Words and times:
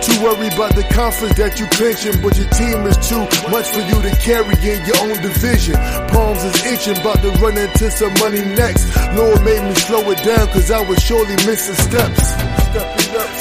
Too 0.00 0.16
worried 0.24 0.54
about 0.54 0.74
the 0.74 0.84
conference 0.90 1.36
that 1.36 1.60
you 1.60 1.66
clinching, 1.76 2.22
but 2.22 2.32
your 2.38 2.48
team 2.56 2.88
is 2.88 2.96
too 3.04 3.20
much 3.52 3.68
for 3.68 3.84
you 3.84 4.00
to 4.00 4.12
carry 4.16 4.56
in 4.64 4.80
your 4.88 4.96
own 5.04 5.20
division. 5.20 5.76
Palms 6.08 6.42
is 6.42 6.56
itching, 6.64 6.96
about 6.96 7.20
to 7.20 7.30
run 7.36 7.58
into 7.58 7.90
some 7.90 8.14
money 8.16 8.40
next. 8.56 8.88
Lord 9.12 9.44
made 9.44 9.60
me 9.60 9.74
slow 9.74 10.00
it 10.10 10.24
down, 10.24 10.48
cause 10.48 10.70
I 10.70 10.80
was 10.88 11.02
surely 11.02 11.36
missing 11.44 11.76
steps. 11.76 12.32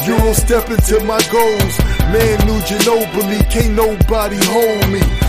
You 0.05 0.17
don't 0.17 0.35
step 0.35 0.69
into 0.69 0.99
my 1.05 1.21
goals. 1.31 1.75
Man, 2.11 2.35
New 2.43 2.59
Ginobili, 2.67 3.39
can't 3.49 3.75
nobody 3.75 4.37
hold 4.43 4.89
me. 4.91 5.28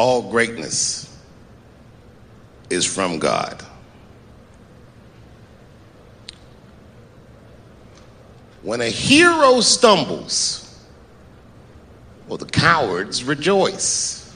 All 0.00 0.22
greatness 0.22 1.14
is 2.70 2.86
from 2.86 3.18
God. 3.18 3.62
When 8.62 8.80
a 8.80 8.88
hero 8.88 9.60
stumbles, 9.60 10.82
well, 12.26 12.38
the 12.38 12.46
cowards 12.46 13.24
rejoice. 13.24 14.34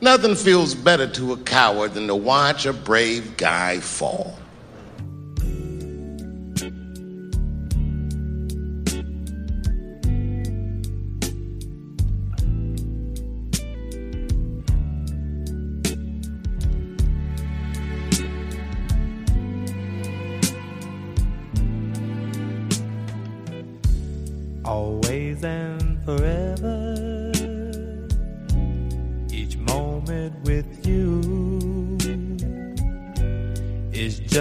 Nothing 0.00 0.36
feels 0.36 0.76
better 0.76 1.08
to 1.08 1.32
a 1.32 1.38
coward 1.38 1.94
than 1.94 2.06
to 2.06 2.14
watch 2.14 2.64
a 2.64 2.72
brave 2.72 3.36
guy 3.36 3.80
fall. 3.80 4.38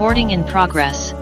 Recording 0.00 0.30
in 0.30 0.44
progress. 0.44 1.12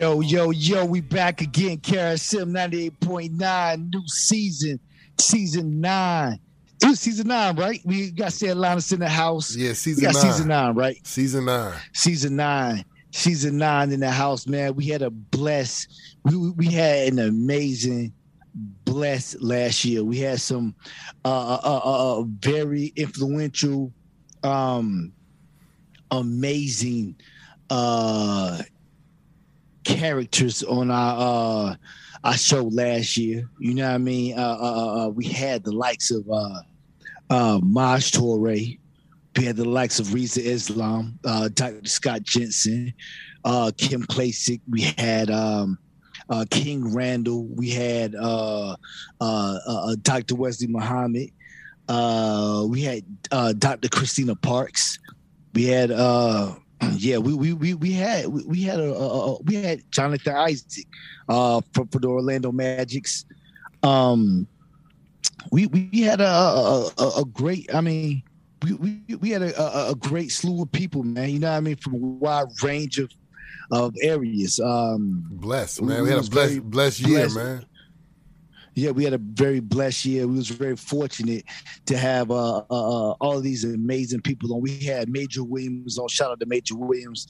Yo, 0.00 0.20
yo, 0.20 0.50
yo, 0.50 0.84
we 0.84 1.00
back 1.00 1.40
again. 1.40 1.78
Kara 1.78 2.14
98.9, 2.14 3.92
new 3.92 4.02
season, 4.06 4.78
season 5.18 5.80
nine. 5.80 6.38
It 6.82 6.86
was 6.88 7.00
season 7.00 7.28
nine, 7.28 7.56
right? 7.56 7.80
We 7.84 8.10
got 8.10 8.32
Seth 8.34 8.92
in 8.92 9.00
the 9.00 9.08
house. 9.08 9.56
Yeah, 9.56 9.70
We 9.70 9.74
season 9.74 10.04
got 10.04 10.14
nine. 10.14 10.22
season 10.22 10.48
nine, 10.48 10.74
right? 10.74 11.06
Season 11.06 11.44
nine. 11.46 11.74
Season 11.94 12.36
nine. 12.36 12.84
season 13.12 13.56
nine 13.56 13.92
in 13.92 14.00
the 14.00 14.10
house, 14.10 14.46
man. 14.46 14.74
We 14.74 14.86
had 14.86 15.00
a 15.00 15.08
blessed, 15.10 15.88
we, 16.24 16.36
we- 16.36 16.50
we 16.50 16.66
had 16.66 17.08
an 17.14 17.18
amazing, 17.18 18.12
blessed 18.56 19.42
last 19.42 19.84
year. 19.84 20.02
We 20.02 20.18
had 20.18 20.40
some 20.40 20.74
uh, 21.24 21.58
uh, 21.62 21.80
uh, 21.84 22.20
uh, 22.20 22.22
very 22.40 22.92
influential, 22.96 23.92
um, 24.42 25.12
amazing 26.10 27.16
uh, 27.70 28.62
characters 29.84 30.62
on 30.62 30.90
our 30.90 31.70
uh, 31.70 31.76
our 32.24 32.36
show 32.36 32.64
last 32.64 33.16
year. 33.16 33.48
You 33.58 33.74
know 33.74 33.86
what 33.86 33.94
I 33.94 33.98
mean? 33.98 34.38
Uh, 34.38 34.42
uh, 34.42 34.64
uh, 34.64 35.06
uh, 35.06 35.08
we 35.08 35.26
had 35.26 35.62
the 35.62 35.72
likes 35.72 36.10
of 36.10 36.28
uh, 36.30 36.60
uh, 37.30 37.60
Maj 37.62 38.10
Toure. 38.10 38.78
We 39.36 39.44
had 39.44 39.56
the 39.56 39.68
likes 39.68 40.00
of 40.00 40.14
Reza 40.14 40.42
Islam, 40.42 41.18
uh, 41.24 41.48
Dr. 41.52 41.84
Scott 41.84 42.22
Jensen, 42.22 42.94
uh, 43.44 43.70
Kim 43.76 44.02
Klacik. 44.02 44.62
We 44.68 44.94
had 44.96 45.30
um, 45.30 45.78
uh, 46.28 46.44
King 46.50 46.94
Randall. 46.94 47.44
We 47.46 47.70
had 47.70 48.14
uh, 48.14 48.76
uh, 49.20 49.58
uh, 49.66 49.96
Dr. 50.02 50.34
Wesley 50.34 50.66
Muhammad. 50.66 51.30
Uh, 51.88 52.66
we 52.68 52.82
had 52.82 53.04
uh, 53.30 53.52
Dr. 53.52 53.88
Christina 53.88 54.34
Parks. 54.34 54.98
We 55.54 55.64
had 55.64 55.90
uh, 55.90 56.54
yeah, 56.96 57.18
we 57.18 57.34
we 57.34 57.52
we, 57.52 57.74
we 57.74 57.92
had 57.92 58.26
we, 58.26 58.62
had 58.62 58.80
a, 58.80 58.92
a, 58.92 59.34
a 59.34 59.42
we 59.42 59.56
had 59.56 59.80
Jonathan 59.90 60.34
Isaac 60.34 60.86
uh, 61.28 61.60
for, 61.72 61.86
for 61.90 61.98
the 61.98 62.08
Orlando 62.08 62.52
Magics. 62.52 63.24
Um, 63.82 64.46
we 65.52 65.66
we 65.66 66.00
had 66.00 66.20
a 66.20 66.24
a, 66.98 67.20
a, 67.20 67.24
great. 67.24 67.72
I 67.72 67.80
mean, 67.80 68.22
we 68.62 68.74
we, 68.74 69.14
we 69.14 69.30
had 69.30 69.42
a 69.42 69.94
great 69.98 70.32
slew 70.32 70.62
of 70.62 70.72
people, 70.72 71.04
man. 71.04 71.30
You 71.30 71.38
know 71.38 71.50
what 71.50 71.56
I 71.56 71.60
mean, 71.60 71.76
from 71.76 71.94
a 71.94 71.98
wide 71.98 72.48
range 72.62 72.98
of 72.98 73.10
of 73.70 73.94
areas. 74.02 74.60
Um, 74.60 75.26
Blessed, 75.30 75.82
man. 75.82 76.02
we 76.02 76.08
had 76.10 76.18
a 76.18 76.30
blessed, 76.30 76.62
blessed 76.70 77.00
year, 77.00 77.28
blessed. 77.28 77.36
man. 77.36 77.66
yeah, 78.74 78.90
we 78.90 79.04
had 79.04 79.12
a 79.14 79.18
very 79.18 79.60
blessed 79.60 80.04
year. 80.04 80.26
We 80.26 80.36
was 80.36 80.48
very 80.48 80.76
fortunate 80.76 81.44
to 81.86 81.96
have 81.96 82.30
uh, 82.30 82.58
uh, 82.58 82.62
uh, 82.70 83.10
all 83.20 83.36
of 83.36 83.42
these 83.42 83.64
amazing 83.64 84.20
people 84.20 84.54
on. 84.54 84.60
We 84.60 84.78
had 84.80 85.08
Major 85.08 85.42
Williams 85.44 85.98
on. 85.98 86.08
Shout 86.08 86.30
out 86.30 86.40
to 86.40 86.46
Major 86.46 86.76
Williams. 86.76 87.26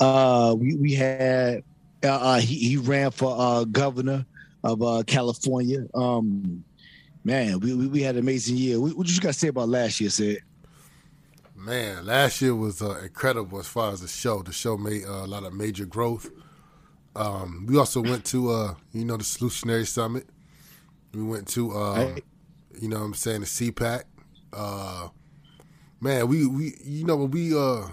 Uh, 0.00 0.54
we 0.58 0.76
we 0.76 0.92
had 0.94 1.62
uh, 2.04 2.08
uh, 2.08 2.38
he, 2.38 2.56
he 2.56 2.76
ran 2.76 3.10
for 3.10 3.34
uh, 3.38 3.64
governor 3.64 4.24
of 4.64 4.82
uh, 4.82 5.02
California. 5.06 5.86
Um, 5.94 6.64
man, 7.24 7.60
we, 7.60 7.74
we 7.74 7.86
we 7.86 8.02
had 8.02 8.16
an 8.16 8.22
amazing 8.22 8.56
year. 8.56 8.80
What, 8.80 8.96
what 8.96 9.08
you 9.08 9.20
got 9.20 9.28
to 9.34 9.38
say 9.38 9.48
about 9.48 9.68
last 9.68 10.00
year, 10.00 10.10
said? 10.10 10.38
Man, 11.66 12.06
last 12.06 12.40
year 12.40 12.54
was 12.54 12.80
uh, 12.80 13.00
incredible 13.02 13.58
as 13.58 13.66
far 13.66 13.90
as 13.90 14.00
the 14.00 14.06
show. 14.06 14.40
The 14.40 14.52
show 14.52 14.76
made 14.76 15.04
uh, 15.04 15.24
a 15.24 15.26
lot 15.26 15.42
of 15.42 15.52
major 15.52 15.84
growth. 15.84 16.30
Um, 17.16 17.66
we 17.68 17.76
also 17.76 18.00
went 18.00 18.24
to, 18.26 18.50
uh, 18.52 18.74
you 18.92 19.04
know, 19.04 19.16
the 19.16 19.24
Solutionary 19.24 19.84
Summit. 19.84 20.28
We 21.12 21.24
went 21.24 21.48
to, 21.48 21.72
uh, 21.76 21.94
Right. 21.96 22.24
you 22.80 22.88
know 22.88 23.00
what 23.00 23.06
I'm 23.06 23.14
saying, 23.14 23.40
the 23.40 23.46
CPAC. 23.46 24.04
Uh, 24.52 25.08
man, 26.00 26.28
we, 26.28 26.46
we 26.46 26.74
you 26.84 27.04
know, 27.04 27.16
we, 27.16 27.52
uh, 27.52 27.88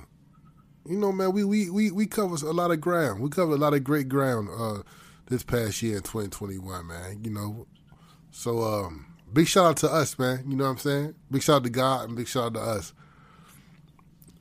you 0.87 0.97
know, 0.97 1.11
man, 1.11 1.31
we, 1.33 1.43
we, 1.43 1.71
we, 1.71 1.89
we 1.89 2.05
covered 2.05 2.43
a 2.43 2.51
lot 2.51 2.69
of 2.69 2.79
ground. 2.79 3.21
We 3.21 3.29
covered 3.29 3.55
a 3.55 3.57
lot 3.57 3.73
of 3.73 3.83
great 3.83 4.07
ground 4.07 4.49
uh, 4.55 4.83
this 5.29 5.41
past 5.41 5.81
year 5.81 5.95
in 5.97 6.03
2021, 6.03 6.85
man. 6.85 7.23
You 7.23 7.31
know, 7.31 7.65
so 8.29 8.61
um, 8.61 9.07
big 9.33 9.47
shout 9.47 9.65
out 9.65 9.77
to 9.77 9.91
us, 9.91 10.19
man. 10.19 10.43
You 10.47 10.57
know 10.57 10.65
what 10.65 10.69
I'm 10.71 10.77
saying? 10.77 11.15
Big 11.31 11.41
shout 11.41 11.55
out 11.55 11.63
to 11.63 11.71
God 11.71 12.09
and 12.09 12.15
big 12.15 12.27
shout 12.27 12.43
out 12.43 12.53
to 12.53 12.59
us. 12.61 12.93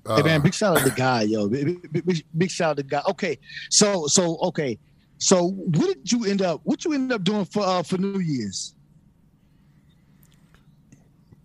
Uh, 0.05 0.17
hey 0.17 0.23
man, 0.23 0.41
big 0.41 0.53
shout 0.55 0.77
out 0.77 0.85
to 0.85 0.91
God, 0.91 1.29
yo. 1.29 1.49
Big, 1.49 1.93
big, 2.05 2.25
big, 2.37 2.51
shout 2.51 2.71
out 2.71 2.77
to 2.79 2.83
God. 2.83 3.05
Okay, 3.11 3.39
so 3.71 4.07
so 4.09 4.37
okay, 4.43 4.79
so 5.19 5.51
what 5.51 5.87
did 5.87 6.11
you 6.11 6.25
end 6.25 6.43
up? 6.43 6.61
What 6.65 6.85
you 6.85 6.93
end 6.93 7.13
up 7.13 7.23
doing 7.23 7.45
for 7.45 7.63
uh, 7.63 7.83
for 7.83 7.99
New 7.99 8.19
Year's? 8.19 8.75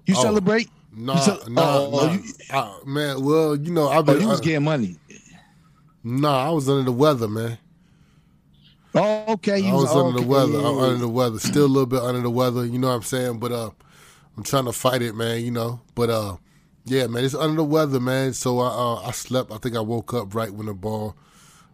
You 0.07 0.15
Oh. 0.17 0.21
celebrate? 0.21 0.69
Nah, 0.91 1.13
You 1.45 1.49
nah, 1.49 1.77
oh, 1.77 1.89
oh, 1.93 2.05
nah. 2.07 2.13
you- 2.13 2.33
Uh, 2.49 2.73
man, 2.85 3.23
well, 3.23 3.55
you 3.55 3.71
know, 3.71 3.89
I've 3.89 4.09
Oh, 4.09 4.15
you 4.15 4.27
was 4.27 4.39
uh, 4.39 4.43
getting 4.43 4.63
money. 4.63 4.95
nah, 6.03 6.47
I 6.47 6.49
was 6.49 6.67
under 6.69 6.83
the 6.83 6.91
weather, 6.91 7.27
man. 7.27 7.59
Oh, 8.95 9.33
okay. 9.33 9.59
You 9.59 9.67
I 9.67 9.75
was 9.75 9.91
under 9.91 10.17
okay, 10.17 10.23
the 10.25 10.31
weather. 10.31 10.57
I'm 10.57 10.79
under 10.79 10.97
the 10.97 11.09
weather. 11.09 11.37
Still 11.37 11.65
a 11.65 11.67
little 11.67 11.85
bit 11.85 12.01
under 12.01 12.21
the 12.21 12.31
weather. 12.31 12.65
You 12.65 12.79
know 12.79 12.87
what 12.87 12.95
I'm 12.95 13.03
saying? 13.03 13.37
But 13.37 13.51
uh, 13.51 13.69
I'm 14.35 14.43
trying 14.43 14.65
to 14.65 14.71
fight 14.71 15.03
it, 15.03 15.13
man. 15.13 15.43
You 15.43 15.51
know. 15.51 15.81
But 15.93 16.09
uh, 16.09 16.37
yeah, 16.87 17.07
man, 17.07 17.25
it's 17.25 17.35
under 17.35 17.57
the 17.57 17.63
weather, 17.63 17.99
man. 17.99 18.33
So 18.33 18.59
I 18.59 18.67
uh, 18.67 19.07
I 19.07 19.11
slept. 19.11 19.51
I 19.51 19.57
think 19.57 19.75
I 19.75 19.81
woke 19.81 20.13
up 20.13 20.33
right 20.33 20.51
when 20.51 20.67
the 20.67 20.73
ball, 20.73 21.15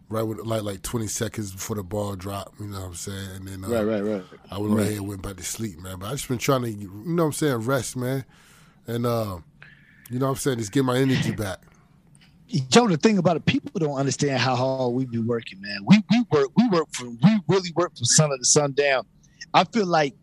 right 0.08 0.22
when 0.22 0.38
like 0.38 0.62
like 0.62 0.82
20 0.82 1.06
seconds 1.06 1.52
before 1.52 1.76
the 1.76 1.82
ball 1.84 2.16
dropped. 2.16 2.60
You 2.60 2.66
know 2.66 2.80
what 2.80 2.86
I'm 2.88 2.94
saying? 2.94 3.28
And 3.36 3.48
then 3.48 3.64
uh, 3.64 3.68
Right, 3.68 3.84
right, 3.84 4.00
right. 4.02 4.24
I 4.50 4.58
went 4.58 4.74
Right. 4.74 4.82
ahead 4.82 4.96
and 4.98 5.08
went 5.08 5.22
back 5.22 5.36
to 5.36 5.42
sleep, 5.44 5.78
man. 5.80 5.98
But 5.98 6.08
I 6.08 6.10
just 6.12 6.28
been 6.28 6.38
trying 6.38 6.62
to, 6.62 6.70
you 6.70 6.90
know 7.06 7.22
what 7.24 7.26
I'm 7.28 7.32
saying, 7.32 7.56
rest, 7.58 7.96
man. 7.96 8.24
And 8.86 9.06
uh, 9.06 9.38
you 10.10 10.18
know 10.18 10.26
what 10.26 10.32
I'm 10.32 10.36
saying, 10.36 10.58
just 10.58 10.72
get 10.72 10.84
my 10.84 10.98
energy 10.98 11.30
back. 11.36 11.60
Joe, 12.68 12.86
the 12.86 12.96
thing 12.96 13.18
about 13.18 13.36
it, 13.36 13.46
people 13.46 13.70
don't 13.80 13.96
understand 13.96 14.38
how 14.38 14.54
hard 14.54 14.92
we 14.92 15.06
be 15.06 15.18
working, 15.18 15.60
man. 15.60 15.78
We 15.86 16.02
we 16.10 16.24
work, 16.30 16.48
we 16.56 16.68
work 16.68 16.88
from, 16.92 17.18
we 17.22 17.40
really 17.48 17.72
work 17.74 17.96
from 17.96 18.04
sun 18.04 18.32
up 18.32 18.38
to 18.38 18.44
sundown. 18.44 19.04
I 19.54 19.64
feel 19.64 19.86
like 19.86 20.14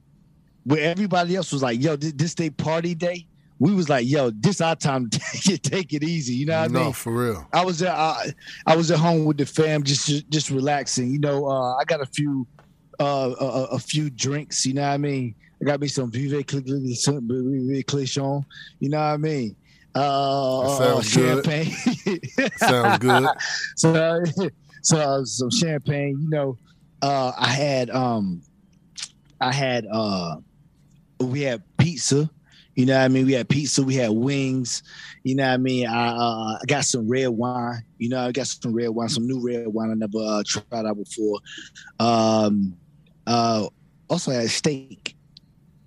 where 0.63 0.81
everybody 0.81 1.35
else 1.35 1.51
was 1.51 1.63
like, 1.63 1.81
"Yo, 1.81 1.95
this, 1.95 2.13
this 2.13 2.35
day 2.35 2.49
party 2.51 2.93
day," 2.93 3.25
we 3.61 3.75
was 3.75 3.89
like, 3.89 4.07
"Yo, 4.07 4.31
this 4.31 4.59
our 4.59 4.75
time 4.75 5.07
to 5.11 5.19
take 5.31 5.49
it, 5.49 5.63
take 5.63 5.93
it 5.93 6.03
easy." 6.03 6.33
You 6.33 6.47
know 6.47 6.61
what 6.61 6.71
no, 6.71 6.79
I 6.79 6.81
mean? 6.81 6.89
No, 6.89 6.93
for 6.93 7.13
real. 7.13 7.47
I 7.53 7.63
was 7.63 7.83
at 7.83 7.95
I, 7.95 8.33
I 8.65 8.75
was 8.75 8.89
at 8.89 8.97
home 8.97 9.23
with 9.23 9.37
the 9.37 9.45
fam, 9.45 9.83
just 9.83 10.27
just 10.29 10.49
relaxing. 10.49 11.11
You 11.11 11.19
know, 11.19 11.45
uh, 11.45 11.75
I 11.75 11.83
got 11.85 12.01
a 12.01 12.07
few 12.07 12.47
uh, 12.99 13.35
a, 13.39 13.45
a- 13.75 13.79
few 13.79 14.09
drinks. 14.09 14.65
You 14.65 14.73
know 14.73 14.81
what 14.81 14.95
I 14.95 14.97
mean? 14.97 15.35
I 15.61 15.65
got 15.65 15.79
me 15.79 15.87
some 15.87 16.11
Vive 16.11 16.43
Clichon. 16.47 18.43
You 18.79 18.89
know 18.89 18.97
what 18.97 19.03
I 19.03 19.17
mean? 19.17 19.55
Uh, 19.93 20.77
sounds 20.77 21.15
good. 21.15 21.45
champagne. 21.45 22.19
Sounds 22.57 22.97
good. 22.99 23.27
so, 23.75 23.93
uh, 23.93 24.25
so 24.81 24.97
uh, 24.97 25.23
some 25.25 25.51
champagne. 25.51 26.17
You 26.19 26.29
know, 26.29 26.57
uh, 27.03 27.33
I 27.37 27.49
had 27.49 27.91
um, 27.91 28.41
I 29.39 29.53
had 29.53 29.85
uh, 29.91 30.37
we 31.19 31.41
had 31.41 31.61
pizza. 31.77 32.27
You 32.75 32.85
know 32.85 32.97
what 32.97 33.03
I 33.03 33.07
mean? 33.09 33.25
We 33.25 33.33
had 33.33 33.49
pizza. 33.49 33.83
We 33.83 33.95
had 33.95 34.11
wings. 34.11 34.83
You 35.23 35.35
know 35.35 35.43
what 35.43 35.53
I 35.53 35.57
mean? 35.57 35.87
I 35.87 36.07
uh, 36.07 36.57
I 36.61 36.65
got 36.67 36.85
some 36.85 37.07
red 37.07 37.27
wine. 37.29 37.83
You 37.97 38.09
know, 38.09 38.27
I 38.27 38.31
got 38.31 38.47
some 38.47 38.73
red 38.73 38.89
wine, 38.89 39.09
some 39.09 39.27
new 39.27 39.45
red 39.45 39.67
wine 39.67 39.91
I 39.91 39.95
never 39.95 40.17
uh, 40.17 40.43
tried 40.45 40.85
out 40.85 40.97
before. 40.97 41.39
Um, 41.99 42.77
uh, 43.27 43.67
also 44.09 44.31
had 44.31 44.49
steak. 44.49 45.15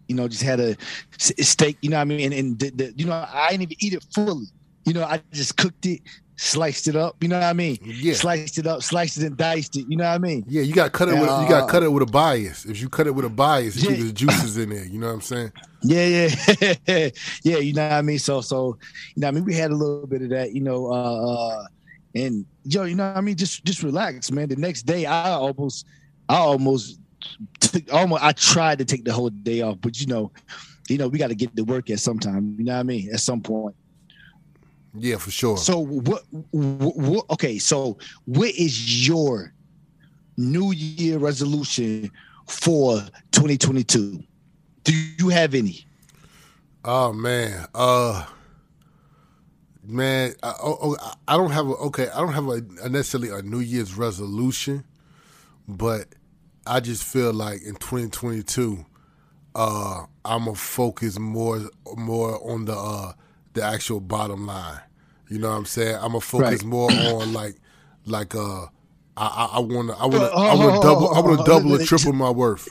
You 0.08 0.16
know, 0.16 0.28
just 0.28 0.42
had 0.42 0.60
a 0.60 0.76
steak. 1.18 1.78
You 1.80 1.90
know 1.90 1.96
what 1.96 2.02
I 2.02 2.04
mean? 2.04 2.20
And, 2.20 2.34
and 2.34 2.58
the, 2.58 2.70
the, 2.70 2.94
you 2.96 3.06
know, 3.06 3.26
I 3.32 3.48
didn't 3.50 3.62
even 3.62 3.76
eat 3.80 3.94
it 3.94 4.04
fully. 4.14 4.46
You 4.84 4.92
know, 4.92 5.04
I 5.04 5.22
just 5.32 5.56
cooked 5.56 5.86
it, 5.86 6.02
sliced 6.36 6.88
it 6.88 6.96
up. 6.96 7.16
You 7.22 7.28
know 7.28 7.38
what 7.38 7.46
I 7.46 7.52
mean? 7.52 7.78
Yeah. 7.82 8.14
Sliced 8.14 8.58
it 8.58 8.66
up, 8.66 8.82
sliced 8.82 9.18
it 9.18 9.24
and 9.24 9.36
diced 9.36 9.76
it. 9.76 9.86
You 9.88 9.96
know 9.96 10.04
what 10.04 10.14
I 10.14 10.18
mean? 10.18 10.44
Yeah, 10.48 10.62
you 10.62 10.74
got 10.74 10.92
cut 10.92 11.08
it. 11.08 11.12
With, 11.12 11.22
you 11.22 11.48
got 11.48 11.64
Uh, 11.64 11.66
cut 11.66 11.82
it 11.82 11.92
with 11.92 12.02
a 12.02 12.10
bias. 12.10 12.64
If 12.64 12.80
you 12.80 12.88
cut 12.88 13.06
it 13.06 13.14
with 13.14 13.24
a 13.24 13.28
bias, 13.30 13.76
Yeah. 13.76 13.90
the 13.92 14.12
juices 14.12 14.56
in 14.56 14.70
there. 14.70 14.84
You 14.84 14.98
know 14.98 15.08
what 15.08 15.14
I'm 15.14 15.20
saying? 15.20 15.52
Yeah, 15.82 16.28
yeah, 16.86 17.10
yeah. 17.42 17.58
You 17.58 17.72
know 17.74 17.88
what 17.88 17.92
I 17.92 18.02
mean? 18.02 18.18
So, 18.18 18.40
so 18.40 18.78
you 19.14 19.20
know, 19.20 19.26
what 19.26 19.28
I 19.28 19.30
mean, 19.32 19.44
we 19.44 19.54
had 19.54 19.70
a 19.70 19.74
little 19.74 20.06
bit 20.06 20.22
of 20.22 20.30
that. 20.30 20.52
You 20.52 20.62
know, 20.62 20.86
uh, 20.86 21.60
uh 21.60 21.64
and 22.14 22.46
yo, 22.64 22.84
you 22.84 22.94
know, 22.94 23.08
what 23.08 23.18
I 23.18 23.20
mean, 23.20 23.36
just 23.36 23.64
just 23.64 23.82
relax, 23.82 24.30
man. 24.30 24.48
The 24.48 24.56
next 24.56 24.82
day, 24.82 25.06
I 25.06 25.30
almost, 25.30 25.86
I 26.28 26.36
almost, 26.36 27.00
took, 27.60 27.92
almost, 27.92 28.22
I 28.22 28.32
tried 28.32 28.78
to 28.78 28.84
take 28.84 29.04
the 29.04 29.12
whole 29.12 29.30
day 29.30 29.60
off, 29.62 29.78
but 29.80 30.00
you 30.00 30.06
know, 30.06 30.32
you 30.88 30.98
know, 30.98 31.08
we 31.08 31.18
got 31.18 31.28
to 31.28 31.34
get 31.34 31.54
to 31.56 31.62
work 31.62 31.90
at 31.90 32.00
some 32.00 32.18
time. 32.18 32.54
You 32.58 32.64
know 32.64 32.74
what 32.74 32.80
I 32.80 32.84
mean? 32.84 33.10
At 33.12 33.20
some 33.20 33.40
point. 33.40 33.74
Yeah, 34.96 35.16
for 35.16 35.30
sure. 35.30 35.56
So 35.56 35.78
what, 35.78 36.22
what, 36.50 36.96
what? 36.96 37.30
Okay, 37.30 37.58
so 37.58 37.98
what 38.26 38.50
is 38.50 39.06
your 39.08 39.52
New 40.36 40.72
Year 40.72 41.18
resolution 41.18 42.10
for 42.46 43.00
2022? 43.32 44.22
Do 44.84 44.92
you 45.18 45.28
have 45.30 45.54
any? 45.54 45.84
Oh 46.84 47.12
man, 47.12 47.66
uh, 47.74 48.26
man, 49.82 50.34
I, 50.42 50.52
oh, 50.62 50.78
oh, 50.82 51.12
I 51.26 51.36
don't 51.36 51.50
have 51.50 51.66
a 51.66 51.72
okay. 51.72 52.08
I 52.10 52.20
don't 52.20 52.34
have 52.34 52.46
a, 52.46 52.62
a 52.82 52.88
necessarily 52.88 53.30
a 53.30 53.42
New 53.42 53.60
Year's 53.60 53.96
resolution, 53.96 54.84
but 55.66 56.08
I 56.66 56.80
just 56.80 57.02
feel 57.02 57.32
like 57.32 57.62
in 57.62 57.74
2022, 57.76 58.84
uh, 59.54 60.04
I'm 60.24 60.44
gonna 60.44 60.54
focus 60.54 61.18
more 61.18 61.62
more 61.96 62.38
on 62.52 62.66
the 62.66 62.76
uh, 62.76 63.12
the 63.54 63.62
actual 63.62 64.00
bottom 64.00 64.46
line. 64.46 64.80
You 65.28 65.38
know 65.38 65.50
what 65.50 65.56
I'm 65.56 65.64
saying? 65.64 65.96
I'm 65.96 66.08
gonna 66.08 66.20
focus 66.20 66.62
Right. 66.62 66.64
more 66.64 66.90
on 66.90 67.32
like 67.32 67.56
like 68.06 68.34
uh. 68.34 68.66
I, 69.16 69.50
I 69.52 69.58
want 69.60 69.90
to. 69.90 69.96
I 69.96 70.06
want 70.06 70.14
to. 70.14 70.36
I 70.36 70.54
want 70.54 70.74
to 70.74 70.88
double. 70.88 71.14
I 71.14 71.20
want 71.20 71.38
to 71.38 71.44
double 71.44 71.74
or 71.76 71.84
triple 71.84 72.12
my 72.12 72.30
worth. 72.30 72.68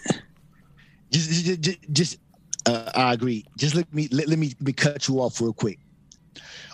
Just, 1.10 1.46
just, 1.46 1.62
just, 1.62 1.78
just 1.94 2.18
uh, 2.66 2.92
I 2.94 3.13
agree. 3.13 3.46
Just 3.58 3.75
let 3.75 3.92
me 3.94 4.10
let, 4.12 4.28
let 4.28 4.38
me 4.38 4.48
let 4.48 4.62
me 4.62 4.74
cut 4.74 5.08
you 5.08 5.20
off 5.22 5.40
real 5.40 5.54
quick. 5.54 5.80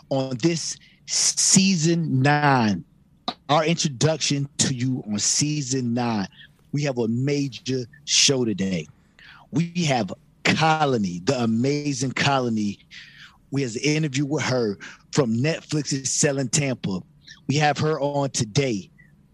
On 0.10 0.36
this 0.38 0.76
season 1.06 2.24
nine 2.24 2.84
our 3.50 3.66
introduction 3.66 4.48
to 4.60 4.74
you 4.74 5.04
on 5.12 5.20
season 5.20 5.94
nine. 5.94 6.28
We 6.72 6.84
have 6.84 7.00
a 7.00 7.08
major 7.08 7.86
show 8.06 8.46
today. 8.46 8.88
We 9.52 9.72
have 9.86 10.14
Colony, 10.44 11.22
the 11.24 11.42
amazing 11.42 12.12
Colony. 12.12 12.80
We 13.52 13.62
have 13.64 13.76
an 13.76 13.82
interview 13.82 14.26
with 14.26 14.44
her 14.44 14.78
from 15.12 15.36
Netflix's 15.36 16.12
Selling 16.12 16.50
Tampa. 16.50 17.02
We 17.48 17.56
have 17.56 17.78
her 17.80 18.00
on 18.00 18.30
today. 18.32 18.90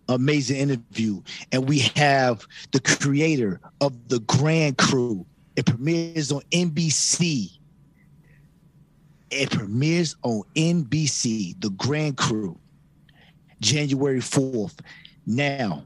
Amazing 0.08 0.58
interview. 0.58 1.22
And 1.52 1.68
we 1.68 1.80
have 1.96 2.46
the 2.72 2.80
creator 2.80 3.60
of 3.82 4.08
the 4.08 4.20
Grand 4.22 4.78
Crew. 4.78 5.26
It 5.56 5.66
premieres 5.66 6.32
on 6.32 6.42
NBC. 6.52 7.52
It 9.32 9.50
premieres 9.50 10.16
on 10.24 10.44
NBC, 10.56 11.60
The 11.60 11.72
Grand 11.72 12.16
Crew, 12.16 12.58
January 13.60 14.20
4th. 14.20 14.80
Now, 15.26 15.86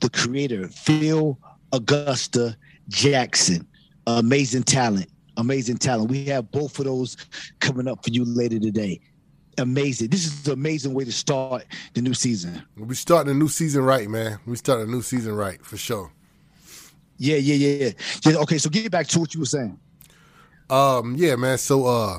the 0.00 0.10
creator, 0.10 0.68
Phil 0.68 1.38
Augusta 1.72 2.56
Jackson, 2.88 3.66
amazing 4.06 4.64
talent, 4.64 5.08
amazing 5.36 5.78
talent. 5.78 6.10
We 6.10 6.24
have 6.26 6.50
both 6.50 6.78
of 6.78 6.86
those 6.86 7.16
coming 7.60 7.88
up 7.88 8.04
for 8.04 8.10
you 8.10 8.24
later 8.24 8.58
today. 8.58 9.00
Amazing. 9.58 10.08
This 10.08 10.26
is 10.26 10.46
an 10.46 10.54
amazing 10.54 10.94
way 10.94 11.04
to 11.04 11.12
start 11.12 11.64
the 11.94 12.02
new 12.02 12.14
season. 12.14 12.62
We 12.76 12.94
starting 12.94 13.30
a 13.30 13.34
new 13.34 13.48
season 13.48 13.84
right, 13.84 14.08
man. 14.08 14.38
We 14.46 14.56
starting 14.56 14.88
a 14.88 14.90
new 14.90 15.02
season 15.02 15.34
right 15.34 15.64
for 15.64 15.76
sure. 15.76 16.10
Yeah, 17.16 17.36
yeah, 17.36 17.54
yeah, 17.54 17.90
yeah. 18.24 18.36
okay, 18.38 18.58
so 18.58 18.68
get 18.68 18.90
back 18.90 19.06
to 19.08 19.20
what 19.20 19.34
you 19.34 19.40
were 19.40 19.46
saying. 19.46 19.78
Um, 20.68 21.14
yeah, 21.16 21.36
man. 21.36 21.58
So, 21.58 21.86
uh, 21.86 22.18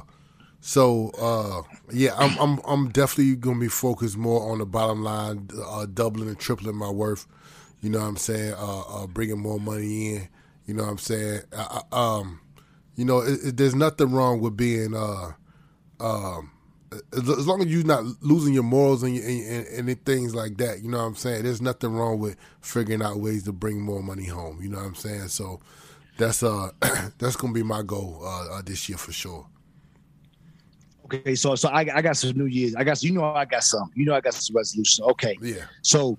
so, 0.62 1.10
uh, 1.20 1.62
yeah, 1.92 2.16
I'm, 2.18 2.38
I'm, 2.40 2.62
I'm 2.66 2.90
definitely 2.90 3.36
gonna 3.36 3.60
be 3.60 3.68
focused 3.68 4.18
more 4.18 4.50
on 4.52 4.60
the 4.60 4.66
bottom 4.66 5.04
line, 5.04 5.50
uh, 5.64 5.86
doubling 5.86 6.30
and 6.30 6.40
tripling 6.40 6.76
my 6.76 6.90
worth. 6.90 7.28
You 7.82 7.90
know 7.90 8.00
what 8.00 8.08
I'm 8.08 8.18
saying? 8.18 8.54
Uh, 8.54 8.82
uh 8.82 9.08
bringing 9.08 9.40
more 9.40 9.60
money 9.60 10.16
in. 10.16 10.30
You 10.66 10.74
know 10.74 10.84
what 10.84 10.92
I'm 10.92 10.98
saying? 10.98 11.42
I, 11.56 11.82
I, 11.92 12.18
um, 12.18 12.40
you 12.96 13.06
know, 13.06 13.20
it, 13.20 13.40
it, 13.44 13.58
there's 13.58 13.76
nothing 13.76 14.12
wrong 14.12 14.42
with 14.42 14.56
being, 14.56 14.96
uh, 14.96 15.32
um, 16.00 16.52
as 17.14 17.30
as 17.30 17.48
long 17.48 17.62
as 17.62 17.68
you're 17.68 17.84
not 17.84 18.04
losing 18.22 18.54
your 18.54 18.64
morals 18.64 19.04
and, 19.04 19.18
and, 19.18 19.68
and, 19.68 19.90
and 19.90 20.06
things 20.06 20.36
like 20.36 20.58
that, 20.58 20.82
you 20.82 20.90
know 20.90 20.98
what 20.98 21.06
I'm 21.06 21.16
saying? 21.16 21.44
There's 21.44 21.62
nothing 21.62 21.94
wrong 21.94 22.20
with 22.20 22.38
figuring 22.62 23.02
out 23.02 23.18
ways 23.18 23.44
to 23.44 23.52
bring 23.52 23.82
more 23.82 24.02
money 24.02 24.26
home. 24.26 24.62
You 24.62 24.70
know 24.70 24.78
what 24.78 24.86
I'm 24.86 24.96
saying? 24.96 25.28
So 25.30 25.60
that's 26.18 26.44
uh 26.44 26.70
that's 27.18 27.36
gonna 27.36 27.54
be 27.54 27.64
my 27.64 27.82
goal 27.82 28.22
uh, 28.24 28.58
uh, 28.58 28.62
this 28.64 28.88
year 28.88 28.98
for 28.98 29.12
sure. 29.12 29.48
Okay, 31.06 31.36
so 31.36 31.56
so 31.56 31.70
I, 31.70 31.82
I 31.94 32.02
got 32.02 32.18
some 32.18 32.38
New 32.38 32.46
Year's. 32.46 32.76
I 32.76 32.84
got 32.84 33.02
you 33.04 33.12
know 33.12 33.26
I 33.26 33.46
got 33.46 33.64
some. 33.64 33.92
You 33.96 34.06
know 34.06 34.16
I 34.16 34.22
got 34.22 34.34
some 34.34 34.56
resolution. 34.56 35.06
Okay. 35.06 35.38
Yeah. 35.42 35.66
So 35.82 36.18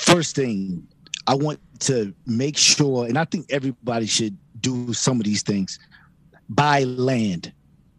first 0.00 0.34
thing, 0.34 0.86
I 1.26 1.34
want 1.34 1.60
to 1.80 2.12
make 2.26 2.56
sure, 2.56 3.06
and 3.06 3.18
I 3.18 3.24
think 3.24 3.46
everybody 3.50 4.06
should 4.06 4.36
do 4.60 4.92
some 4.92 5.20
of 5.20 5.24
these 5.24 5.42
things. 5.42 5.78
Buy 6.48 6.84
land. 6.84 7.52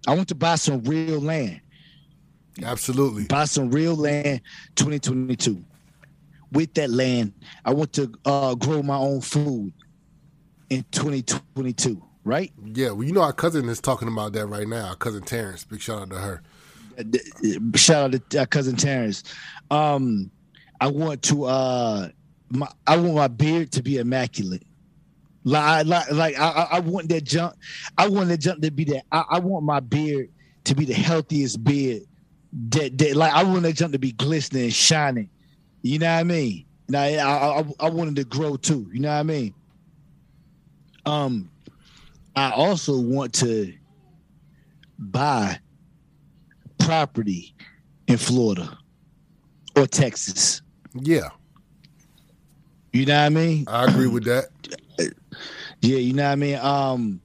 I 0.08 0.15
want 0.15 0.27
to 0.29 0.36
buy 0.36 0.56
some 0.56 0.82
real 0.84 1.20
land. 1.20 1.62
Absolutely. 2.63 3.25
Buy 3.25 3.46
some 3.46 3.70
real 3.70 3.96
land 3.96 4.41
2022. 4.75 5.63
With 6.51 6.74
that 6.74 6.89
land, 6.89 7.34
I 7.63 7.74
want 7.74 7.94
to 7.94 8.12
uh, 8.25 8.56
grow 8.56 8.82
my 8.82 8.98
own 8.98 9.22
food 9.22 9.72
in 10.70 10.84
2022, 10.91 12.01
right? 12.24 12.51
Yeah, 12.74 12.91
well, 12.91 13.03
you 13.03 13.13
know 13.13 13.22
our 13.22 13.34
cousin 13.34 13.70
is 13.70 13.79
talking 13.79 14.08
about 14.08 14.34
that 14.34 14.48
right 14.48 14.68
now. 14.68 14.88
Our 14.88 14.96
cousin 14.96 15.22
Terrence. 15.22 15.63
Big 15.63 15.79
shout 15.79 16.01
out 16.01 16.10
to 16.10 16.18
her. 16.18 16.41
Shout 17.75 18.15
out 18.15 18.29
to 18.32 18.41
uh, 18.41 18.46
cousin 18.48 18.75
Terrence. 18.75 19.24
Um, 19.70 20.32
I 20.82 20.88
want 20.88 21.22
to 21.24 21.46
uh, 21.46 22.10
my, 22.50 22.68
I 22.88 22.98
want 22.98 23.15
my 23.15 23.27
beard 23.27 23.72
to 23.74 23.84
be 23.84 23.98
immaculate. 23.98 24.63
Like, 25.43 25.86
like, 25.86 26.12
like 26.12 26.39
I, 26.39 26.67
I 26.74 26.79
want 26.79 27.10
that 27.10 27.24
jump. 27.24 27.55
I 27.98 28.08
want 28.10 28.29
that 28.29 28.39
jump 28.39 28.62
to 28.62 28.72
be 28.72 28.84
that. 28.86 29.03
I, 29.12 29.24
I 29.31 29.39
want 29.39 29.65
my 29.65 29.79
beard 29.79 30.29
to 30.65 30.75
be 30.75 30.86
the 30.86 30.93
healthiest 30.93 31.63
beard. 31.63 32.03
That, 32.72 32.98
that 32.98 33.15
like 33.15 33.34
I 33.34 33.43
want 33.43 33.63
that 33.63 33.74
jump 33.74 33.93
to 33.93 34.00
be 34.00 34.12
glistening 34.12 34.63
and 34.63 34.74
shining. 34.74 35.29
You 35.81 36.00
know 36.00 36.08
what 36.12 36.19
I 36.19 36.24
mean? 36.24 36.65
Now 36.89 37.03
I, 37.03 37.60
I 37.62 37.63
I 37.79 37.89
wanted 37.89 38.15
to 38.17 38.24
grow 38.25 38.58
too. 38.58 38.89
You 38.91 39.00
know 39.01 39.10
what 39.10 39.19
I 39.19 39.24
mean? 39.24 39.53
Um, 41.05 41.51
I 42.36 42.51
also 42.51 43.00
want 43.00 43.34
to 43.36 43.74
buy 44.98 45.60
property 46.79 47.55
in 48.08 48.17
Florida 48.17 48.77
or 49.75 49.86
Texas. 49.88 50.62
Yeah, 50.93 51.29
You 52.91 53.05
know 53.05 53.13
what 53.19 53.25
I 53.25 53.29
mean? 53.29 53.65
I 53.67 53.86
agree 53.86 54.08
with 54.08 54.25
that. 54.25 54.48
Yeah, 55.81 55.98
you 55.98 56.13
know 56.13 56.24
what 56.24 56.31
I 56.31 56.36
mean. 56.36 56.55
Um, 56.57 57.21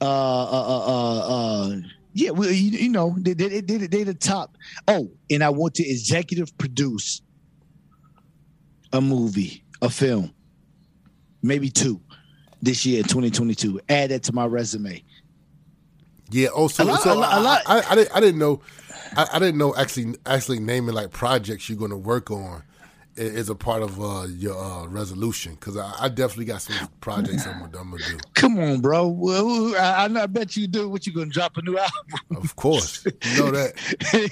uh, 0.00 0.04
uh, 0.04 0.66
uh, 0.66 0.86
uh, 0.86 1.66
uh 1.68 1.76
yeah, 2.14 2.30
well, 2.30 2.50
you, 2.50 2.70
you 2.78 2.88
know, 2.90 3.14
they 3.18 3.32
they 3.32 3.60
they 3.60 3.86
they 3.86 4.04
the 4.04 4.14
top. 4.14 4.56
Oh, 4.88 5.10
and 5.30 5.42
I 5.42 5.48
want 5.50 5.74
to 5.76 5.88
executive 5.88 6.56
produce 6.58 7.22
a 8.92 9.00
movie, 9.00 9.64
a 9.80 9.88
film, 9.88 10.32
maybe 11.42 11.70
two, 11.70 12.00
this 12.60 12.84
year, 12.84 13.02
2022. 13.02 13.80
Add 13.88 14.10
that 14.10 14.22
to 14.24 14.32
my 14.34 14.44
resume. 14.46 15.02
Yeah. 16.30 16.48
Also, 16.48 16.84
lot- 16.84 17.02
so 17.02 17.12
a 17.12 17.14
lot- 17.14 17.32
a 17.32 17.36
I, 17.36 17.38
lot- 17.38 17.62
I, 17.66 17.82
I, 17.90 17.94
didn't, 17.94 18.16
I 18.16 18.20
didn't 18.20 18.38
know. 18.38 18.60
I, 19.16 19.28
I 19.34 19.38
didn't 19.38 19.58
know 19.58 19.74
actually 19.76 20.14
actually 20.26 20.60
naming 20.60 20.94
like 20.94 21.10
projects 21.10 21.68
you're 21.68 21.78
going 21.78 21.90
to 21.90 21.96
work 21.96 22.30
on 22.30 22.62
i- 22.62 22.62
is 23.16 23.50
a 23.50 23.54
part 23.54 23.82
of 23.82 24.00
uh, 24.00 24.26
your 24.28 24.56
uh, 24.56 24.86
resolution 24.86 25.52
because 25.54 25.76
I, 25.76 25.92
I 26.00 26.08
definitely 26.08 26.46
got 26.46 26.62
some 26.62 26.88
projects 27.00 27.46
I'm, 27.46 27.60
gonna- 27.60 27.78
I'm 27.78 27.90
gonna 27.90 28.02
do. 28.08 28.18
Come 28.34 28.58
on, 28.58 28.80
bro. 28.80 29.08
Well, 29.08 29.74
I, 29.76 30.04
I 30.06 30.26
bet 30.26 30.56
you 30.56 30.66
do. 30.66 30.88
What 30.88 31.06
you 31.06 31.12
gonna 31.12 31.26
drop 31.26 31.56
a 31.58 31.62
new 31.62 31.76
album? 31.78 32.20
Of 32.36 32.56
course, 32.56 33.04
you 33.04 33.38
know 33.38 33.50
that. 33.50 33.74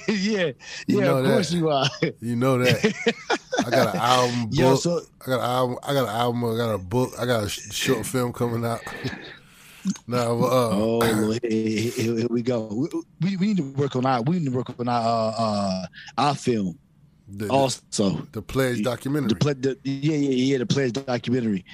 yeah, 0.08 0.52
You 0.86 0.98
yeah. 1.00 1.04
know 1.04 1.18
Of 1.18 1.24
that. 1.24 1.32
course 1.34 1.52
you 1.52 1.68
are. 1.68 1.88
You 2.20 2.36
know 2.36 2.58
that. 2.58 2.94
I 3.66 3.70
got 3.70 3.94
an 3.94 4.00
album 4.00 4.44
book. 4.50 4.58
Yo, 4.58 4.74
so- 4.76 5.00
I 5.22 5.26
got 5.26 5.38
an 5.40 5.44
album. 5.44 5.78
I 5.82 5.92
got 5.92 6.02
an 6.08 6.16
album. 6.16 6.44
I 6.44 6.56
got 6.56 6.74
a 6.74 6.78
book. 6.78 7.10
I 7.18 7.26
got 7.26 7.44
a 7.44 7.48
sh- 7.48 7.72
short 7.72 8.06
film 8.06 8.32
coming 8.32 8.64
out. 8.64 8.80
now, 10.06 10.32
uh, 10.42 10.70
Oh, 10.72 11.00
here, 11.42 11.90
here- 11.90 12.26
we 12.30 12.42
go. 12.42 12.66
We, 12.66 12.88
we, 13.20 13.36
we 13.36 13.46
need 13.48 13.56
to 13.58 13.72
work 13.72 13.96
on 13.96 14.06
our. 14.06 14.22
We 14.22 14.38
need 14.38 14.46
to 14.46 14.56
work 14.56 14.70
on 14.78 14.88
our 14.88 15.02
uh, 15.02 15.34
uh, 15.38 15.86
our 16.18 16.34
film 16.34 16.78
the, 17.30 17.48
also. 17.48 18.10
the 18.32 18.42
pledge 18.42 18.82
documentary. 18.82 19.28
The, 19.38 19.54
the 19.54 19.78
yeah 19.90 20.16
yeah 20.16 20.30
yeah 20.30 20.58
the 20.58 20.66
pledge 20.66 20.92
documentary. 20.92 21.64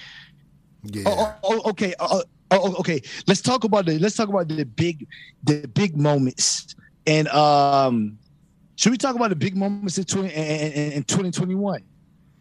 yeah, 0.84 1.02
Oh, 1.06 1.34
oh, 1.42 1.60
oh, 1.64 1.70
okay. 1.70 1.94
Oh, 1.98 2.22
oh, 2.22 2.22
oh, 2.50 2.74
okay. 2.80 3.00
Let's 3.26 3.40
talk 3.40 3.64
about 3.64 3.86
the. 3.86 3.98
Let's 3.98 4.16
talk 4.16 4.28
about 4.28 4.48
the 4.48 4.64
big, 4.64 5.06
the 5.44 5.66
big 5.74 5.96
moments. 5.96 6.74
And 7.06 7.28
um, 7.28 8.18
should 8.76 8.90
we 8.90 8.98
talk 8.98 9.16
about 9.16 9.30
the 9.30 9.36
big 9.36 9.56
moments 9.56 9.98
in 9.98 10.04
twenty 10.04 10.32
in, 10.34 11.02
twenty 11.04 11.30
twenty 11.30 11.54
one? 11.54 11.82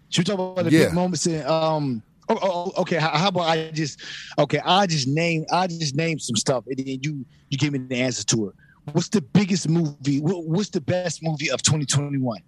Should 0.10 0.28
we 0.28 0.36
talk 0.36 0.54
about 0.54 0.66
the 0.66 0.72
Yeah. 0.72 0.86
big 0.86 0.94
moments 0.94 1.28
in 1.28 1.46
um? 1.46 2.02
Oh, 2.28 2.72
okay. 2.78 2.98
How, 2.98 3.10
how 3.10 3.28
about 3.28 3.44
I 3.48 3.70
just 3.70 4.02
okay? 4.40 4.60
I 4.66 4.88
just 4.88 5.08
name 5.08 5.46
I 5.52 5.68
just 5.68 5.96
name 5.96 6.18
some 6.18 6.36
stuff, 6.36 6.64
and 6.68 6.78
then 6.78 7.00
you 7.02 7.24
you 7.50 7.58
give 7.58 7.72
me 7.74 7.80
the 7.80 7.98
answer 7.98 8.24
to 8.26 8.50
it. 8.50 8.56
What's 8.94 9.10
the 9.10 9.22
biggest 9.22 9.70
movie? 9.70 10.20
What's 10.20 10.70
the 10.70 10.82
best 10.82 11.22
movie 11.22 11.52
of 11.52 11.62
twenty 11.62 11.86
twenty 11.86 12.18
one? 12.18 12.40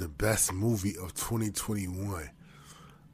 The 0.00 0.08
best 0.08 0.52
movie 0.52 0.96
of 0.96 1.12
2021. 1.14 2.30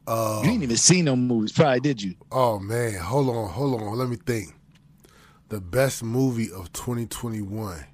Uh, 0.07 0.40
You 0.45 0.50
ain't 0.50 0.62
even 0.62 0.76
seen 0.76 1.07
no 1.07 1.16
movies, 1.16 1.50
probably 1.52 1.81
did 1.81 2.00
you? 2.00 2.14
oh 2.31 2.61
man, 2.61 2.95
hold 2.95 3.28
on, 3.28 3.49
hold 3.50 3.83
on. 3.83 3.99
Let 3.99 4.09
me 4.09 4.16
think. 4.16 4.55
The 5.49 5.61
best 5.61 6.02
movie 6.05 6.50
of 6.52 6.73
2021. 6.73 7.85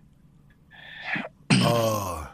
Uh, 1.53 2.27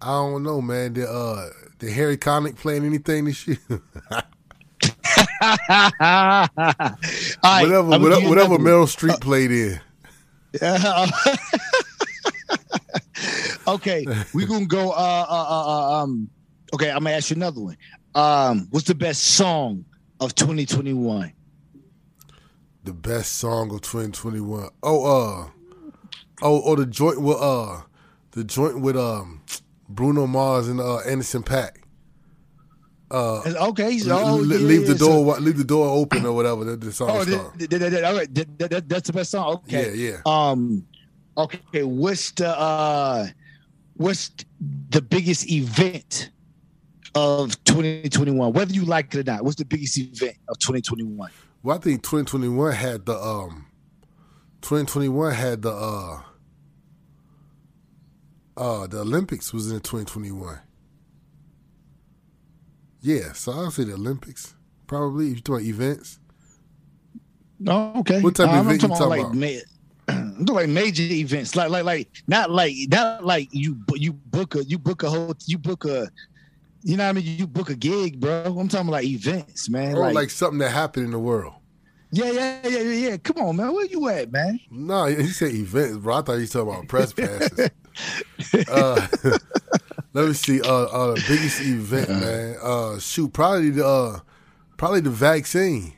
I 0.00 0.06
don't 0.06 0.42
know, 0.44 0.60
man. 0.60 0.92
Did 0.92 1.06
uh, 1.08 1.48
did 1.78 1.92
Harry 1.92 2.16
Connick 2.16 2.56
playing 2.56 2.84
anything 2.84 3.24
this 3.24 3.46
year? 3.46 3.58
Right, 5.40 6.48
whatever, 7.62 7.98
whatever, 7.98 8.28
whatever. 8.28 8.58
Meryl 8.58 8.86
Streep 8.86 9.20
played 9.20 9.50
in. 9.50 9.80
okay, 13.68 14.06
we 14.34 14.46
gonna 14.46 14.66
go. 14.66 14.90
Uh, 14.90 15.26
uh, 15.28 15.46
uh, 15.48 15.66
uh, 15.98 16.02
um, 16.02 16.28
okay, 16.74 16.90
I'm 16.90 17.04
gonna 17.04 17.16
ask 17.16 17.30
you 17.30 17.36
another 17.36 17.60
one. 17.60 17.76
Um, 18.14 18.68
what's 18.70 18.86
the 18.86 18.94
best 18.94 19.22
song 19.22 19.84
of 20.20 20.34
2021? 20.34 21.32
The 22.84 22.92
best 22.92 23.32
song 23.36 23.72
of 23.74 23.82
2021. 23.82 24.70
Oh, 24.82 25.04
uh, 25.44 25.48
oh, 26.42 26.62
oh, 26.64 26.74
the 26.76 26.86
joint 26.86 27.20
with 27.20 27.36
uh, 27.38 27.82
the 28.32 28.44
joint 28.44 28.80
with 28.80 28.96
um, 28.96 29.42
Bruno 29.88 30.26
Mars 30.26 30.68
and 30.68 30.80
uh, 30.80 30.98
Anderson 31.00 31.42
.Paak. 31.42 31.70
Uh, 33.10 33.40
Okay, 33.70 33.98
l- 34.06 34.12
oh, 34.12 34.38
l- 34.38 34.44
yeah, 34.44 34.58
leave 34.58 34.86
the 34.86 34.94
door, 34.94 35.34
so- 35.36 35.40
leave 35.40 35.56
the 35.56 35.64
door 35.64 35.88
open 35.88 36.26
or 36.26 36.32
whatever. 36.34 36.64
The, 36.64 36.76
the 36.76 36.92
song 36.92 37.08
oh, 37.10 37.24
that, 37.24 37.70
that, 37.70 38.70
that- 38.70 38.88
that's 38.88 39.06
the 39.06 39.12
best 39.14 39.30
song. 39.30 39.54
Okay, 39.66 39.94
Yeah, 39.94 40.10
yeah. 40.10 40.50
Um, 40.50 40.86
Okay, 41.38 41.84
what's 41.84 42.32
the 42.32 42.48
uh 42.48 43.28
what's 43.94 44.32
the 44.90 45.00
biggest 45.00 45.48
event 45.50 46.30
of 47.14 47.62
2021? 47.64 48.52
Whether 48.52 48.72
you 48.72 48.84
like 48.84 49.14
it 49.14 49.20
or 49.20 49.22
not, 49.22 49.44
what's 49.44 49.56
the 49.56 49.64
biggest 49.64 49.96
event 49.98 50.36
of 50.48 50.58
2021? 50.58 51.30
Well, 51.62 51.76
I 51.76 51.80
think 51.80 52.02
2021 52.02 52.72
had 52.72 53.06
the 53.06 53.16
um 53.16 53.66
2021 54.62 55.32
had 55.32 55.62
the 55.62 55.70
uh 55.70 56.20
uh 58.56 58.86
the 58.88 59.00
Olympics 59.00 59.52
was 59.52 59.70
in 59.70 59.78
2021. 59.78 60.58
Yeah, 63.00 63.32
so 63.32 63.52
I'll 63.52 63.70
say 63.70 63.84
the 63.84 63.94
Olympics. 63.94 64.56
Probably 64.88 65.30
if 65.30 65.36
you 65.36 65.40
talk 65.42 65.60
about 65.60 65.66
events. 65.66 66.18
Okay. 67.64 68.20
What 68.22 68.34
type 68.34 68.48
of 68.48 68.54
I'm 68.54 68.66
event 68.66 68.82
you 68.82 68.88
talking 68.88 69.06
talking 69.06 69.20
about? 69.20 69.30
about? 69.36 69.40
Like, 69.40 69.62
ma- 70.38 70.52
like 70.52 70.68
major 70.68 71.02
events, 71.02 71.54
like 71.56 71.70
like 71.70 71.84
like 71.84 72.08
not 72.26 72.50
like 72.50 72.74
not 72.88 73.24
like 73.24 73.48
you 73.52 73.78
you 73.94 74.12
book 74.12 74.54
a 74.54 74.64
you 74.64 74.78
book 74.78 75.02
a 75.02 75.10
whole 75.10 75.34
you 75.46 75.58
book 75.58 75.84
a 75.84 76.08
you 76.82 76.96
know 76.96 77.04
what 77.04 77.10
I 77.10 77.12
mean 77.12 77.38
you 77.38 77.46
book 77.46 77.70
a 77.70 77.74
gig, 77.74 78.20
bro. 78.20 78.56
I'm 78.58 78.68
talking 78.68 78.88
like 78.88 79.04
events, 79.04 79.68
man. 79.68 79.96
Or 79.96 80.00
like, 80.00 80.14
like 80.14 80.30
something 80.30 80.58
that 80.58 80.70
happened 80.70 81.06
in 81.06 81.10
the 81.10 81.18
world. 81.18 81.54
yeah, 82.10 82.30
yeah, 82.30 82.60
yeah, 82.68 82.78
yeah, 82.78 83.08
yeah. 83.08 83.16
Come 83.18 83.38
on, 83.38 83.56
man. 83.56 83.72
Where 83.72 83.86
you 83.86 84.08
at, 84.08 84.32
man? 84.32 84.60
No, 84.70 85.06
he 85.06 85.26
said 85.26 85.52
events, 85.52 85.98
bro. 85.98 86.16
I 86.16 86.22
thought 86.22 86.34
he 86.34 86.40
was 86.40 86.50
talking 86.50 86.72
about 86.72 86.88
press 86.88 87.12
passes. 87.12 87.70
uh, 88.68 89.06
let 90.14 90.28
me 90.28 90.32
see. 90.32 90.60
Uh, 90.60 90.84
uh, 90.84 91.14
biggest 91.14 91.60
event, 91.60 92.08
man. 92.08 92.56
Uh, 92.62 92.98
shoot, 92.98 93.32
probably 93.32 93.70
the 93.70 93.86
uh, 93.86 94.20
probably 94.76 95.00
the 95.00 95.10
vaccine. 95.10 95.92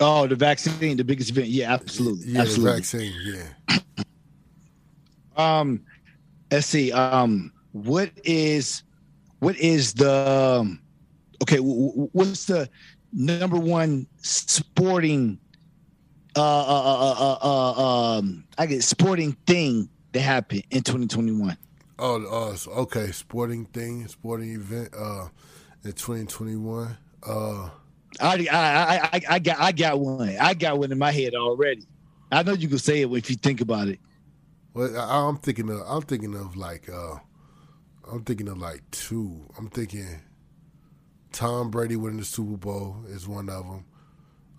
Oh, 0.00 0.26
the 0.26 0.34
vaccine, 0.36 0.96
the 0.96 1.04
biggest 1.04 1.30
event. 1.30 1.48
Yeah, 1.48 1.72
absolutely, 1.72 2.32
Yeah, 2.32 2.40
absolutely. 2.42 2.70
the 2.70 2.76
vaccine. 2.76 3.12
Yeah. 3.68 3.78
Um, 5.36 5.80
let's 6.52 6.68
see. 6.68 6.92
Um, 6.92 7.52
what 7.72 8.12
is 8.22 8.84
what 9.40 9.56
is 9.56 9.92
the 9.94 10.60
um, 10.60 10.80
okay? 11.42 11.56
What's 11.58 12.44
the 12.44 12.70
number 13.12 13.56
one 13.56 14.06
sporting? 14.22 15.40
Uh, 16.36 16.40
uh, 16.40 17.14
uh, 17.14 17.14
uh, 17.18 17.38
uh, 17.42 18.18
um, 18.18 18.44
I 18.58 18.66
get 18.66 18.84
sporting 18.84 19.32
thing 19.46 19.88
that 20.12 20.20
happened 20.20 20.62
in 20.70 20.84
2021. 20.84 21.56
Oh, 21.98 22.22
uh, 22.24 22.80
okay. 22.82 23.10
Sporting 23.10 23.66
thing, 23.66 24.06
sporting 24.06 24.54
event. 24.54 24.90
Uh, 24.96 25.28
in 25.84 25.92
2021. 25.92 26.96
Uh, 27.26 27.68
I, 28.20 28.46
I, 28.50 28.96
I, 29.12 29.20
I, 29.28 29.38
got, 29.38 29.60
I 29.60 29.72
got 29.72 30.00
one. 30.00 30.36
I 30.40 30.54
got 30.54 30.78
one 30.78 30.92
in 30.92 30.98
my 30.98 31.10
head 31.10 31.34
already. 31.34 31.84
I 32.30 32.42
know 32.42 32.52
you 32.52 32.68
can 32.68 32.78
say 32.78 33.02
it 33.02 33.12
if 33.12 33.30
you 33.30 33.36
think 33.36 33.60
about 33.60 33.88
it. 33.88 33.98
well, 34.72 34.96
I'm 34.98 35.36
thinking 35.36 35.70
of. 35.70 35.80
I'm 35.86 36.02
thinking 36.02 36.34
of 36.34 36.56
like. 36.56 36.88
Uh, 36.88 37.16
I'm 38.10 38.22
thinking 38.24 38.48
of 38.48 38.58
like 38.58 38.82
two. 38.90 39.40
I'm 39.58 39.68
thinking. 39.68 40.20
Tom 41.32 41.70
Brady 41.70 41.96
winning 41.96 42.20
the 42.20 42.24
Super 42.24 42.56
Bowl 42.56 42.96
is 43.08 43.26
one 43.26 43.48
of 43.48 43.66
them. 43.66 43.84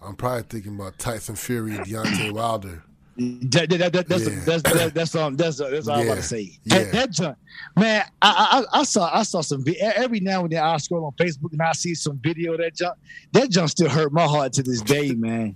I'm 0.01 0.15
probably 0.15 0.43
thinking 0.43 0.75
about 0.75 0.99
Tyson 0.99 1.35
Fury 1.35 1.77
and 1.77 1.85
Deontay 1.85 2.31
Wilder. 2.31 2.83
That, 3.17 3.69
that, 3.69 3.93
that, 3.93 4.07
that's, 4.09 4.27
Yeah. 4.27 4.39
that's 4.45 4.63
that's 4.63 4.93
that's 4.93 5.15
all 5.15 5.31
that's 5.31 5.57
that's 5.57 5.87
all 5.87 5.95
I'm 5.99 6.05
about 6.05 6.15
to 6.17 6.23
say. 6.23 6.59
Yeah. 6.63 6.79
That, 6.79 6.91
that 6.91 7.11
junk, 7.11 7.37
man. 7.77 8.03
I, 8.21 8.65
I 8.73 8.79
I 8.81 8.83
saw 8.83 9.09
I 9.13 9.23
saw 9.23 9.41
some 9.41 9.63
every 9.81 10.19
now 10.19 10.41
and 10.41 10.51
then 10.51 10.61
I 10.61 10.75
scroll 10.77 11.05
on 11.05 11.13
Facebook 11.13 11.53
and 11.53 11.61
I 11.61 11.71
see 11.71 11.95
some 11.95 12.17
video 12.17 12.53
of 12.53 12.59
that 12.59 12.75
junk. 12.75 12.97
That 13.31 13.49
junk 13.49 13.69
still 13.69 13.89
hurt 13.89 14.11
my 14.11 14.25
heart 14.25 14.51
to 14.53 14.63
this 14.63 14.81
day, 14.81 15.13
man. 15.13 15.55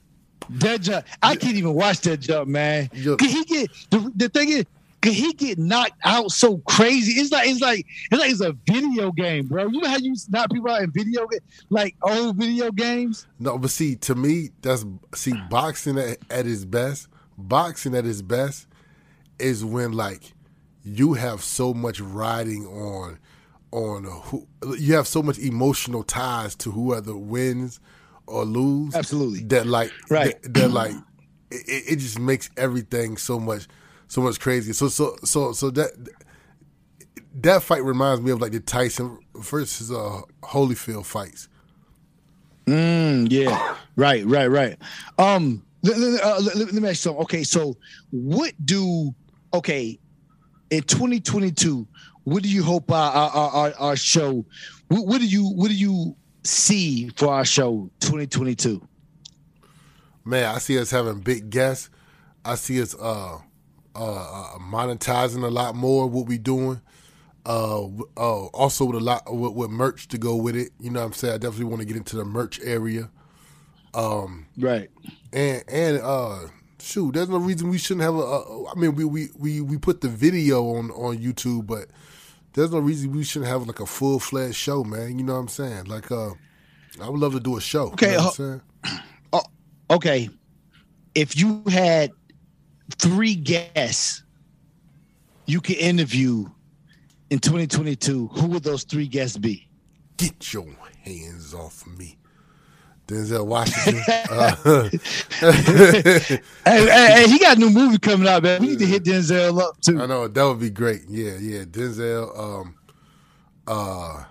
That 0.49 0.81
jump, 0.81 1.05
I 1.21 1.35
can't 1.35 1.55
even 1.55 1.73
watch 1.73 1.99
that 2.01 2.21
jump, 2.21 2.47
man. 2.47 2.87
Could 2.89 3.21
he 3.21 3.43
get 3.43 3.69
the, 3.89 4.11
the 4.15 4.29
thing 4.29 4.49
is? 4.49 4.65
Could 5.01 5.13
he 5.13 5.31
get 5.33 5.57
knocked 5.57 5.99
out 6.03 6.31
so 6.31 6.57
crazy? 6.59 7.21
It's 7.21 7.31
like 7.31 7.47
it's 7.47 7.61
like 7.61 7.85
it's 8.11 8.19
like 8.19 8.31
it's 8.31 8.41
a 8.41 8.53
video 8.65 9.11
game, 9.11 9.47
bro. 9.47 9.67
You 9.67 9.81
know 9.81 9.87
how 9.87 9.97
you 9.97 10.13
knock 10.29 10.51
people 10.51 10.71
out 10.71 10.81
in 10.81 10.91
video 10.91 11.27
like 11.69 11.95
old 12.01 12.37
video 12.37 12.71
games? 12.71 13.27
No, 13.39 13.57
but 13.57 13.69
see, 13.69 13.95
to 13.97 14.15
me, 14.15 14.49
that's 14.61 14.85
see, 15.13 15.33
boxing 15.49 15.97
at, 15.97 16.17
at 16.29 16.47
its 16.47 16.65
best. 16.65 17.07
Boxing 17.47 17.95
at 17.95 18.05
its 18.05 18.21
best 18.21 18.67
is 19.39 19.63
when 19.63 19.93
like 19.93 20.33
you 20.83 21.13
have 21.13 21.41
so 21.41 21.73
much 21.73 21.99
riding 21.99 22.65
on 22.65 23.17
on 23.71 24.03
who 24.03 24.47
you 24.77 24.95
have 24.95 25.07
so 25.07 25.21
much 25.21 25.37
emotional 25.39 26.03
ties 26.03 26.55
to 26.55 26.71
whoever 26.71 27.15
wins 27.15 27.79
or 28.27 28.43
lose. 28.45 28.95
Absolutely. 28.95 29.43
That 29.45 29.67
like 29.67 29.91
Right. 30.09 30.41
That, 30.43 30.53
that 30.55 30.69
like 30.69 30.95
it, 31.51 31.83
it 31.93 31.95
just 31.97 32.19
makes 32.19 32.49
everything 32.57 33.17
so 33.17 33.39
much 33.39 33.67
so 34.07 34.21
much 34.21 34.39
crazy. 34.39 34.73
So 34.73 34.87
so 34.87 35.15
so 35.23 35.53
so 35.53 35.69
that 35.71 35.91
that 37.35 37.63
fight 37.63 37.83
reminds 37.83 38.21
me 38.21 38.31
of 38.31 38.41
like 38.41 38.51
the 38.51 38.59
Tyson 38.59 39.19
versus 39.35 39.91
uh 39.91 40.21
Holyfield 40.43 41.05
fights. 41.05 41.47
Mm, 42.65 43.31
yeah, 43.31 43.75
right, 43.95 44.23
right, 44.25 44.47
right. 44.47 44.77
Um, 45.17 45.63
uh, 45.85 46.39
let- 46.41 46.55
let 46.57 46.73
me 46.73 46.89
ask 46.89 46.89
you 46.89 46.93
something. 46.95 47.21
Okay, 47.23 47.43
so 47.43 47.75
what 48.11 48.53
do 48.65 49.13
okay 49.53 49.99
in 50.69 50.83
2022? 50.83 51.87
What 52.23 52.43
do 52.43 52.49
you 52.49 52.63
hope 52.63 52.91
our 52.91 53.11
our, 53.11 53.49
our, 53.49 53.73
our 53.79 53.95
show? 53.95 54.45
What, 54.89 55.07
what 55.07 55.19
do 55.19 55.27
you 55.27 55.45
what 55.49 55.69
do 55.69 55.75
you 55.75 56.15
see 56.43 57.09
for 57.15 57.33
our 57.33 57.45
show 57.45 57.89
2022? 58.01 58.81
Man, 60.25 60.45
I 60.53 60.59
see 60.59 60.77
us 60.77 60.91
having 60.91 61.19
big 61.21 61.49
guests. 61.49 61.89
I 62.45 62.55
see 62.55 62.81
us 62.81 62.93
uh, 62.95 63.35
uh, 63.35 63.37
uh, 63.95 64.57
monetizing 64.59 65.43
a 65.43 65.47
lot 65.47 65.75
more 65.75 66.07
what 66.07 66.27
we 66.27 66.37
doing. 66.37 66.81
Uh, 67.45 67.85
uh, 68.17 68.45
also 68.47 68.85
with 68.85 68.97
a 68.97 68.99
lot 68.99 69.23
with, 69.33 69.53
with 69.53 69.69
merch 69.71 70.07
to 70.09 70.17
go 70.17 70.35
with 70.35 70.55
it. 70.55 70.71
You 70.79 70.91
know 70.91 70.99
what 70.99 71.07
I'm 71.07 71.13
saying? 71.13 71.33
I 71.33 71.37
definitely 71.37 71.65
want 71.65 71.79
to 71.79 71.85
get 71.85 71.97
into 71.97 72.15
the 72.15 72.25
merch 72.25 72.59
area. 72.61 73.09
Right. 74.57 74.89
And 75.31 75.63
and 75.67 76.01
uh, 76.01 76.47
shoot, 76.79 77.13
there's 77.13 77.29
no 77.29 77.37
reason 77.37 77.69
we 77.69 77.77
shouldn't 77.77 78.03
have 78.03 78.15
a. 78.15 78.19
a 78.19 78.71
I 78.71 78.75
mean, 78.75 78.95
we, 78.95 79.05
we 79.05 79.29
we 79.37 79.61
we 79.61 79.77
put 79.77 80.01
the 80.01 80.09
video 80.09 80.63
on 80.75 80.91
on 80.91 81.17
YouTube, 81.17 81.67
but 81.67 81.87
there's 82.53 82.71
no 82.71 82.79
reason 82.79 83.11
we 83.11 83.23
shouldn't 83.23 83.49
have 83.51 83.67
like 83.67 83.79
a 83.79 83.85
full 83.85 84.19
fledged 84.19 84.55
show, 84.55 84.83
man. 84.83 85.17
You 85.17 85.23
know 85.25 85.33
what 85.33 85.39
I'm 85.39 85.47
saying? 85.47 85.85
Like, 85.85 86.11
uh, 86.11 86.31
I 87.01 87.09
would 87.09 87.19
love 87.19 87.33
to 87.33 87.39
do 87.39 87.57
a 87.57 87.61
show. 87.61 87.87
Okay, 87.91 88.11
you 88.11 88.17
know 88.17 88.27
uh, 88.27 88.31
saying? 88.31 88.61
Okay, 89.91 90.29
if 91.15 91.35
you 91.35 91.63
had 91.67 92.11
three 92.99 93.33
guests 93.33 94.23
you 95.47 95.61
could 95.61 95.77
interview 95.77 96.45
in 97.31 97.39
2022, 97.39 98.27
who 98.27 98.47
would 98.49 98.63
those 98.63 98.83
three 98.83 99.07
guests 99.07 99.35
be? 99.35 99.67
Get 100.17 100.53
your 100.53 100.67
hands 101.03 101.55
off 101.55 101.87
me. 101.87 102.18
Denzel 103.09 103.45
Washington. 103.45 104.01
uh, 104.29 104.55
Hey, 106.65 106.85
hey, 106.85 107.11
hey, 107.13 107.27
he 107.27 107.39
got 107.39 107.57
a 107.57 107.59
new 107.59 107.71
movie 107.71 107.97
coming 107.97 108.27
out, 108.27 108.43
man. 108.43 108.61
We 108.61 108.69
need 108.69 108.79
to 108.79 108.85
hit 108.85 109.03
Denzel 109.03 109.59
up 109.59 109.81
too. 109.81 109.99
I 109.99 110.05
know 110.05 110.27
that 110.27 110.43
would 110.43 110.59
be 110.59 110.69
great. 110.69 111.01
Yeah, 111.09 111.35
yeah. 111.39 111.63
Denzel, 111.63 112.37
um, 112.37 112.75
uh, 113.67 114.23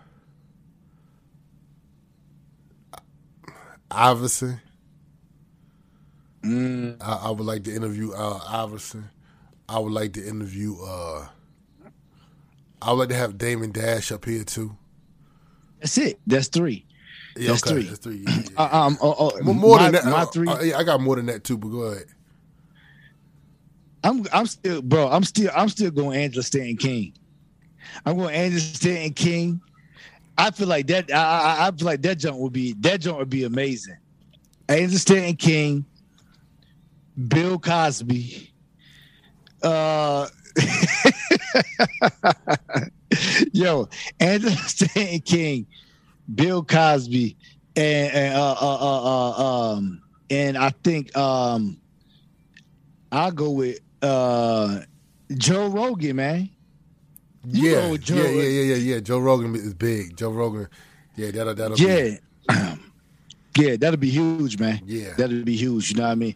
Iverson. 3.91 4.61
I, 6.45 6.97
I 7.01 7.31
would 7.31 7.45
like 7.45 7.65
to 7.65 7.75
interview 7.75 8.13
uh, 8.13 8.41
Iverson. 8.49 9.11
I 9.69 9.81
would 9.81 9.93
like 9.93 10.13
to 10.13 10.27
interview. 10.27 10.77
Uh, 10.81 11.27
I 12.81 12.93
would 12.93 13.01
like 13.01 13.09
to 13.09 13.17
have 13.17 13.37
Damon 13.39 13.73
Dash 13.73 14.13
up 14.13 14.25
here 14.25 14.45
too. 14.45 14.77
That's 15.81 15.99
it. 15.99 16.21
That's 16.27 16.47
three. 16.49 16.87
Yeah, 17.37 17.49
That's 17.49 17.63
okay, 17.63 17.75
three. 17.75 17.83
That's 17.85 17.99
three. 17.99 18.25
Yeah, 18.27 18.43
yeah. 18.51 18.63
Uh, 18.63 18.87
um, 18.87 18.99
oh, 19.01 19.15
oh, 19.19 19.41
Well, 19.45 19.55
more 19.55 19.77
my, 19.77 19.91
than 19.91 19.93
that. 19.93 20.05
My 20.07 20.23
uh, 20.23 20.27
three. 20.27 20.49
uh, 20.49 20.61
yeah, 20.61 20.79
I 20.79 20.85
got 20.85 21.01
more 21.01 21.17
than 21.17 21.27
that 21.27 21.45
too. 21.45 21.57
But 21.57 21.69
go 21.69 21.83
ahead. 21.83 22.07
I'm, 24.05 24.25
I'm 24.33 24.47
still, 24.47 24.83
bro. 24.83 25.09
I'm 25.09 25.25
still, 25.25 25.51
I'm 25.55 25.69
still 25.69 25.91
going 25.91 26.19
Angela 26.19 26.43
Stanton 26.43 26.77
King. 26.77 27.13
I'm 28.05 28.17
going 28.17 28.35
Angela 28.35 28.61
Stanton 28.61 29.13
King. 29.15 29.61
I 30.37 30.51
feel 30.53 30.69
like 30.69 30.87
that. 30.87 31.11
I, 31.13 31.17
I, 31.17 31.67
I 31.67 31.71
feel 31.73 31.87
like 31.87 32.03
that 32.03 32.19
jump 32.19 32.39
would 32.39 32.53
be 32.53 32.75
that 32.81 33.01
jump 33.01 33.19
would 33.19 33.31
be 33.31 33.45
amazing. 33.45 33.97
Angela 34.69 34.99
Stanton 34.99 35.37
King, 35.37 35.85
Bill 37.29 37.59
Cosby. 37.59 38.53
Uh, 39.63 40.29
yo, 43.53 43.89
Angela 44.21 44.53
Stanton 44.53 45.21
King, 45.21 45.67
Bill 46.35 46.63
Cosby, 46.63 47.37
and, 47.77 48.13
and 48.15 48.35
uh, 48.35 48.53
uh, 48.61 48.79
uh, 48.81 49.31
uh, 49.31 49.73
um, 49.73 50.03
and 50.31 50.59
I 50.59 50.71
think 50.71 51.17
um, 51.17 51.79
I'll 53.11 53.33
go 53.33 53.51
with 53.51 53.79
uh, 54.03 54.81
Joe 55.37 55.69
Rogan, 55.69 56.17
man. 56.17 56.51
You 57.47 57.71
yeah, 57.71 57.97
Joe- 57.97 58.17
yeah, 58.17 58.29
yeah, 58.29 58.43
yeah, 58.43 58.75
yeah, 58.75 58.95
yeah. 58.95 59.01
Joe 59.01 59.21
Rogan 59.21 59.55
is 59.55 59.73
big. 59.75 60.17
Joe 60.17 60.31
Rogan. 60.31 60.69
Yeah, 61.17 61.31
that'll 61.31 61.55
that'll 61.55 61.77
be 61.77 61.83
Yeah. 61.85 62.17
yeah, 63.57 63.77
that'll 63.77 63.97
be 63.97 64.11
huge, 64.11 64.59
man. 64.59 64.81
Yeah. 64.85 65.15
That'll 65.17 65.43
be 65.45 65.57
huge. 65.57 65.91
You 65.91 65.97
know 65.97 66.05
what 66.05 66.13
I 66.13 66.15
mean? 66.17 66.35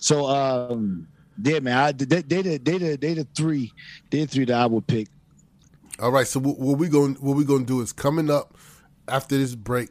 So 0.00 0.26
um 0.26 1.06
Yeah, 1.42 1.60
man. 1.60 1.76
I, 1.76 1.92
they, 1.92 2.22
they, 2.22 2.42
they, 2.42 2.58
they, 2.58 2.78
they, 2.78 2.96
they 2.96 3.14
the 3.14 3.26
three, 3.36 3.72
they 4.10 4.20
the 4.20 4.26
three 4.26 4.44
that 4.46 4.56
I 4.56 4.66
would 4.66 4.86
pick. 4.86 5.08
All 6.00 6.10
right, 6.10 6.26
so 6.26 6.40
what 6.40 6.58
what 6.58 6.78
we 6.78 6.88
going 6.88 7.14
what 7.16 7.36
we 7.36 7.44
going 7.44 7.60
to 7.60 7.66
do 7.66 7.80
is 7.80 7.92
coming 7.92 8.30
up 8.30 8.56
after 9.08 9.36
this 9.36 9.54
break, 9.54 9.90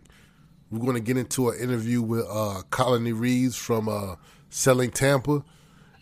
we're 0.71 0.80
going 0.80 0.95
to 0.95 0.99
get 0.99 1.17
into 1.17 1.49
an 1.49 1.60
interview 1.60 2.02
with 2.02 2.26
uh, 2.30 2.63
Colony 2.69 3.13
Reeves 3.13 3.56
from 3.56 3.88
uh, 3.88 4.15
Selling 4.49 4.91
Tampa, 4.91 5.43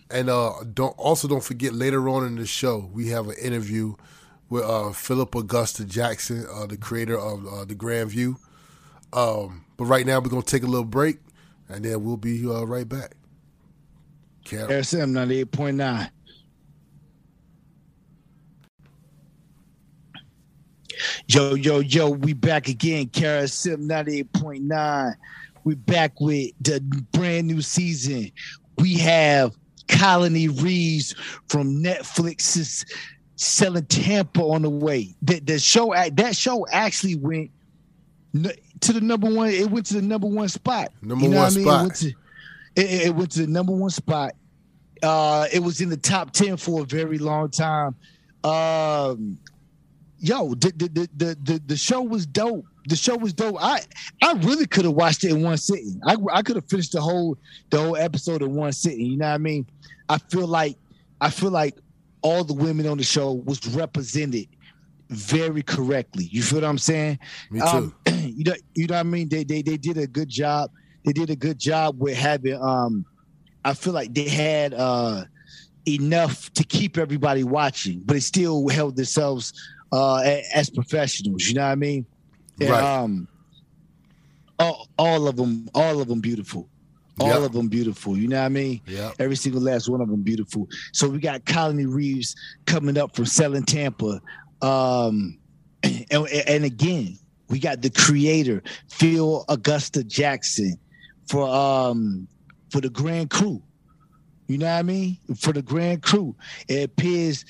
and 0.09 0.29
uh, 0.29 0.53
don't 0.73 0.97
also 0.97 1.27
don't 1.27 1.43
forget 1.43 1.73
later 1.73 2.07
on 2.09 2.25
in 2.25 2.35
the 2.35 2.45
show 2.45 2.89
we 2.93 3.09
have 3.09 3.27
an 3.27 3.35
interview 3.41 3.95
with 4.49 4.63
uh, 4.63 4.91
Philip 4.91 5.33
Augusta 5.33 5.85
Jackson, 5.85 6.45
uh, 6.53 6.65
the 6.65 6.77
creator 6.77 7.17
of 7.17 7.47
uh, 7.47 7.65
the 7.65 7.75
Grand 7.75 8.09
View. 8.09 8.37
Um, 9.13 9.65
but 9.77 9.85
right 9.85 10.05
now 10.05 10.19
we're 10.19 10.29
going 10.29 10.43
to 10.43 10.47
take 10.47 10.63
a 10.63 10.67
little 10.67 10.85
break, 10.85 11.19
and 11.69 11.83
then 11.85 12.03
we'll 12.03 12.17
be 12.17 12.45
uh, 12.45 12.63
right 12.63 12.87
back. 12.87 13.15
Carol. 14.43 14.67
RSM 14.69 15.11
98.9. 15.11 16.09
Yo, 21.27 21.55
yo, 21.55 21.79
yo, 21.79 22.09
we 22.09 22.33
back 22.33 22.67
again. 22.67 23.07
KRSM 23.07 23.87
98.9. 23.87 25.15
We 25.63 25.75
back 25.75 26.19
with 26.19 26.51
the 26.61 26.81
brand 27.11 27.47
new 27.47 27.61
season. 27.61 28.31
We 28.77 28.95
have 28.95 29.55
Colony 29.87 30.47
Reeves 30.47 31.13
from 31.49 31.83
Netflix's 31.83 32.85
Selling 33.35 33.85
Tampa 33.85 34.41
on 34.41 34.63
the 34.63 34.69
way. 34.69 35.15
The, 35.21 35.39
the 35.39 35.59
show 35.59 35.93
that 36.13 36.35
show 36.35 36.65
actually 36.71 37.15
went 37.15 37.51
to 38.81 38.93
the 38.93 39.01
number 39.01 39.29
one. 39.29 39.49
It 39.49 39.69
went 39.69 39.85
to 39.87 39.95
the 39.95 40.01
number 40.01 40.27
one 40.27 40.47
spot. 40.49 40.91
Number 41.01 41.25
You 41.25 41.31
know 41.31 41.37
one 41.37 41.45
what 41.45 41.53
I 41.53 41.55
mean? 41.55 41.65
spot. 41.65 41.79
It 41.79 41.83
went 41.83 41.95
to, 41.95 42.07
it, 42.75 43.07
it 43.07 43.15
went 43.15 43.31
to 43.31 43.39
the 43.41 43.47
number 43.47 43.71
one 43.73 43.89
spot. 43.89 44.33
Uh, 45.03 45.47
it 45.51 45.59
was 45.59 45.81
in 45.81 45.89
the 45.89 45.97
top 45.97 46.31
ten 46.31 46.57
for 46.57 46.81
a 46.81 46.85
very 46.85 47.17
long 47.17 47.49
time. 47.49 47.95
Um, 48.43 49.37
yo, 50.21 50.53
the 50.53 50.71
the, 50.75 50.87
the 50.87 51.09
the 51.17 51.37
the 51.43 51.61
the 51.65 51.75
show 51.75 52.01
was 52.01 52.25
dope. 52.25 52.65
The 52.87 52.95
show 52.95 53.17
was 53.17 53.33
dope. 53.33 53.57
I 53.59 53.81
I 54.21 54.33
really 54.33 54.65
could 54.67 54.85
have 54.85 54.93
watched 54.93 55.23
it 55.23 55.31
in 55.31 55.41
one 55.41 55.57
sitting. 55.57 55.99
I 56.05 56.15
I 56.31 56.41
could 56.41 56.55
have 56.55 56.69
finished 56.69 56.93
the 56.93 57.01
whole 57.01 57.37
the 57.69 57.79
whole 57.79 57.97
episode 57.97 58.41
in 58.41 58.53
one 58.53 58.71
sitting. 58.71 59.05
You 59.05 59.17
know 59.17 59.27
what 59.27 59.35
I 59.35 59.39
mean? 59.39 59.65
I 60.07 60.17
feel 60.17 60.47
like 60.47 60.77
I 61.19 61.29
feel 61.29 61.51
like 61.51 61.75
all 62.21 62.43
the 62.43 62.53
women 62.53 62.87
on 62.87 62.97
the 62.97 63.03
show 63.03 63.33
was 63.33 63.67
represented 63.67 64.47
very 65.09 65.63
correctly. 65.63 66.29
You 66.31 66.43
feel 66.43 66.61
what 66.61 66.67
I'm 66.67 66.77
saying? 66.77 67.19
Me 67.49 67.59
too. 67.59 67.65
Um, 67.65 67.95
you 68.07 68.43
know, 68.43 68.55
you 68.75 68.87
know 68.87 68.95
what 68.95 68.99
I 68.99 69.03
mean. 69.03 69.27
They 69.27 69.43
they 69.43 69.61
they 69.61 69.77
did 69.77 69.97
a 69.97 70.07
good 70.07 70.29
job. 70.29 70.71
They 71.03 71.13
did 71.13 71.31
a 71.31 71.35
good 71.35 71.59
job 71.59 71.99
with 71.99 72.15
having. 72.15 72.61
Um, 72.61 73.05
I 73.65 73.73
feel 73.73 73.93
like 73.93 74.13
they 74.13 74.29
had 74.29 74.73
uh 74.73 75.25
enough 75.87 76.53
to 76.53 76.63
keep 76.63 76.97
everybody 76.97 77.43
watching, 77.43 78.01
but 78.05 78.15
it 78.15 78.21
still 78.21 78.67
held 78.67 78.95
themselves 78.95 79.53
uh 79.91 80.21
as 80.53 80.69
professionals. 80.69 81.47
You 81.47 81.55
know 81.55 81.61
what 81.61 81.71
I 81.71 81.75
mean? 81.75 82.05
And, 82.59 82.69
Right. 82.69 82.83
Um, 82.83 83.27
all, 84.59 84.87
all 84.97 85.27
of 85.27 85.35
them, 85.35 85.67
all 85.73 86.01
of 86.01 86.07
them 86.07 86.19
beautiful. 86.21 86.69
All 87.19 87.27
Yep. 87.27 87.41
of 87.41 87.51
them 87.53 87.67
beautiful. 87.67 88.17
You 88.17 88.27
know 88.27 88.39
what 88.39 88.45
I 88.45 88.49
mean? 88.49 88.81
Yeah. 88.87 89.11
Every 89.19 89.35
single 89.35 89.61
last 89.61 89.89
one 89.89 90.01
of 90.01 90.09
them 90.09 90.21
beautiful. 90.21 90.67
So 90.93 91.09
we 91.09 91.19
got 91.19 91.45
Colony 91.45 91.85
Reeves 91.85 92.35
coming 92.65 92.97
up 92.97 93.15
from 93.15 93.25
selling 93.25 93.63
Tampa. 93.63 94.21
Um, 94.61 95.37
and, 95.83 96.27
and 96.47 96.63
again, 96.63 97.17
we 97.49 97.59
got 97.59 97.81
the 97.81 97.89
creator, 97.89 98.63
Phil 98.89 99.43
Augusta 99.49 100.03
Jackson, 100.03 100.75
for 101.27 101.47
um 101.49 102.27
for 102.69 102.79
the 102.81 102.89
Grand 102.89 103.29
Crew. 103.29 103.61
You 104.47 104.57
know 104.59 104.67
what 104.67 104.79
I 104.79 104.83
mean? 104.83 105.17
For 105.37 105.53
the 105.53 105.61
Grand 105.61 106.01
Crew. 106.01 106.35
It 106.67 106.83
appears 106.83 107.45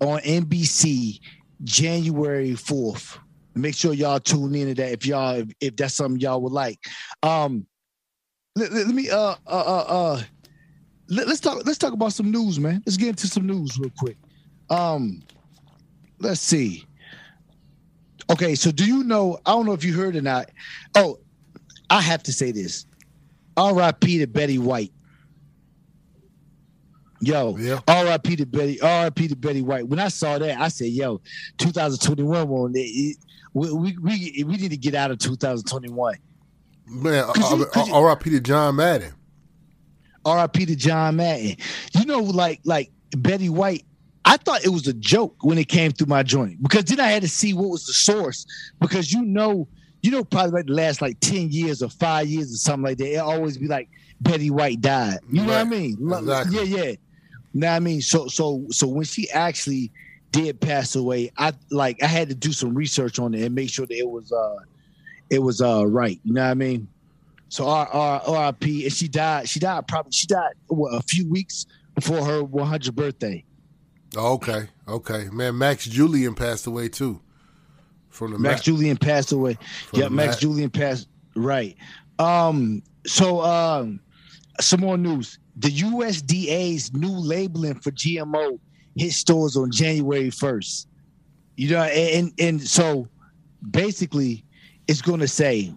on 0.00 0.20
NBC 0.20 1.20
January 1.64 2.52
4th. 2.52 3.18
Make 3.54 3.74
sure 3.74 3.92
y'all 3.92 4.20
tune 4.20 4.54
in 4.54 4.68
to 4.68 4.74
that 4.74 4.92
if 4.92 5.06
y'all 5.06 5.36
if, 5.36 5.48
if 5.60 5.76
that's 5.76 5.94
something 5.94 6.20
y'all 6.20 6.40
would 6.42 6.52
like. 6.52 6.78
Um 7.22 7.66
let, 8.56 8.72
let 8.72 8.88
me 8.88 9.10
uh 9.10 9.34
uh 9.46 9.50
uh, 9.50 9.84
uh 9.88 10.22
let, 11.08 11.26
us 11.28 11.40
talk 11.40 11.64
let's 11.66 11.78
talk 11.78 11.92
about 11.92 12.12
some 12.12 12.30
news, 12.30 12.58
man. 12.58 12.82
Let's 12.86 12.96
get 12.96 13.08
into 13.08 13.26
some 13.26 13.46
news 13.46 13.78
real 13.78 13.92
quick. 13.98 14.16
Um 14.70 15.22
let's 16.20 16.40
see. 16.40 16.86
Okay, 18.30 18.54
so 18.54 18.70
do 18.70 18.86
you 18.86 19.02
know? 19.02 19.38
I 19.44 19.50
don't 19.50 19.66
know 19.66 19.72
if 19.72 19.84
you 19.84 19.94
heard 19.94 20.14
or 20.14 20.22
not. 20.22 20.50
Oh, 20.94 21.18
I 21.90 22.00
have 22.00 22.22
to 22.24 22.32
say 22.32 22.52
this. 22.52 22.86
R.I.P. 23.56 24.18
to 24.18 24.26
Betty 24.28 24.58
White. 24.58 24.92
Yo, 27.22 27.56
Yeah. 27.58 27.80
R.I.P. 27.86 28.36
to 28.36 28.46
Betty. 28.46 28.80
R.I.P. 28.80 29.28
to 29.28 29.36
Betty 29.36 29.60
White. 29.62 29.86
When 29.86 29.98
I 29.98 30.08
saw 30.08 30.38
that, 30.38 30.58
I 30.58 30.68
said, 30.68 30.88
"Yo, 30.88 31.20
2021 31.58 32.48
won't 32.48 32.72
it- 32.76 33.16
we, 33.52 33.70
we 33.72 33.96
we 33.98 34.44
we 34.46 34.56
need 34.56 34.70
to 34.70 34.76
get 34.76 34.94
out 34.94 35.10
of 35.10 35.18
2021." 35.18 36.16
Man, 36.86 37.24
Could 37.34 37.58
you- 37.58 37.66
could 37.66 37.86
you- 37.88 37.94
R.I.P. 37.94 38.30
to 38.30 38.40
John 38.40 38.76
Madden. 38.76 39.12
R.I.P. 40.24 40.66
to 40.66 40.76
John 40.76 41.16
Madden. 41.16 41.56
You 41.98 42.04
know, 42.06 42.20
like 42.20 42.60
like 42.64 42.90
Betty 43.16 43.48
White. 43.48 43.84
I 44.24 44.36
thought 44.36 44.64
it 44.64 44.68
was 44.68 44.86
a 44.86 44.92
joke 44.92 45.36
when 45.42 45.56
it 45.58 45.68
came 45.68 45.92
through 45.92 46.06
my 46.08 46.22
joint 46.22 46.62
because 46.62 46.84
then 46.84 47.00
I 47.00 47.08
had 47.08 47.22
to 47.22 47.28
see 47.28 47.52
what 47.54 47.68
was 47.70 47.86
the 47.86 47.92
source 47.94 48.44
because 48.78 49.12
you 49.12 49.22
know, 49.22 49.66
you 50.02 50.10
know, 50.10 50.24
probably 50.24 50.52
like 50.52 50.66
the 50.66 50.74
last 50.74 51.00
like 51.02 51.18
ten 51.20 51.50
years 51.50 51.82
or 51.82 51.88
five 51.88 52.26
years 52.28 52.52
or 52.52 52.56
something 52.56 52.84
like 52.84 52.98
that. 52.98 53.14
It 53.14 53.18
always 53.18 53.56
be 53.58 53.66
like 53.66 53.88
Betty 54.20 54.50
White 54.50 54.80
died. 54.82 55.18
You 55.30 55.42
know 55.42 55.48
what 55.48 55.56
I 55.58 55.64
mean? 55.64 55.96
Exactly. 56.00 56.64
Yeah, 56.66 56.82
yeah. 56.84 56.92
Know 57.52 57.66
what 57.66 57.74
I 57.74 57.80
mean? 57.80 58.00
So 58.00 58.28
so 58.28 58.64
so 58.70 58.86
when 58.86 59.04
she 59.04 59.30
actually 59.30 59.90
did 60.30 60.60
pass 60.60 60.94
away, 60.94 61.32
I 61.36 61.52
like 61.70 62.02
I 62.02 62.06
had 62.06 62.28
to 62.28 62.34
do 62.34 62.52
some 62.52 62.74
research 62.74 63.18
on 63.18 63.34
it 63.34 63.42
and 63.42 63.54
make 63.54 63.70
sure 63.70 63.86
that 63.86 63.96
it 63.96 64.08
was 64.08 64.30
uh 64.32 64.56
it 65.30 65.40
was 65.40 65.60
uh 65.60 65.86
right. 65.86 66.20
You 66.24 66.34
know 66.34 66.44
what 66.44 66.50
I 66.50 66.54
mean? 66.54 66.88
So 67.48 67.66
R 67.66 67.88
R 67.88 68.46
RIP, 68.46 68.62
and 68.62 68.92
she 68.92 69.08
died. 69.08 69.48
She 69.48 69.58
died 69.58 69.88
probably. 69.88 70.12
She 70.12 70.26
died 70.26 70.52
what, 70.68 70.94
a 70.94 71.02
few 71.02 71.28
weeks 71.28 71.66
before 71.96 72.24
her 72.24 72.42
100th 72.44 72.94
birthday. 72.94 73.44
Okay, 74.16 74.68
okay, 74.88 75.28
man. 75.32 75.58
Max 75.58 75.84
Julien 75.84 76.34
passed 76.34 76.66
away 76.66 76.88
too. 76.88 77.20
From 78.08 78.32
the 78.32 78.38
Max 78.38 78.60
Ma- 78.60 78.62
Julien 78.62 78.96
passed 78.96 79.32
away. 79.32 79.58
from 79.88 80.00
Yeah, 80.00 80.08
Max 80.08 80.36
Ma- 80.36 80.40
Julien 80.40 80.70
passed. 80.70 81.08
Right. 81.34 81.76
Um. 82.20 82.82
So 83.06 83.40
um, 83.40 84.00
some 84.60 84.80
more 84.80 84.96
news. 84.96 85.38
The 85.60 85.68
USDA's 85.68 86.92
new 86.94 87.12
labeling 87.12 87.80
for 87.80 87.90
GMO 87.90 88.58
hit 88.96 89.12
stores 89.12 89.56
on 89.56 89.70
January 89.70 90.30
1st. 90.30 90.86
You 91.56 91.70
know, 91.70 91.82
and 91.82 92.32
and 92.38 92.62
so 92.62 93.06
basically, 93.70 94.44
it's 94.88 95.02
going 95.02 95.20
to 95.20 95.28
say 95.28 95.74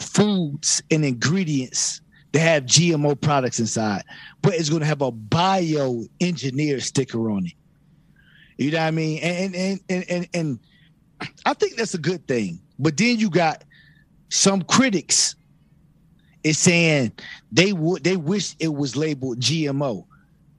foods 0.00 0.82
and 0.90 1.04
ingredients 1.04 2.00
that 2.32 2.40
have 2.40 2.64
GMO 2.64 3.20
products 3.20 3.60
inside, 3.60 4.04
but 4.40 4.54
it's 4.54 4.70
going 4.70 4.80
to 4.80 4.86
have 4.86 5.02
a 5.02 5.12
bioengineer 5.12 6.82
sticker 6.82 7.30
on 7.30 7.46
it. 7.46 7.52
You 8.56 8.70
know 8.70 8.78
what 8.78 8.86
I 8.86 8.90
mean? 8.90 9.18
And 9.22 9.54
and 9.54 9.80
and 9.90 10.04
and 10.08 10.28
and 10.32 10.58
I 11.44 11.52
think 11.52 11.76
that's 11.76 11.94
a 11.94 11.98
good 11.98 12.26
thing. 12.26 12.60
But 12.78 12.96
then 12.96 13.18
you 13.18 13.28
got 13.28 13.64
some 14.30 14.62
critics 14.62 15.36
is 16.44 16.58
saying 16.58 17.12
they 17.50 17.72
would 17.72 18.04
they 18.04 18.16
wish 18.16 18.54
it 18.60 18.72
was 18.72 18.96
labeled 18.96 19.40
GMO 19.40 20.06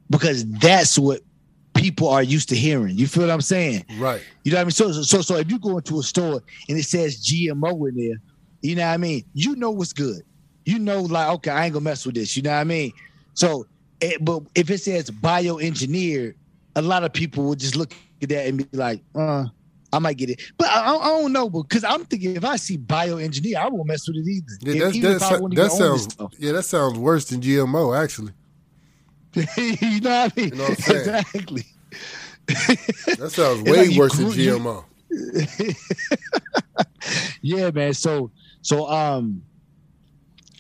because 0.10 0.46
that's 0.46 1.00
what 1.00 1.22
people 1.76 2.10
are 2.10 2.24
used 2.24 2.50
to 2.50 2.56
hearing. 2.56 2.98
You 2.98 3.08
feel 3.08 3.24
what 3.24 3.32
I'm 3.32 3.42
saying? 3.42 3.86
right. 3.98 4.22
You 4.44 4.52
know 4.52 4.58
what 4.58 4.62
I 4.62 4.64
mean? 4.66 4.72
So, 4.72 4.92
so, 4.92 5.22
so 5.22 5.36
if 5.38 5.50
you 5.52 5.60
go 5.60 5.78
into 5.78 6.00
a 6.00 6.04
store 6.04 6.42
and 6.70 6.78
it 6.78 6.84
says 6.84 7.24
GMO 7.26 7.90
in 7.90 7.96
there, 7.96 8.18
you 8.62 8.76
know 8.76 8.86
what 8.88 8.94
I 8.94 8.98
mean? 8.98 9.24
You 9.34 9.56
know 9.56 9.72
what's 9.72 9.94
good. 9.94 10.22
You 10.66 10.80
know, 10.80 11.02
like, 11.02 11.30
okay, 11.36 11.52
I 11.52 11.66
ain't 11.66 11.74
gonna 11.74 11.84
mess 11.84 12.06
with 12.06 12.16
this. 12.16 12.36
You 12.36 12.42
know 12.44 12.52
what 12.52 12.62
I 12.62 12.64
mean? 12.64 12.92
So, 13.36 13.68
it, 14.02 14.24
but 14.24 14.44
if 14.56 14.70
it 14.70 14.80
says 14.80 15.12
bioengineered, 15.12 16.34
a 16.76 16.82
lot 16.82 17.04
of 17.04 17.14
people 17.14 17.46
would 17.46 17.60
just 17.60 17.76
look 17.76 17.94
at 18.22 18.30
that 18.30 18.48
and 18.48 18.58
be 18.58 18.78
like, 18.78 19.02
uh, 19.14 19.46
I 19.96 20.00
might 20.00 20.18
get 20.18 20.30
it. 20.30 20.42
But 20.58 20.68
I, 20.68 20.96
I 20.96 21.08
don't 21.08 21.32
know, 21.32 21.50
because 21.50 21.84
I'm 21.84 22.06
thinking 22.06 22.36
if 22.36 22.44
I 22.44 22.58
see 22.58 22.78
bioengineer, 22.78 23.56
I 23.56 23.70
won't 23.70 23.88
mess 23.88 24.08
with 24.08 24.18
it 24.18 24.28
either. 24.28 24.46
Yeah, 24.62 24.86
that's, 24.86 24.96
even 24.96 25.14
that, 25.14 25.20
that, 25.20 25.30
that 25.30 25.36
even 25.36 25.44
own 25.44 25.56
this 25.56 25.78
sounds. 25.78 26.18
Yeah, 26.38 26.52
that 26.52 26.64
sounds 26.64 27.00
worse 27.00 27.26
than 27.26 27.42
GMO. 27.42 27.98
Actually, 27.98 28.34
you 29.36 30.02
know 30.02 30.10
what 30.10 30.34
I 30.36 30.40
mean? 30.40 30.50
You 30.50 30.56
know 30.56 30.64
what 30.64 30.90
exactly. 30.90 31.64
that 32.48 33.32
sounds 33.32 33.62
way 33.64 33.88
like 33.88 33.98
worse 33.98 34.14
than 34.14 34.28
grew- 34.28 34.36
you- 34.36 34.60
GMO. 34.60 34.84
yeah, 37.42 37.72
man. 37.72 37.94
So 37.94 38.32
so 38.62 38.90
um, 38.90 39.44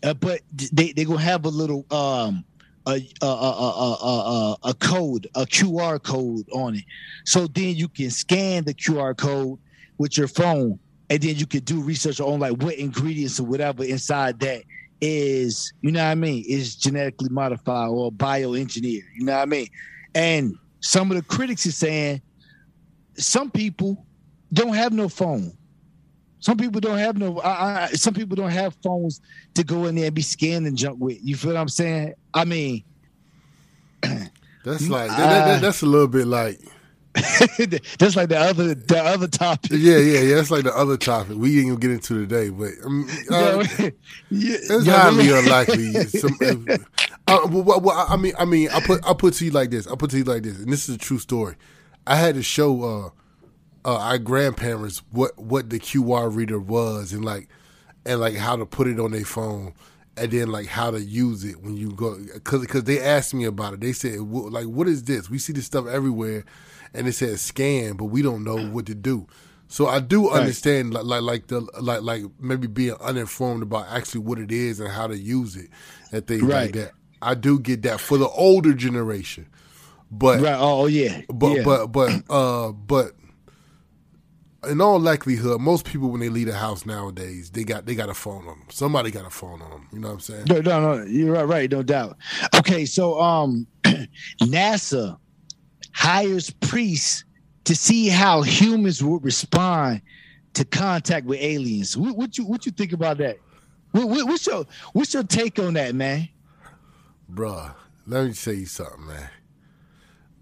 uh, 0.03 0.13
but 0.13 0.41
they 0.71 0.93
they 0.93 1.03
gonna 1.03 1.19
have 1.19 1.45
a 1.45 1.49
little 1.49 1.85
um 1.91 2.45
a 2.87 3.01
a 3.21 3.25
a 3.25 3.27
a, 3.27 4.57
a, 4.63 4.73
code 4.75 5.27
a 5.35 5.45
QR 5.45 6.01
code 6.01 6.45
on 6.53 6.75
it, 6.75 6.83
so 7.25 7.47
then 7.47 7.75
you 7.75 7.87
can 7.87 8.09
scan 8.09 8.63
the 8.63 8.73
QR 8.73 9.17
code 9.17 9.59
with 9.97 10.17
your 10.17 10.27
phone, 10.27 10.79
and 11.09 11.21
then 11.21 11.35
you 11.35 11.45
can 11.45 11.61
do 11.61 11.81
research 11.81 12.19
on 12.19 12.39
like 12.39 12.61
what 12.61 12.75
ingredients 12.75 13.39
or 13.39 13.45
whatever 13.45 13.83
inside 13.83 14.39
that 14.41 14.63
is, 15.01 15.73
you 15.81 15.91
know 15.91 16.03
what 16.03 16.11
I 16.11 16.15
mean, 16.15 16.43
is 16.47 16.75
genetically 16.75 17.29
modified 17.29 17.89
or 17.89 18.11
bioengineered. 18.11 19.03
You 19.15 19.25
know 19.25 19.33
what 19.33 19.41
I 19.41 19.45
mean? 19.45 19.67
And 20.13 20.55
some 20.79 21.11
of 21.11 21.17
the 21.17 21.23
critics 21.23 21.65
are 21.65 21.71
saying 21.71 22.21
some 23.15 23.49
people 23.49 24.05
don't 24.53 24.73
have 24.73 24.93
no 24.93 25.09
phone. 25.09 25.57
Some 26.39 26.57
people 26.57 26.79
don't 26.81 26.97
have 26.99 27.17
no. 27.17 27.39
I, 27.39 27.85
I, 27.85 27.87
some 27.93 28.13
people 28.13 28.35
don't 28.35 28.51
have 28.51 28.75
phones 28.83 29.19
to 29.55 29.63
go 29.63 29.85
in 29.85 29.95
there 29.95 30.05
and 30.05 30.15
be 30.15 30.21
scanning 30.21 30.75
junk 30.75 30.99
with. 30.99 31.17
You 31.23 31.35
feel 31.35 31.53
what 31.53 31.59
I'm 31.59 31.69
saying? 31.69 32.13
I 32.33 32.45
mean, 32.45 32.83
That's 34.63 34.87
like 34.89 35.09
that, 35.09 35.17
that- 35.17 35.45
that- 35.45 35.61
that's 35.61 35.81
a 35.81 35.85
little 35.85 36.07
bit 36.07 36.27
like 36.27 36.59
that's 37.15 38.17
like 38.17 38.27
the 38.27 38.37
other 38.37 38.75
the 38.75 39.01
other 39.01 39.27
topic. 39.27 39.71
yeah 39.73 39.97
yeah 39.97 40.19
yeah. 40.19 40.35
That's 40.35 40.51
like 40.51 40.65
the 40.65 40.75
other 40.75 40.97
topic 40.97 41.37
we 41.37 41.59
ain't 41.59 41.69
gonna 41.69 41.79
get 41.79 41.91
into 41.91 42.25
today, 42.27 42.49
but 42.49 42.71
um, 42.83 43.07
uh, 43.31 43.63
yeah, 43.79 43.89
It's 44.29 44.85
yeah, 44.85 44.99
highly 44.99 45.29
yeah. 45.29 45.39
unlikely. 45.39 45.93
Some, 46.07 46.37
uh, 47.27 47.47
well, 47.49 47.63
well, 47.63 47.79
well, 47.79 48.05
I 48.09 48.17
mean, 48.17 48.33
I 48.37 48.43
mean, 48.43 48.67
I 48.69 48.81
put 48.81 48.99
I 49.07 49.13
put 49.13 49.33
to 49.35 49.45
you 49.45 49.51
like 49.51 49.69
this. 49.71 49.87
I 49.87 49.95
put 49.95 50.09
to 50.11 50.17
you 50.17 50.25
like 50.25 50.43
this, 50.43 50.59
and 50.59 50.69
this 50.71 50.89
is 50.89 50.95
a 50.95 50.97
true 50.97 51.17
story. 51.19 51.55
I 52.05 52.17
had 52.17 52.35
to 52.35 52.43
show 52.43 52.83
uh, 52.83 53.09
uh, 53.85 53.97
our 53.97 54.17
grandparents 54.17 55.01
what 55.11 55.37
what 55.37 55.69
the 55.69 55.79
QR 55.79 56.33
reader 56.35 56.59
was, 56.59 57.13
and 57.13 57.23
like 57.23 57.47
and 58.05 58.19
like 58.19 58.35
how 58.35 58.55
to 58.55 58.65
put 58.65 58.87
it 58.87 58.99
on 58.99 59.11
their 59.11 59.25
phone, 59.25 59.73
and 60.17 60.31
then 60.31 60.51
like 60.51 60.67
how 60.67 60.91
to 60.91 60.99
use 61.01 61.43
it 61.45 61.61
when 61.61 61.77
you 61.77 61.91
go. 61.91 62.17
Because 62.33 62.61
because 62.61 62.83
they 62.85 62.99
asked 62.99 63.33
me 63.33 63.45
about 63.45 63.73
it. 63.75 63.81
They 63.81 63.93
said 63.93 64.19
like, 64.19 64.65
what 64.65 64.87
is 64.87 65.03
this? 65.03 65.29
We 65.29 65.37
see 65.37 65.53
this 65.53 65.65
stuff 65.65 65.87
everywhere, 65.87 66.43
and 66.93 67.07
it 67.07 67.13
says 67.13 67.41
scan, 67.41 67.93
but 67.93 68.05
we 68.05 68.21
don't 68.21 68.43
know 68.43 68.57
what 68.69 68.85
to 68.87 68.95
do. 68.95 69.27
So 69.67 69.87
I 69.87 69.99
do 69.99 70.29
understand 70.29 70.93
like, 70.93 71.05
like 71.05 71.21
like 71.21 71.47
the 71.47 71.61
like 71.81 72.01
like 72.01 72.23
maybe 72.39 72.67
being 72.67 72.95
uninformed 73.01 73.63
about 73.63 73.87
actually 73.89 74.21
what 74.21 74.39
it 74.39 74.51
is 74.51 74.79
and 74.79 74.89
how 74.89 75.07
to 75.07 75.17
use 75.17 75.55
it 75.55 75.69
and 76.11 76.25
things 76.25 76.43
like 76.43 76.73
that. 76.73 76.91
I 77.21 77.33
do 77.33 77.59
get 77.59 77.81
that 77.83 77.99
for 77.99 78.17
the 78.17 78.27
older 78.29 78.73
generation, 78.73 79.47
but 80.11 80.39
Right. 80.41 80.57
Oh 80.57 80.85
yeah. 80.85 81.21
but 81.33 81.57
yeah. 81.57 81.63
but 81.63 81.87
but 81.87 82.11
uh 82.29 82.71
but 82.73 83.13
in 84.67 84.81
all 84.81 84.99
likelihood, 84.99 85.61
most 85.61 85.85
people 85.85 86.09
when 86.09 86.19
they 86.19 86.29
leave 86.29 86.47
the 86.47 86.55
house 86.55 86.85
nowadays, 86.85 87.49
they 87.51 87.63
got 87.63 87.85
they 87.85 87.95
got 87.95 88.09
a 88.09 88.13
phone 88.13 88.47
on 88.47 88.59
them. 88.59 88.67
Somebody 88.69 89.11
got 89.11 89.25
a 89.25 89.29
phone 89.29 89.61
on 89.61 89.69
them. 89.69 89.87
You 89.91 89.99
know 89.99 90.09
what 90.09 90.13
I'm 90.15 90.19
saying? 90.19 90.45
No, 90.49 90.61
no, 90.61 90.95
no. 90.95 91.03
You're 91.03 91.33
right, 91.33 91.43
right, 91.43 91.71
no 91.71 91.83
doubt. 91.83 92.17
Okay, 92.57 92.85
so 92.85 93.19
um 93.19 93.67
NASA 94.41 95.17
hires 95.93 96.49
priests 96.49 97.23
to 97.65 97.75
see 97.75 98.07
how 98.07 98.41
humans 98.41 99.03
would 99.03 99.23
respond 99.23 100.01
to 100.53 100.65
contact 100.65 101.25
with 101.25 101.39
aliens. 101.41 101.97
What, 101.97 102.15
what 102.15 102.37
you 102.37 102.45
what 102.45 102.65
you 102.65 102.71
think 102.71 102.93
about 102.93 103.17
that? 103.19 103.37
What, 103.91 104.09
what, 104.09 104.27
what's 104.27 104.45
your 104.47 104.65
what's 104.93 105.13
your 105.13 105.23
take 105.23 105.59
on 105.59 105.73
that, 105.75 105.95
man? 105.95 106.29
Bruh, 107.31 107.73
let 108.05 108.25
me 108.25 108.33
tell 108.33 108.53
you 108.53 108.65
something, 108.65 109.07
man. 109.07 109.29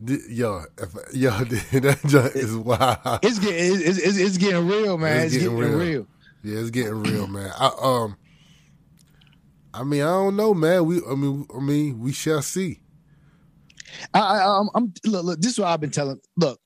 Yo, 0.05 0.63
if, 0.77 0.95
yo, 1.13 1.29
that 1.43 1.99
joint 2.05 2.35
is 2.35 2.55
wild. 2.55 3.19
It's 3.21 3.39
getting 3.39 3.75
it's, 3.81 3.97
it's, 3.97 4.17
it's 4.17 4.37
getting 4.37 4.67
real, 4.67 4.97
man. 4.97 5.25
It's 5.25 5.35
It's, 5.35 5.43
getting 5.43 5.57
getting, 5.57 5.73
real. 5.73 5.79
real. 5.79 6.07
Yeah, 6.43 6.59
it's 6.59 6.71
getting 6.71 7.01
real, 7.03 7.27
man. 7.27 7.51
I 7.57 7.71
um, 7.81 8.17
I 9.73 9.83
mean, 9.83 10.01
I 10.01 10.05
don't 10.07 10.35
know, 10.35 10.53
man. 10.53 10.85
We, 10.85 11.01
I 11.09 11.15
mean, 11.15 11.47
I 11.55 11.59
mean, 11.59 11.99
we 11.99 12.11
shall 12.11 12.41
see. 12.41 12.81
I, 14.13 14.19
I, 14.19 14.59
I'm, 14.59 14.69
I'm 14.75 14.93
look, 15.05 15.23
look. 15.25 15.39
This 15.39 15.53
is 15.53 15.59
what 15.59 15.69
I've 15.69 15.79
been 15.79 15.91
telling. 15.91 16.19
Look, 16.35 16.59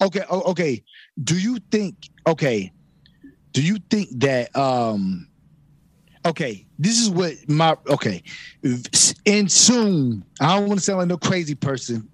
okay, 0.00 0.22
okay. 0.30 0.82
Do 1.22 1.38
you 1.38 1.58
think? 1.70 2.08
Okay, 2.26 2.72
do 3.52 3.62
you 3.62 3.78
think 3.90 4.08
that? 4.20 4.56
Um, 4.56 5.28
okay, 6.24 6.66
this 6.78 6.98
is 6.98 7.10
what 7.10 7.34
my 7.48 7.76
okay. 7.88 8.22
And 9.26 9.50
soon, 9.52 10.24
I 10.40 10.58
don't 10.58 10.68
want 10.68 10.80
to 10.80 10.84
sound 10.84 11.00
like 11.00 11.08
no 11.08 11.18
crazy 11.18 11.54
person. 11.54 12.08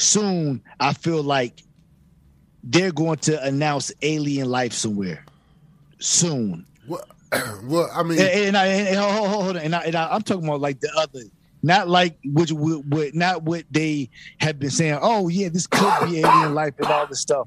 Soon, 0.00 0.62
I 0.80 0.94
feel 0.94 1.22
like 1.22 1.62
they're 2.64 2.90
going 2.90 3.18
to 3.18 3.42
announce 3.44 3.92
alien 4.00 4.48
life 4.48 4.72
somewhere. 4.72 5.26
Soon, 5.98 6.64
Well, 6.88 7.04
well, 7.64 7.90
I 7.94 8.02
mean, 8.02 8.18
and, 8.18 8.30
and 8.30 8.56
I 8.56 8.66
and, 8.66 8.96
hold, 8.96 9.28
hold, 9.28 9.46
on, 9.48 9.56
and, 9.58 9.74
I, 9.74 9.80
and 9.82 9.94
I, 9.94 10.14
I'm 10.14 10.22
talking 10.22 10.48
about 10.48 10.62
like 10.62 10.80
the 10.80 10.90
other, 10.96 11.20
not 11.62 11.86
like 11.86 12.18
which 12.24 12.50
what, 12.50 12.82
what 12.86 13.14
not 13.14 13.42
what 13.42 13.64
they 13.70 14.08
have 14.38 14.58
been 14.58 14.70
saying. 14.70 14.98
Oh 15.02 15.28
yeah, 15.28 15.50
this 15.50 15.66
could 15.66 16.08
be 16.08 16.20
alien 16.20 16.54
life 16.54 16.72
and 16.78 16.86
all 16.86 17.06
this 17.06 17.20
stuff. 17.20 17.46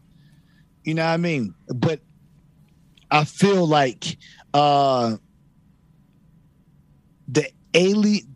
You 0.84 0.94
know 0.94 1.06
what 1.06 1.14
I 1.14 1.18
mean? 1.18 1.56
But 1.74 2.02
I 3.10 3.24
feel 3.24 3.68
like 3.68 4.18
uh 4.54 5.18
the 7.28 7.50
alien, 7.74 8.36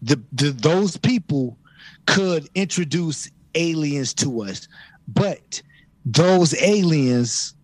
the, 0.00 0.18
the 0.32 0.52
those 0.52 0.96
people 0.96 1.58
could 2.10 2.48
introduce 2.56 3.30
aliens 3.54 4.12
to 4.14 4.42
us, 4.42 4.66
but 5.06 5.62
those 6.04 6.60
aliens 6.60 7.54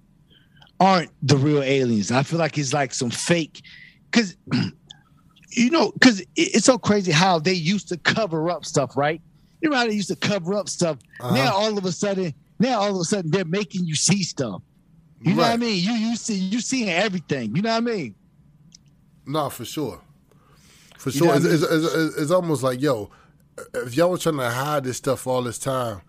aren't 0.79 1.11
the 1.23 1.37
real 1.37 1.63
aliens. 1.63 2.13
I 2.13 2.23
feel 2.23 2.39
like 2.39 2.57
it's 2.57 2.73
like 2.73 2.95
some 2.95 3.11
fake, 3.11 3.63
because 4.11 4.37
you 5.51 5.71
know, 5.71 5.91
because 5.93 6.23
it's 6.37 6.65
so 6.65 6.79
crazy 6.79 7.11
how 7.11 7.41
they 7.41 7.55
used 7.55 7.89
to 7.89 7.97
cover 7.97 8.49
up 8.49 8.65
stuff, 8.65 8.97
right? 8.97 9.21
You 9.61 9.71
know 9.71 9.77
how 9.77 9.87
they 9.87 9.95
used 9.95 10.09
to 10.09 10.17
cover 10.17 10.55
up 10.55 10.69
stuff. 10.69 10.99
Uh-huh. 11.21 11.35
Now 11.35 11.53
all 11.53 11.77
of 11.77 11.85
a 11.85 11.93
sudden, 11.93 12.33
now 12.61 12.79
all 12.81 12.95
of 12.95 13.01
a 13.01 13.05
sudden 13.05 13.33
they're 13.33 13.45
making 13.45 13.85
you 13.85 13.97
see 13.97 14.23
stuff. 14.23 14.63
You 15.21 15.35
know 15.35 15.43
what 15.43 15.51
I 15.51 15.57
mean? 15.57 15.83
You 15.83 15.93
you 15.93 16.15
see 16.15 16.35
you 16.35 16.61
seeing 16.61 16.89
everything. 16.89 17.57
You 17.57 17.63
know 17.63 17.71
what 17.71 17.79
I 17.79 17.81
mean? 17.81 18.15
No, 19.27 19.51
for 19.51 19.65
sure. 19.65 20.01
For 20.99 21.11
You 21.11 21.19
sure. 21.19 21.35
It's, 21.35 21.45
I 21.45 21.49
it's, 21.49 21.63
it's, 21.63 21.95
it's, 21.95 22.17
it's 22.17 22.31
almost 22.31 22.63
like, 22.63 22.81
yo, 22.81 23.11
if 23.75 23.97
y'all 23.97 24.11
was 24.11 24.23
trying 24.23 24.37
to 24.39 24.51
hide 24.51 24.85
this 24.85 24.97
stuff 24.99 25.27
all 25.27 25.43
this 25.43 25.59
time, 25.59 26.01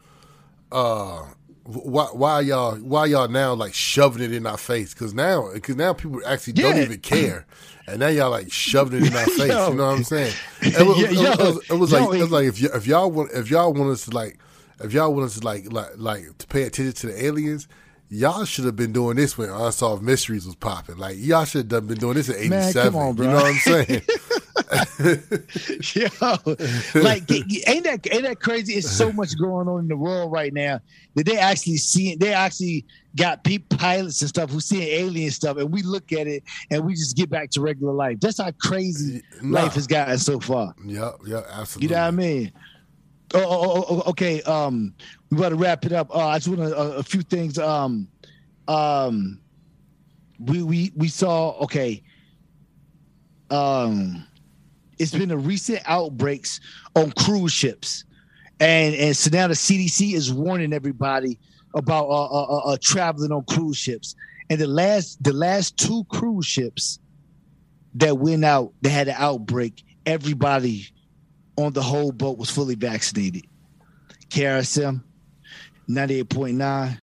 uh, 0.72 1.26
why, 1.64 2.06
why 2.14 2.40
y'all 2.42 2.76
why 2.78 3.06
y'all 3.06 3.28
now 3.28 3.54
like 3.54 3.74
shoving 3.74 4.24
it 4.24 4.32
in 4.34 4.46
our 4.46 4.58
face? 4.58 4.94
Because 4.94 5.14
now, 5.14 5.52
because 5.54 5.76
now 5.76 5.94
people 5.94 6.22
actually 6.26 6.54
don't 6.54 6.78
even 6.78 7.00
care, 7.00 7.46
and 7.88 8.00
now 8.00 8.08
y'all 8.08 8.32
like 8.32 8.52
shoving 8.52 9.02
it 9.04 9.08
in 9.12 9.16
our 9.18 9.26
face. 9.26 9.50
Yo. 9.50 9.70
You 9.72 9.76
know 9.76 9.86
what 9.88 9.98
I'm 9.98 10.04
saying? 10.04 10.34
It 10.62 10.88
was, 10.88 10.98
Yeah, 11.00 11.34
it 11.34 11.40
was- 11.40 11.40
it 11.40 11.40
was- 11.40 11.70
it 11.70 11.74
was 11.74 11.92
yo, 11.92 11.98
like 12.06 12.20
it 12.20 12.22
was 12.22 12.32
like 12.32 12.46
if, 12.46 12.62
y- 12.62 12.70
if 12.78 12.88
y'all 12.88 13.12
want 13.12 13.32
if 13.34 13.50
y'all 13.50 13.74
want 13.74 13.92
us 13.92 14.06
to 14.06 14.12
like 14.12 14.40
if 14.82 14.94
y'all 14.94 15.14
want 15.14 15.26
us 15.26 15.40
to 15.40 15.46
like 15.46 15.72
like 15.72 15.90
like 15.98 16.38
to 16.38 16.48
pay 16.48 16.64
attention 16.64 16.94
to 16.94 17.08
the 17.08 17.26
aliens. 17.26 17.68
Y'all 18.10 18.46
should 18.46 18.64
have 18.64 18.78
been 18.78 18.94
doing 18.94 19.18
this 19.18 19.38
when 19.38 19.50
Unsolved 19.50 20.02
Mysteries 20.02 20.46
was 20.46 20.56
popping. 20.56 20.98
Like 20.98 21.18
y'all 21.20 21.44
should 21.44 21.70
have 21.72 21.88
been 21.88 21.98
doing 21.98 22.16
this 22.16 22.30
in 22.30 22.36
'87. 22.36 22.50
Man, 22.50 22.74
come 22.74 22.96
on, 22.96 23.18
You 23.18 23.24
know 23.24 23.34
what 23.36 23.46
I'm 23.46 23.56
saying? 23.56 24.02
Yo, 25.94 26.38
like 27.02 27.30
ain't 27.32 27.84
that 27.84 28.08
ain't 28.12 28.24
that 28.24 28.38
crazy? 28.42 28.74
It's 28.74 28.90
so 28.90 29.12
much 29.12 29.38
going 29.38 29.68
on 29.68 29.82
in 29.82 29.88
the 29.88 29.98
world 29.98 30.32
right 30.32 30.54
now 30.54 30.80
that 31.16 31.26
they 31.26 31.38
actually 31.38 31.78
seeing 31.78 32.18
they 32.20 32.34
actually 32.34 32.86
got 33.16 33.44
people 33.44 33.78
pilots 33.78 34.22
and 34.22 34.30
stuff 34.30 34.50
who 34.52 34.60
seeing 34.60 34.84
alien 34.84 35.32
stuff, 35.32 35.58
and 35.58 35.72
we 35.72 35.82
look 35.84 36.12
at 36.14 36.28
it 36.28 36.44
and 36.72 36.86
we 36.86 36.94
just 36.94 37.16
get 37.18 37.30
back 37.30 37.50
to 37.52 37.62
regular 37.62 37.94
life. 37.94 38.20
That's 38.20 38.40
how 38.42 38.52
crazy 38.62 39.22
Nah. 39.42 39.62
life 39.64 39.74
has 39.74 39.86
gotten 39.88 40.18
so 40.18 40.40
far. 40.40 40.74
Yep, 40.86 41.16
yep, 41.28 41.46
absolutely. 41.52 41.88
You 41.90 41.96
know 41.96 42.02
what 42.02 42.08
I 42.08 42.12
mean? 42.12 42.52
Oh, 43.34 43.40
oh, 43.40 43.72
oh, 43.72 43.86
oh, 43.90 44.10
okay. 44.12 44.42
Um, 44.44 44.94
we 45.30 45.38
got 45.38 45.50
to 45.50 45.56
wrap 45.56 45.86
it 45.86 45.92
up. 45.92 46.16
Uh, 46.16 46.28
I 46.28 46.38
just 46.38 46.48
want 46.48 46.62
a, 46.62 46.98
a 46.98 47.04
few 47.04 47.22
things. 47.22 47.60
Um, 47.60 48.08
um, 48.68 49.42
we 50.40 50.64
we 50.64 50.92
we 50.96 51.08
saw. 51.10 51.52
Okay. 51.64 52.04
Um, 53.50 54.26
it's 55.00 55.12
been 55.12 55.32
a 55.32 55.38
recent 55.38 55.82
outbreaks 55.86 56.60
on 56.96 57.12
cruise 57.12 57.52
ships, 57.52 58.06
and 58.60 58.96
and 58.96 59.16
so 59.16 59.30
now 59.32 59.48
the 59.48 59.54
CDC 59.56 60.14
is 60.14 60.32
warning 60.32 60.74
everybody 60.74 61.38
about 61.76 62.08
uh, 62.08 62.26
uh, 62.26 62.44
uh, 62.44 62.58
uh 62.72 62.78
traveling 62.82 63.32
on 63.32 63.44
cruise 63.44 63.78
ships. 63.78 64.16
And 64.50 64.60
the 64.60 64.68
last 64.68 65.22
the 65.22 65.34
last 65.34 65.78
two 65.78 66.06
cruise 66.06 66.46
ships 66.46 67.00
that 67.96 68.18
went 68.18 68.46
out, 68.46 68.74
they 68.82 68.90
had 68.90 69.10
an 69.10 69.16
outbreak. 69.18 69.84
Everybody 70.06 70.88
on 71.58 71.74
the 71.74 71.82
whole 71.82 72.12
boat 72.12 72.38
was 72.38 72.50
fully 72.50 72.76
vaccinated. 72.76 73.46
KRSM 74.30 75.04
98.9. 75.90 77.00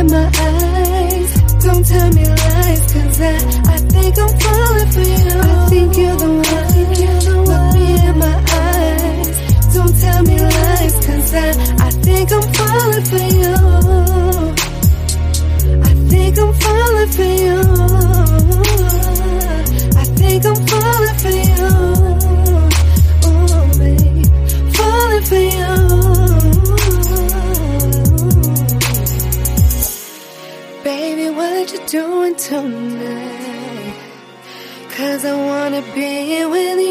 in 0.00 0.06
my 0.06 0.26
eyes. 0.48 1.30
Don't 1.64 1.84
tell 1.86 2.10
me 2.12 2.24
lies, 2.24 2.82
cause 2.92 3.20
I, 3.20 3.34
I 3.74 3.78
think 3.92 4.18
I'm 4.18 4.32
falling 4.44 4.90
for 4.94 5.06
you. 5.14 5.36
I 5.40 5.68
think 5.68 5.96
you're 5.96 6.16
the 6.16 6.30
one. 6.30 6.50
Look 7.38 7.74
me 7.74 7.86
in 8.08 8.18
my 8.18 8.36
eyes. 8.66 9.36
Don't 9.74 9.94
tell 10.04 10.22
me 10.22 10.36
lies, 10.40 10.94
cause 11.06 11.34
I, 11.34 11.69
doing 31.90 32.36
tonight? 32.36 33.94
Cause 34.90 35.24
I 35.24 35.34
wanna 35.34 35.82
be 35.92 36.44
with 36.44 36.78
you. 36.78 36.89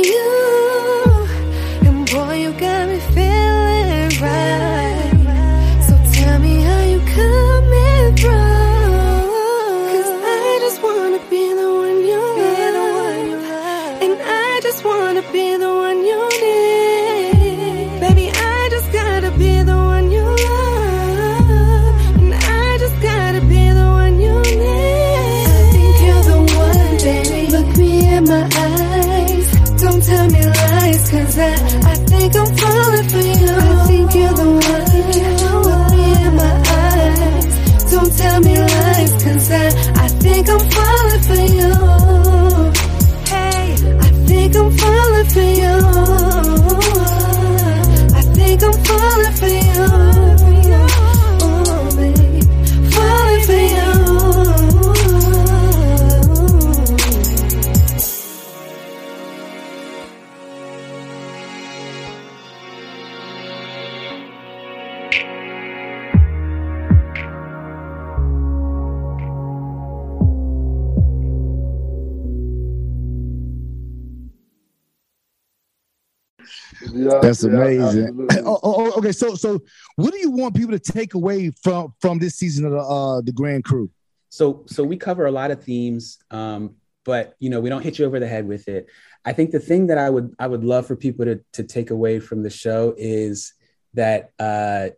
Yeah, 76.91 77.19
That's 77.21 77.43
amazing. 77.43 78.07
absolutely. 78.07 78.37
oh, 78.45 78.59
oh, 78.63 78.73
oh, 78.77 78.91
okay, 78.99 79.11
so 79.11 79.35
so 79.35 79.59
what 79.95 80.11
do 80.13 80.19
you 80.19 80.31
want 80.31 80.55
people 80.55 80.71
to 80.77 80.79
take 80.79 81.13
away 81.13 81.51
from 81.63 81.93
from 81.99 82.19
this 82.19 82.35
season 82.35 82.65
of 82.65 82.71
the 82.71 82.79
uh 82.79 83.21
the 83.21 83.31
Grand 83.31 83.63
Crew? 83.63 83.89
so 84.31 84.63
so 84.67 84.83
we 84.83 84.95
cover 84.95 85.25
a 85.25 85.31
lot 85.31 85.49
of 85.49 85.63
themes 85.63 86.19
um 86.29 86.75
but 87.03 87.33
you 87.39 87.49
know 87.49 87.59
we 87.59 87.67
don't 87.67 87.81
hit 87.81 87.97
you 87.97 88.05
over 88.05 88.19
the 88.19 88.27
head 88.27 88.47
with 88.47 88.67
it 88.67 88.85
i 89.25 89.33
think 89.33 89.49
the 89.49 89.59
thing 89.59 89.87
that 89.87 89.97
i 89.97 90.07
would 90.07 90.31
i 90.37 90.45
would 90.45 90.63
love 90.63 90.85
for 90.85 90.95
people 90.95 91.25
to 91.25 91.39
to 91.51 91.63
take 91.63 91.89
away 91.89 92.19
from 92.19 92.43
the 92.43 92.49
show 92.49 92.93
is 92.95 93.53
that 93.95 94.29
uh 94.37 94.89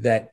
that 0.00 0.32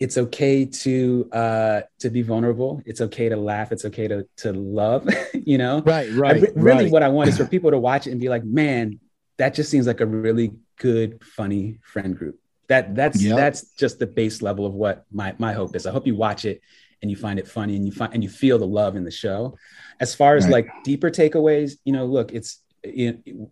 it's 0.00 0.18
okay 0.18 0.64
to 0.64 1.28
uh 1.32 1.80
to 2.00 2.10
be 2.10 2.22
vulnerable 2.22 2.82
it's 2.84 3.00
okay 3.00 3.28
to 3.28 3.36
laugh 3.36 3.70
it's 3.70 3.84
okay 3.84 4.08
to 4.08 4.26
to 4.36 4.52
love 4.52 5.08
you 5.34 5.56
know 5.56 5.80
Right, 5.86 6.10
right, 6.12 6.42
re- 6.42 6.52
really 6.56 6.84
right. 6.86 6.92
what 6.92 7.04
i 7.04 7.08
want 7.08 7.28
is 7.28 7.36
for 7.36 7.46
people 7.54 7.70
to 7.70 7.78
watch 7.78 8.08
it 8.08 8.10
and 8.10 8.20
be 8.20 8.28
like 8.28 8.42
man 8.44 8.98
that 9.38 9.54
just 9.54 9.70
seems 9.70 9.86
like 9.86 10.00
a 10.00 10.06
really 10.06 10.52
good 10.78 11.22
funny 11.24 11.78
friend 11.82 12.16
group 12.16 12.38
that 12.68 12.94
that's 12.94 13.22
Yep. 13.22 13.36
that's 13.36 13.70
just 13.74 13.98
the 13.98 14.06
base 14.06 14.42
level 14.42 14.66
of 14.66 14.74
what 14.74 15.04
my 15.12 15.34
my 15.38 15.52
hope 15.52 15.74
is 15.76 15.86
i 15.86 15.90
hope 15.90 16.06
you 16.06 16.14
watch 16.16 16.44
it 16.44 16.60
and 17.02 17.10
you 17.10 17.16
find 17.16 17.38
it 17.38 17.46
funny 17.46 17.76
and 17.76 17.84
you 17.86 17.92
find 17.92 18.12
and 18.14 18.22
you 18.22 18.28
feel 18.30 18.58
the 18.58 18.66
love 18.66 18.96
in 18.96 19.04
the 19.04 19.10
show 19.10 19.56
as 20.00 20.14
far 20.14 20.36
as 20.36 20.44
Right. 20.44 20.52
like 20.52 20.68
deeper 20.84 21.10
takeaways 21.10 21.72
you 21.84 21.92
know 21.92 22.04
look 22.06 22.32
it's 22.32 22.60
you 22.84 23.18
know, 23.26 23.50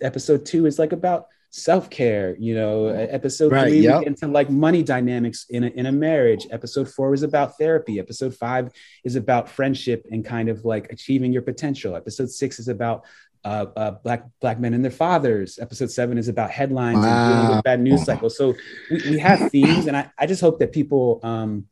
episode 0.00 0.46
two 0.46 0.66
is 0.66 0.78
like 0.78 0.92
about 0.92 1.26
self-care 1.50 2.36
you 2.38 2.54
know 2.54 2.86
episode 2.88 3.52
Right, 3.52 3.68
three 3.68 3.80
yep. 3.80 4.02
into 4.04 4.26
like 4.26 4.50
money 4.50 4.82
dynamics 4.82 5.46
in 5.50 5.62
a, 5.64 5.68
in 5.68 5.86
a 5.86 5.92
marriage 5.92 6.46
episode 6.50 6.88
four 6.88 7.14
is 7.14 7.22
about 7.22 7.56
therapy 7.58 7.98
episode 8.00 8.34
five 8.34 8.70
is 9.04 9.14
about 9.16 9.48
friendship 9.48 10.04
and 10.10 10.24
kind 10.24 10.48
of 10.48 10.64
like 10.64 10.92
achieving 10.92 11.32
your 11.32 11.42
potential 11.42 11.94
episode 11.94 12.30
six 12.30 12.58
is 12.58 12.66
about 12.68 13.04
uh, 13.44 13.66
uh, 13.76 13.90
black 14.02 14.24
black 14.40 14.58
men 14.58 14.74
and 14.74 14.82
their 14.84 14.90
fathers. 14.90 15.58
Episode 15.58 15.90
seven 15.90 16.18
is 16.18 16.28
about 16.28 16.50
headlines 16.50 17.04
and 17.06 17.26
dealing 17.26 17.48
with 17.48 17.62
bad 17.62 17.80
news 17.80 18.04
cycles. 18.04 18.36
So 18.36 18.58
we, 18.88 19.02
we 19.10 19.18
have 19.18 19.50
themes, 19.50 19.86
and 19.86 19.96
I, 19.96 20.10
I 20.18 20.26
just 20.26 20.40
hope 20.40 20.58
that 20.60 20.72
people 20.72 21.20
um, 21.22 21.66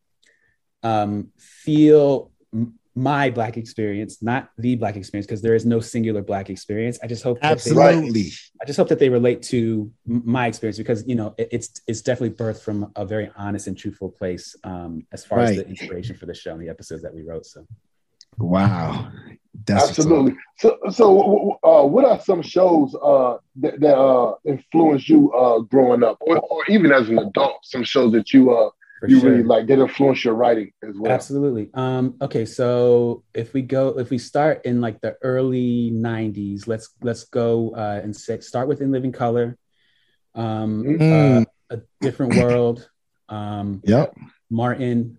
um, 0.83 1.29
feel 1.39 2.31
m- 2.53 2.79
my 2.95 3.31
black 3.31 3.57
experience, 3.57 4.23
not 4.23 4.51
the 4.59 4.77
black 4.77 4.97
experience, 4.97 5.27
because 5.27 5.41
there 5.41 5.55
is 5.55 5.65
no 5.65 5.81
singular 5.81 6.21
black 6.23 6.51
experience. 6.51 6.99
I 7.03 7.07
just 7.07 7.23
hope 7.23 7.41
that 7.41 7.49
they, 7.49 7.71
Absolutely. 7.71 8.31
I 8.61 8.65
just 8.67 8.77
hope 8.77 8.89
that 8.89 8.99
they 8.99 9.09
relate 9.09 9.43
to 9.45 9.91
my 10.05 10.47
experience 10.47 10.77
because 10.77 11.07
you 11.07 11.15
know 11.15 11.35
it- 11.39 11.49
it's 11.53 11.81
it's 11.87 12.03
definitely 12.03 12.37
birthed 12.37 12.61
from 12.63 12.93
a 12.97 13.07
very 13.07 13.31
honest 13.37 13.67
and 13.67 13.77
truthful 13.79 14.11
place 14.11 14.55
um, 14.65 15.07
as 15.11 15.25
far 15.25 15.39
as 15.41 15.57
the 15.57 15.67
inspiration 15.69 16.17
for 16.17 16.27
the 16.27 16.35
show 16.35 16.53
and 16.53 16.61
the 16.61 16.69
episodes 16.69 17.03
that 17.03 17.15
we 17.15 17.23
wrote. 17.23 17.47
So 17.47 17.67
Wow. 18.39 19.11
That's. 19.67 19.91
Absolutely. 19.91 20.35
So, 20.59 20.79
so 20.91 21.59
uh, 21.63 21.85
what 21.85 22.05
are 22.05 22.21
some 22.21 22.43
shows 22.43 22.95
uh, 22.95 23.37
that, 23.57 23.81
that 23.81 23.97
uh, 23.97 24.35
influenced 24.45 25.09
you 25.09 25.33
uh, 25.33 25.61
growing 25.61 26.03
up, 26.03 26.19
or, 26.21 26.39
or 26.39 26.63
even 26.69 26.93
as 26.93 27.09
an 27.09 27.19
adult? 27.19 27.59
Some 27.65 27.85
shows 27.85 28.13
that 28.13 28.33
you 28.33 28.51
uh, 28.51 28.71
for 29.03 29.09
you 29.09 29.21
sure. 29.21 29.31
really 29.31 29.43
like 29.43 29.67
that 29.67 29.81
influence 29.81 30.25
your 30.25 30.35
writing 30.35 30.73
as 30.83 30.95
well. 30.97 31.13
Absolutely. 31.13 31.71
Um, 31.75 32.17
okay, 32.23 32.45
so 32.45 33.25
if 33.35 33.53
we 33.53 33.63
go, 33.63 33.99
if 33.99 34.11
we 34.11 34.19
start 34.19 34.65
in 34.65 34.81
like 34.81 35.01
the 35.01 35.17
early 35.23 35.91
'90s, 35.93 36.67
let's 36.67 36.91
let's 37.03 37.25
go 37.25 37.75
uh, 37.75 38.01
and 38.03 38.15
say, 38.17 38.41
start 38.41 38.69
with 38.69 38.81
In 38.81 38.93
Living 38.93 39.13
Color, 39.13 39.59
um, 40.35 40.85
Mm. 40.85 41.47
A 41.71 41.81
Different 42.01 42.37
World, 42.37 42.89
um, 43.29 43.83
Yep. 43.85 44.15
Martin, 44.51 45.19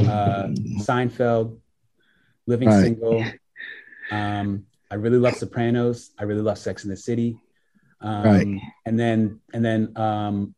uh, 0.00 0.48
Seinfeld, 0.78 1.58
Living 2.46 2.68
Right. 2.68 2.82
Single. 2.82 3.24
Um, 4.10 4.64
I 4.90 4.96
really 4.96 5.18
love 5.18 5.34
Sopranos. 5.36 6.10
I 6.18 6.24
really 6.24 6.42
love 6.42 6.58
Sex 6.58 6.84
in 6.84 6.90
the 6.90 6.96
City. 6.96 7.38
Um, 8.00 8.22
Right. 8.24 8.46
And 8.86 8.98
then 8.98 9.40
and 9.52 9.64
then 9.64 9.92
um, 9.96 10.54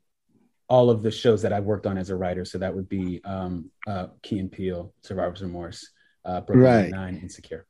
all 0.68 0.88
of 0.90 1.02
the 1.02 1.10
shows 1.10 1.42
that 1.42 1.52
I've 1.52 1.64
worked 1.64 1.86
on 1.86 1.98
as 1.98 2.10
a 2.10 2.16
writer. 2.16 2.44
So 2.44 2.58
that 2.58 2.74
would 2.74 2.88
be 2.88 3.20
um, 3.24 3.70
uh, 3.86 4.06
Key 4.22 4.38
and 4.38 4.50
Peele, 4.50 4.94
Survivor's 5.02 5.42
Remorse, 5.42 5.90
uh, 6.24 6.40
Brooklyn 6.40 6.64
Right. 6.64 6.90
Nine, 6.90 7.18
Insecure. 7.22 7.66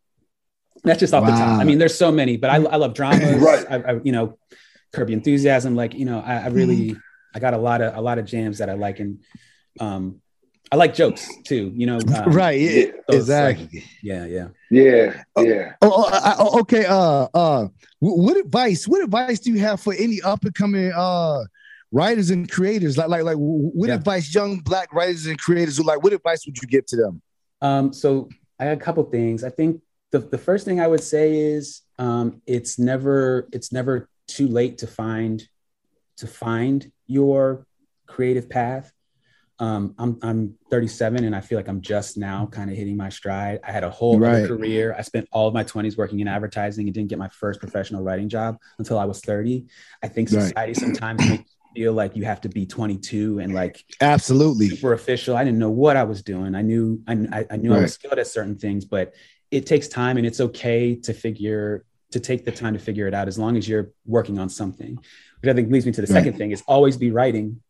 That's 0.85 1.01
just 1.01 1.14
off 1.14 1.24
the 1.24 1.30
top. 1.33 1.61
I 1.61 1.64
mean, 1.64 1.78
there's 1.78 1.97
so 1.97 2.11
many, 2.11 2.37
but 2.37 2.51
I, 2.51 2.57
I 2.57 2.76
love 2.76 2.95
dramas. 2.95 3.41
Right. 3.43 3.66
I, 3.70 3.93
I, 3.93 4.01
you 4.03 4.12
know, 4.12 4.39
Curb 4.93 5.11
Your 5.11 5.16
Enthusiasm. 5.18 5.74
Like, 5.76 5.95
you 5.95 6.05
know, 6.05 6.20
I, 6.20 6.35
I 6.45 6.47
really, 6.49 6.97
I 7.35 7.39
got 7.41 7.55
a 7.55 7.59
lot 7.59 7.80
of 7.80 7.97
a 7.97 8.01
lot 8.01 8.18
of 8.18 8.24
jams 8.24 8.59
that 8.59 8.68
I 8.70 8.74
like, 8.74 8.99
and 9.01 9.20
um, 9.80 10.20
I 10.70 10.76
like 10.76 10.95
jokes 10.95 11.28
too. 11.45 11.72
You 11.74 11.87
know, 11.87 11.99
um, 12.16 12.33
right. 12.33 12.59
So 12.59 13.16
it's 13.16 13.28
like- 13.28 13.59
exactly. 13.61 13.85
yeah, 14.03 14.26
yeah. 14.26 14.49
Yeah, 14.73 15.23
yeah. 15.39 15.75
Oh, 15.83 15.93
oh, 15.93 16.09
I- 16.11 16.37
oh, 16.39 16.61
okay. 16.61 16.87
Uh, 16.87 17.29
uh, 17.35 17.68
what 17.99 18.39
advice? 18.39 18.89
What 18.89 19.05
advice 19.05 19.39
do 19.41 19.53
you 19.53 19.59
have 19.59 19.81
for 19.81 19.93
any 19.93 20.23
up 20.23 20.45
and 20.47 20.55
coming 20.55 20.91
uh 20.97 21.41
writers 21.93 22.31
and 22.31 22.51
creators? 22.51 22.97
Like, 22.97 23.09
like, 23.09 23.23
like, 23.23 23.37
what 23.37 23.89
Yeah. 23.89 23.97
advice 23.97 24.35
young 24.35 24.61
black 24.61 24.91
writers 24.95 25.27
and 25.27 25.39
creators 25.39 25.77
who 25.77 25.85
like? 25.85 26.03
What 26.03 26.14
advice 26.14 26.47
would 26.47 26.57
you 26.57 26.66
give 26.66 26.87
to 26.87 26.97
them? 26.97 27.20
Um, 27.61 27.93
so 27.93 28.31
I 28.59 28.64
got 28.64 28.73
a 28.73 28.77
couple 28.81 29.05
things. 29.05 29.45
I 29.45 29.51
think 29.51 29.83
the, 30.11 30.20
the 30.20 30.39
first 30.39 30.64
thing 30.64 30.81
I 30.81 30.87
would 30.87 31.03
say 31.03 31.37
is 31.39 31.83
um, 31.99 32.41
it's 32.47 32.79
never 32.79 33.49
it's 33.53 33.73
never 33.73 34.09
too 34.27 34.49
late 34.49 34.79
to 34.79 34.87
find 34.87 35.47
to 36.16 36.27
find 36.27 36.91
your 37.07 37.66
creative 38.07 38.49
path. 38.49 38.91
Um, 39.63 39.95
I'm 39.97 40.19
I'm 40.23 40.55
37 40.73 41.23
and 41.23 41.37
I 41.37 41.41
feel 41.41 41.57
like 41.57 41.69
I'm 41.69 41.81
just 41.81 42.19
now 42.19 42.47
kind 42.51 42.69
of 42.69 42.77
hitting 42.77 42.97
my 42.97 43.09
stride. 43.11 43.61
I 43.63 43.71
had 43.71 43.85
a 43.85 43.91
whole 43.91 44.17
other 44.17 44.27
Right. 44.41 44.49
career. 44.49 44.93
I 44.99 45.03
spent 45.03 45.29
all 45.31 45.47
of 45.47 45.55
my 45.55 45.63
20s 45.63 45.97
working 45.97 46.19
in 46.19 46.27
advertising 46.27 46.89
and 46.89 46.93
didn't 46.95 47.11
get 47.11 47.19
my 47.21 47.29
first 47.29 47.61
professional 47.61 48.03
writing 48.03 48.29
job 48.29 48.59
until 48.81 48.99
I 48.99 49.05
was 49.05 49.21
30. 49.21 49.67
I 50.03 50.09
think 50.09 50.33
Right. 50.33 50.49
society 50.49 50.75
sometimes 50.75 51.29
makes 51.29 51.45
you 51.75 51.81
feel 51.85 51.93
like 51.93 52.17
you 52.17 52.25
have 52.25 52.41
to 52.41 52.49
be 52.49 52.67
22 52.67 53.39
and 53.39 53.55
like 53.55 53.85
Absolutely. 54.01 54.71
super 54.71 54.95
official. 54.95 55.37
I 55.37 55.45
didn't 55.45 55.61
know 55.61 55.71
what 55.71 55.97
I 55.97 56.03
was 56.03 56.23
doing. 56.25 56.57
I 56.57 56.63
knew 56.63 57.01
I, 57.07 57.13
I- 57.31 57.47
I 57.53 57.57
knew 57.57 57.73
I 57.73 57.79
was 57.79 57.93
skilled 57.95 58.19
at 58.19 58.27
certain 58.27 58.57
things, 58.59 58.85
but 58.85 59.15
it 59.53 59.65
takes 59.67 59.87
time 59.87 60.17
and 60.17 60.27
it's 60.27 60.41
okay 60.41 60.97
to 60.97 61.13
figure 61.15 61.85
to 62.11 62.19
take 62.19 62.45
the 62.45 62.51
time 62.53 62.73
to 62.75 62.81
figure 62.81 63.07
it 63.07 63.15
out 63.15 63.29
as 63.29 63.39
long 63.39 63.57
as 63.57 63.69
you're 63.69 63.93
working 64.07 64.41
on 64.41 64.49
something. 64.49 64.97
Which 65.41 65.51
I 65.51 65.55
think 65.55 65.71
leads 65.71 65.87
me 65.87 65.93
to 65.93 66.01
the 66.03 66.13
Right. 66.13 66.19
second 66.25 66.37
thing 66.37 66.51
is 66.51 66.63
always 66.67 66.97
be 66.97 67.13
writing, 67.13 67.63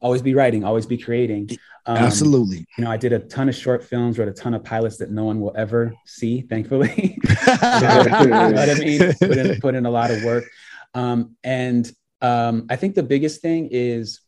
always 0.00 0.22
be 0.22 0.34
writing, 0.34 0.64
always 0.64 0.86
be 0.86 0.98
creating. 0.98 1.50
Um, 1.86 1.98
Absolutely. 1.98 2.66
You 2.76 2.84
know, 2.84 2.90
I 2.90 2.96
did 2.96 3.12
a 3.12 3.18
ton 3.18 3.48
of 3.48 3.54
short 3.54 3.84
films, 3.84 4.18
wrote 4.18 4.28
a 4.28 4.32
ton 4.32 4.54
of 4.54 4.64
pilots 4.64 4.98
that 4.98 5.10
no 5.10 5.24
one 5.24 5.40
will 5.40 5.54
ever 5.56 5.94
see, 6.06 6.42
thankfully. 6.42 7.18
you 7.18 7.48
know 7.48 8.50
what 8.52 8.70
I 8.70 8.76
mean? 8.78 9.12
Put 9.18 9.36
in, 9.38 9.60
put 9.60 9.74
in 9.74 9.86
a 9.86 9.90
lot 9.90 10.10
of 10.10 10.22
work. 10.24 10.44
Um, 10.94 11.36
and 11.42 11.90
um, 12.22 12.66
I 12.70 12.76
think 12.76 12.94
the 12.94 13.02
biggest 13.02 13.42
thing 13.42 13.68
is 13.70 14.20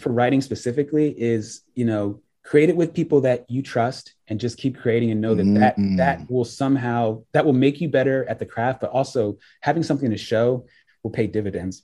for 0.00 0.12
writing 0.12 0.40
specifically 0.40 1.10
is, 1.10 1.62
you 1.74 1.84
know, 1.84 2.20
create 2.42 2.68
it 2.68 2.76
with 2.76 2.94
people 2.94 3.22
that 3.22 3.44
you 3.48 3.60
trust 3.62 4.14
and 4.28 4.38
just 4.38 4.56
keep 4.56 4.76
creating 4.78 5.10
and 5.10 5.20
know 5.20 5.34
that 5.34 5.44
that, 5.54 5.76
Mm. 5.76 5.96
that 5.98 6.30
will 6.30 6.44
somehow, 6.44 7.22
that 7.32 7.44
will 7.44 7.52
make 7.52 7.80
you 7.80 7.88
better 7.88 8.24
at 8.28 8.38
the 8.38 8.46
craft, 8.46 8.80
but 8.80 8.90
also 8.90 9.38
having 9.60 9.82
something 9.82 10.10
to 10.10 10.16
show 10.16 10.66
will 11.02 11.10
pay 11.10 11.26
dividends. 11.26 11.82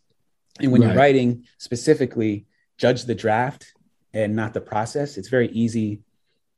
And 0.60 0.70
when 0.70 0.82
you're 0.82 0.94
writing 0.94 1.46
specifically, 1.58 2.46
judge 2.78 3.04
the 3.04 3.14
draft 3.14 3.72
and 4.14 4.34
not 4.36 4.54
the 4.54 4.60
process. 4.60 5.16
It's 5.18 5.28
very 5.28 5.48
easy 5.48 6.00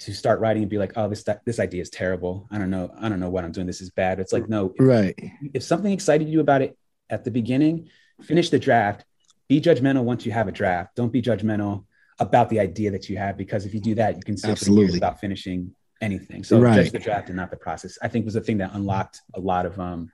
to 0.01 0.13
start 0.13 0.41
writing 0.41 0.63
and 0.63 0.71
be 0.71 0.79
like, 0.79 0.93
oh, 0.97 1.09
this 1.09 1.25
this 1.45 1.61
idea 1.61 1.81
is 1.83 1.91
terrible. 1.91 2.49
I 2.51 2.59
don't 2.59 2.71
know. 2.71 2.93
I 3.01 3.09
don't 3.09 3.21
know 3.21 3.31
what 3.31 3.45
I'm 3.45 3.53
doing. 3.53 3.67
This 3.67 3.81
is 3.81 3.91
bad. 3.91 4.19
It's 4.21 4.33
like, 4.33 4.49
no, 4.49 4.75
Right. 4.79 5.15
if 5.53 5.63
something 5.63 5.93
excited 5.93 6.29
you 6.29 6.41
about 6.41 6.63
it 6.63 6.77
at 7.11 7.25
the 7.25 7.31
beginning, 7.31 7.89
finish 8.23 8.51
the 8.51 8.59
draft. 8.59 9.05
Be 9.49 9.61
judgmental 9.61 10.03
once 10.05 10.25
you 10.27 10.33
have 10.33 10.49
a 10.49 10.53
draft. 10.53 10.97
Don't 10.97 11.13
be 11.13 11.23
judgmental 11.23 11.85
about 12.19 12.49
the 12.49 12.61
idea 12.61 12.91
that 12.93 13.09
you 13.09 13.17
have 13.19 13.37
because 13.37 13.67
if 13.67 13.75
you 13.75 13.81
do 13.81 13.95
that, 13.97 14.17
you 14.17 14.23
can 14.23 14.37
sit 14.37 14.43
for 14.47 14.49
years 14.49 14.61
Absolutely. 14.63 14.93
without 14.97 15.21
finishing 15.21 15.75
anything. 16.01 16.43
So 16.45 16.61
Right. 16.61 16.75
judge 16.77 16.91
the 16.93 16.99
draft 16.99 17.29
and 17.29 17.37
not 17.37 17.51
the 17.51 17.57
process. 17.57 17.99
I 18.03 18.09
think 18.09 18.25
was 18.25 18.35
the 18.35 18.41
thing 18.41 18.59
that 18.59 18.71
unlocked 18.75 19.21
a 19.35 19.41
lot 19.41 19.67
of 19.67 19.79
um, 19.79 20.11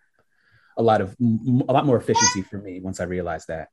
a 0.76 0.82
lot 0.82 1.00
of 1.00 1.14
a 1.20 1.72
lot 1.72 1.86
more 1.86 1.96
efficiency 1.96 2.42
for 2.42 2.58
me 2.58 2.80
once 2.80 3.00
I 3.00 3.04
realized 3.04 3.48
that. 3.48 3.68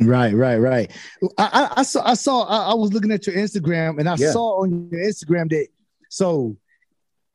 Right, 0.00 0.34
right, 0.34 0.58
right. 0.58 0.90
I, 1.38 1.48
I, 1.76 1.80
I 1.80 1.82
saw, 1.82 2.06
I 2.06 2.14
saw, 2.14 2.42
I, 2.44 2.70
I 2.72 2.74
was 2.74 2.92
looking 2.92 3.10
at 3.12 3.26
your 3.26 3.36
Instagram, 3.36 3.98
and 3.98 4.08
I 4.08 4.16
Yeah. 4.18 4.30
saw 4.32 4.62
on 4.62 4.88
your 4.90 5.00
Instagram 5.00 5.48
that 5.50 5.68
so 6.10 6.56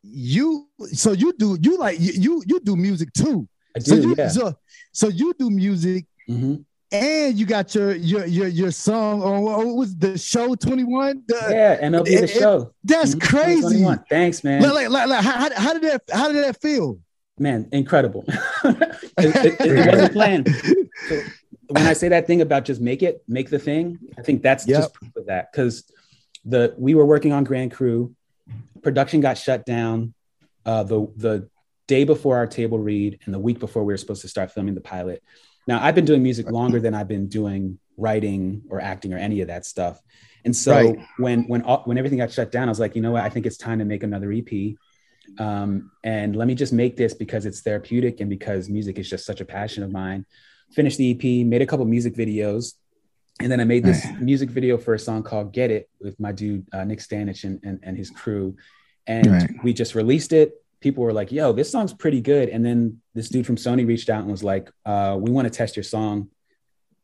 you, 0.03 0.67
so 0.91 1.11
you 1.13 1.33
do, 1.37 1.57
you 1.61 1.77
like 1.77 1.99
you, 1.99 2.43
you, 2.45 2.59
do 2.59 2.75
music 2.75 3.13
too. 3.13 3.47
I 3.75 3.79
So 3.79 3.95
do, 3.95 4.09
you, 4.09 4.15
yeah. 4.17 4.27
so, 4.27 4.53
so 4.91 5.07
you 5.07 5.33
do 5.39 5.49
music, 5.49 6.05
Mhm. 6.29 6.63
and 6.91 7.37
you 7.39 7.45
got 7.45 7.73
your 7.73 7.95
your 7.95 8.25
your 8.25 8.47
your 8.47 8.71
song 8.71 9.21
on 9.23 9.41
what 9.41 9.65
was 9.65 9.95
the 9.95 10.17
show 10.17 10.53
Twenty 10.55 10.83
One? 10.83 11.23
Yeah, 11.29 11.77
and 11.81 11.95
MLB 11.95 12.05
the 12.05 12.13
it- 12.13 12.23
it- 12.23 12.29
show. 12.39 12.73
That's 12.83 13.15
Mhm, 13.15 13.21
crazy. 13.21 13.61
2021. 13.61 14.03
Thanks, 14.09 14.43
man. 14.43 14.61
Like, 14.61 14.89
like, 14.89 15.07
like, 15.07 15.23
how, 15.23 15.49
how- 15.55 15.73
did 15.73 15.83
that 15.83 16.01
how 16.11 16.27
did 16.31 16.43
that 16.43 16.61
feel? 16.61 16.99
man, 17.39 17.67
incredible. 17.71 18.23
it, 18.63 19.07
it- 19.17 19.61
it 19.61 19.87
wasn't 19.91 20.13
planned. 20.13 20.47
So 21.09 21.21
when 21.71 21.87
I 21.87 21.93
say 21.93 22.09
that 22.09 22.27
thing 22.27 22.41
about 22.41 22.65
just 22.65 22.81
make 22.81 23.03
it, 23.03 23.23
make 23.27 23.49
the 23.49 23.59
thing, 23.59 23.99
I 24.17 24.21
think 24.21 24.41
that's 24.41 24.67
Yep. 24.67 24.77
just 24.77 24.93
proof 24.93 25.15
of 25.15 25.25
that. 25.27 25.51
Because 25.51 25.91
the 26.45 26.73
we 26.77 26.95
were 26.95 27.05
working 27.05 27.31
on 27.31 27.43
Grand 27.43 27.71
Crew, 27.71 28.15
production 28.81 29.21
got 29.21 29.37
shut 29.37 29.65
down 29.65 30.13
uh, 30.65 30.83
the 30.83 31.07
the 31.17 31.49
day 31.87 32.03
before 32.03 32.37
our 32.37 32.47
table 32.47 32.79
read 32.79 33.19
and 33.25 33.33
the 33.33 33.39
week 33.39 33.59
before 33.59 33.83
we 33.83 33.93
were 33.93 33.97
supposed 33.97 34.21
to 34.21 34.27
start 34.27 34.51
filming 34.51 34.75
the 34.75 34.81
pilot. 34.81 35.23
Now 35.67 35.83
I've 35.83 35.95
been 35.95 36.05
doing 36.05 36.23
music 36.23 36.49
longer 36.49 36.79
than 36.79 36.93
I've 36.93 37.07
been 37.07 37.27
doing 37.27 37.79
writing 37.97 38.63
or 38.69 38.79
acting 38.81 39.13
or 39.13 39.17
any 39.17 39.41
of 39.41 39.47
that 39.47 39.65
stuff. 39.65 39.99
And 40.43 40.55
so 40.55 40.73
Right. 40.73 40.99
when 41.17 41.43
when 41.47 41.61
all, 41.63 41.81
when 41.85 41.97
everything 41.97 42.17
got 42.17 42.31
shut 42.31 42.51
down, 42.51 42.67
I 42.67 42.71
was 42.71 42.79
like, 42.79 42.95
you 42.95 43.01
know 43.01 43.11
what? 43.11 43.23
I 43.23 43.29
think 43.29 43.45
it's 43.45 43.57
time 43.57 43.79
to 43.79 43.85
make 43.85 44.03
another 44.03 44.31
EP. 44.31 44.75
Um, 45.37 45.91
and 46.03 46.35
let 46.35 46.47
me 46.47 46.55
just 46.55 46.73
make 46.73 46.97
this 46.97 47.13
because 47.13 47.45
it's 47.45 47.61
therapeutic 47.61 48.19
and 48.19 48.29
because 48.29 48.69
music 48.69 48.97
is 48.97 49.09
just 49.09 49.25
such 49.25 49.39
a 49.41 49.45
passion 49.45 49.83
of 49.83 49.91
mine. 49.91 50.25
Finished 50.73 50.97
the 50.97 51.11
EP, 51.11 51.45
made 51.45 51.61
a 51.61 51.65
couple 51.65 51.85
music 51.85 52.13
videos, 52.15 52.73
and 53.41 53.51
then 53.51 53.59
I 53.59 53.65
made 53.65 53.83
this 53.83 54.05
music 54.21 54.49
video 54.49 54.77
for 54.77 54.93
a 54.93 54.99
song 54.99 55.21
called 55.23 55.51
"Get 55.51 55.69
It" 55.71 55.89
with 55.99 56.19
my 56.19 56.31
dude 56.31 56.65
uh, 56.71 56.83
Nick 56.85 56.99
Stanich 56.99 57.43
and, 57.43 57.59
and 57.63 57.79
and 57.83 57.97
his 57.97 58.09
crew, 58.09 58.55
and 59.07 59.27
Right. 59.27 59.49
we 59.63 59.73
just 59.73 59.95
released 59.95 60.31
it. 60.31 60.53
People 60.79 61.03
were 61.03 61.13
like, 61.13 61.31
"Yo, 61.31 61.51
this 61.51 61.69
song's 61.69 61.93
pretty 61.93 62.21
good," 62.21 62.47
and 62.49 62.65
then 62.65 63.01
this 63.13 63.27
dude 63.29 63.45
from 63.45 63.57
Sony 63.57 63.85
reached 63.85 64.09
out 64.09 64.21
and 64.21 64.31
was 64.31 64.43
like, 64.43 64.69
uh, 64.85 65.17
"We 65.19 65.29
want 65.31 65.45
to 65.45 65.49
test 65.49 65.75
your 65.75 65.83
song 65.83 66.29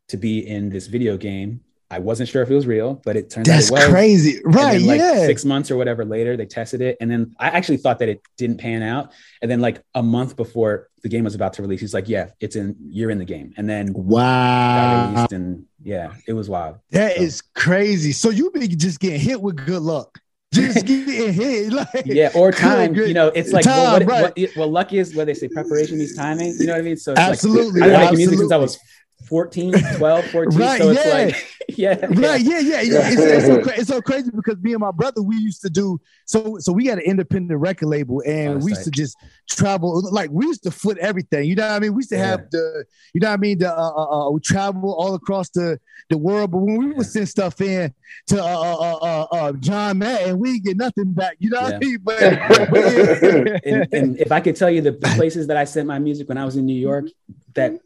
to 0.10 0.18
be 0.18 0.48
in 0.48 0.70
this 0.70 0.88
video 0.88 1.18
game." 1.18 1.62
I 1.90 2.00
wasn't 2.00 2.28
sure 2.28 2.42
if 2.42 2.50
it 2.52 2.54
was 2.54 2.68
real, 2.68 3.02
but 3.06 3.16
it 3.16 3.30
turns 3.30 3.48
That's 3.48 3.72
out 3.72 3.78
it 3.78 3.82
was. 3.82 3.90
crazy, 3.90 4.42
right? 4.44 4.74
then, 4.74 4.88
like 4.88 5.00
yeah, 5.00 5.26
six 5.26 5.46
months 5.46 5.72
or 5.72 5.78
whatever 5.78 6.04
later, 6.04 6.36
they 6.36 6.46
tested 6.46 6.82
it, 6.82 6.98
and 7.00 7.10
then 7.10 7.34
I 7.40 7.48
actually 7.48 7.78
thought 7.78 8.00
that 8.00 8.10
it 8.10 8.22
didn't 8.38 8.58
pan 8.58 8.84
out. 8.84 9.14
And 9.42 9.50
then 9.50 9.62
like 9.62 9.82
a 9.96 10.04
month 10.04 10.36
before 10.36 10.90
the 11.04 11.08
game 11.10 11.24
was 11.24 11.34
about 11.34 11.54
to 11.54 11.62
release, 11.62 11.80
he's 11.80 11.94
like, 11.94 12.10
"Yeah, 12.10 12.32
it's 12.42 12.58
in. 12.58 12.76
You're 12.90 13.10
in 13.10 13.20
the 13.20 13.26
game." 13.26 13.54
And 13.56 13.70
then 13.70 13.94
wow, 13.94 15.28
and 15.32 15.66
yeah, 15.82 16.14
it 16.28 16.34
was 16.34 16.50
wild. 16.50 16.78
that 16.92 17.16
So- 17.16 17.22
is 17.24 17.42
crazy. 17.56 18.12
So 18.12 18.30
you 18.32 18.52
be 18.52 18.68
just 18.68 19.00
getting 19.00 19.20
hit 19.22 19.42
with 19.42 19.56
good 19.66 19.82
luck, 19.82 20.20
just 20.54 20.86
getting 20.86 21.32
hit, 21.34 21.72
like 21.74 21.88
Yeah, 22.06 22.32
or 22.36 22.52
time. 22.52 22.94
good. 22.94 23.08
You 23.08 23.14
know, 23.14 23.28
it's 23.30 23.54
like 23.54 23.64
Time, 23.64 23.76
well, 23.78 23.94
what, 23.94 24.06
right. 24.06 24.22
what, 24.38 24.50
well, 24.58 24.70
luck 24.72 24.92
is 24.94 25.16
what 25.16 25.28
they 25.28 25.34
say. 25.34 25.48
Preparation 25.48 25.98
means 25.98 26.16
timing. 26.16 26.54
You 26.60 26.66
know 26.68 26.74
what 26.74 26.80
I 26.80 26.84
mean? 26.84 26.98
So 26.98 27.12
it's 27.14 27.22
Absolutely, 27.22 27.80
Like, 27.82 27.92
I've 27.92 27.96
been 27.96 28.02
making 28.02 28.18
music 28.18 28.40
since 28.40 28.52
I 28.52 28.58
was 28.58 28.78
14, 29.26 29.74
12, 29.98 30.26
14. 30.32 30.60
Right, 30.60 30.82
so 30.82 30.90
it's 30.90 31.06
yeah. 31.06 31.14
like, 31.14 31.58
yeah, 31.78 32.06
Right, 32.06 32.42
yeah, 32.42 32.60
yeah, 32.60 32.82
yeah. 32.82 33.10
It's, 33.10 33.22
it's, 33.22 33.46
so 33.46 33.62
cra- 33.62 33.78
it's 33.78 33.88
so 33.88 34.02
crazy 34.02 34.32
because 34.32 34.58
me 34.62 34.72
and 34.72 34.80
my 34.80 34.92
brother 34.92 35.22
we 35.22 35.36
used 35.38 35.62
to 35.64 35.70
do 35.70 36.00
so. 36.26 36.58
So 36.60 36.72
we 36.72 36.86
had 36.86 37.00
an 37.00 37.04
independent 37.06 37.60
record 37.60 37.88
label, 37.88 38.22
and 38.26 38.56
that's 38.56 38.66
we 38.66 38.72
used 38.72 38.84
to 38.86 38.92
just 38.92 39.18
travel. 39.50 40.02
Like 40.12 40.30
we 40.32 40.46
used 40.46 40.64
to 40.64 40.72
foot 40.72 40.98
everything. 41.00 41.50
You 41.50 41.56
know 41.56 41.68
what 41.68 41.76
I 41.76 41.80
mean? 41.80 41.94
We 41.94 42.00
used 42.00 42.10
to 42.10 42.18
Yeah. 42.18 42.26
have 42.28 42.50
the, 42.52 42.86
you 43.14 43.20
know 43.20 43.28
what 43.30 43.34
I 43.34 43.38
mean? 43.38 43.58
The 43.58 43.78
uh, 43.78 43.92
uh, 43.92 44.28
uh, 44.28 44.30
we 44.32 44.40
travel 44.40 44.94
all 44.94 45.16
across 45.16 45.50
the 45.50 45.80
the 46.10 46.18
world. 46.18 46.52
But 46.52 46.60
when 46.60 46.78
we 46.78 46.94
would 46.94 47.08
send 47.08 47.28
stuff 47.28 47.60
in 47.60 47.94
to 48.28 48.42
uh, 48.42 48.46
uh, 48.46 49.28
uh, 49.32 49.52
John 49.54 49.98
Madden, 49.98 50.40
we 50.40 50.60
get 50.60 50.78
nothing 50.78 51.12
back. 51.14 51.36
You 51.40 51.50
know 51.50 51.62
what 51.64 51.74
I 51.76 51.80
mean? 51.80 51.98
But, 52.02 52.20
but 52.70 52.80
yeah. 52.80 53.58
and, 53.66 53.94
and 53.94 54.18
if 54.18 54.32
I 54.32 54.40
could 54.40 54.56
tell 54.56 54.70
you 54.70 54.82
the, 54.82 54.92
the 54.92 55.14
places 55.16 55.48
that 55.48 55.58
I 55.58 55.66
sent 55.66 55.88
my 55.88 56.00
music 56.00 56.30
when 56.30 56.38
I 56.38 56.46
was 56.46 56.56
in 56.56 56.66
New 56.66 56.80
York 56.80 57.08
that 57.56 57.82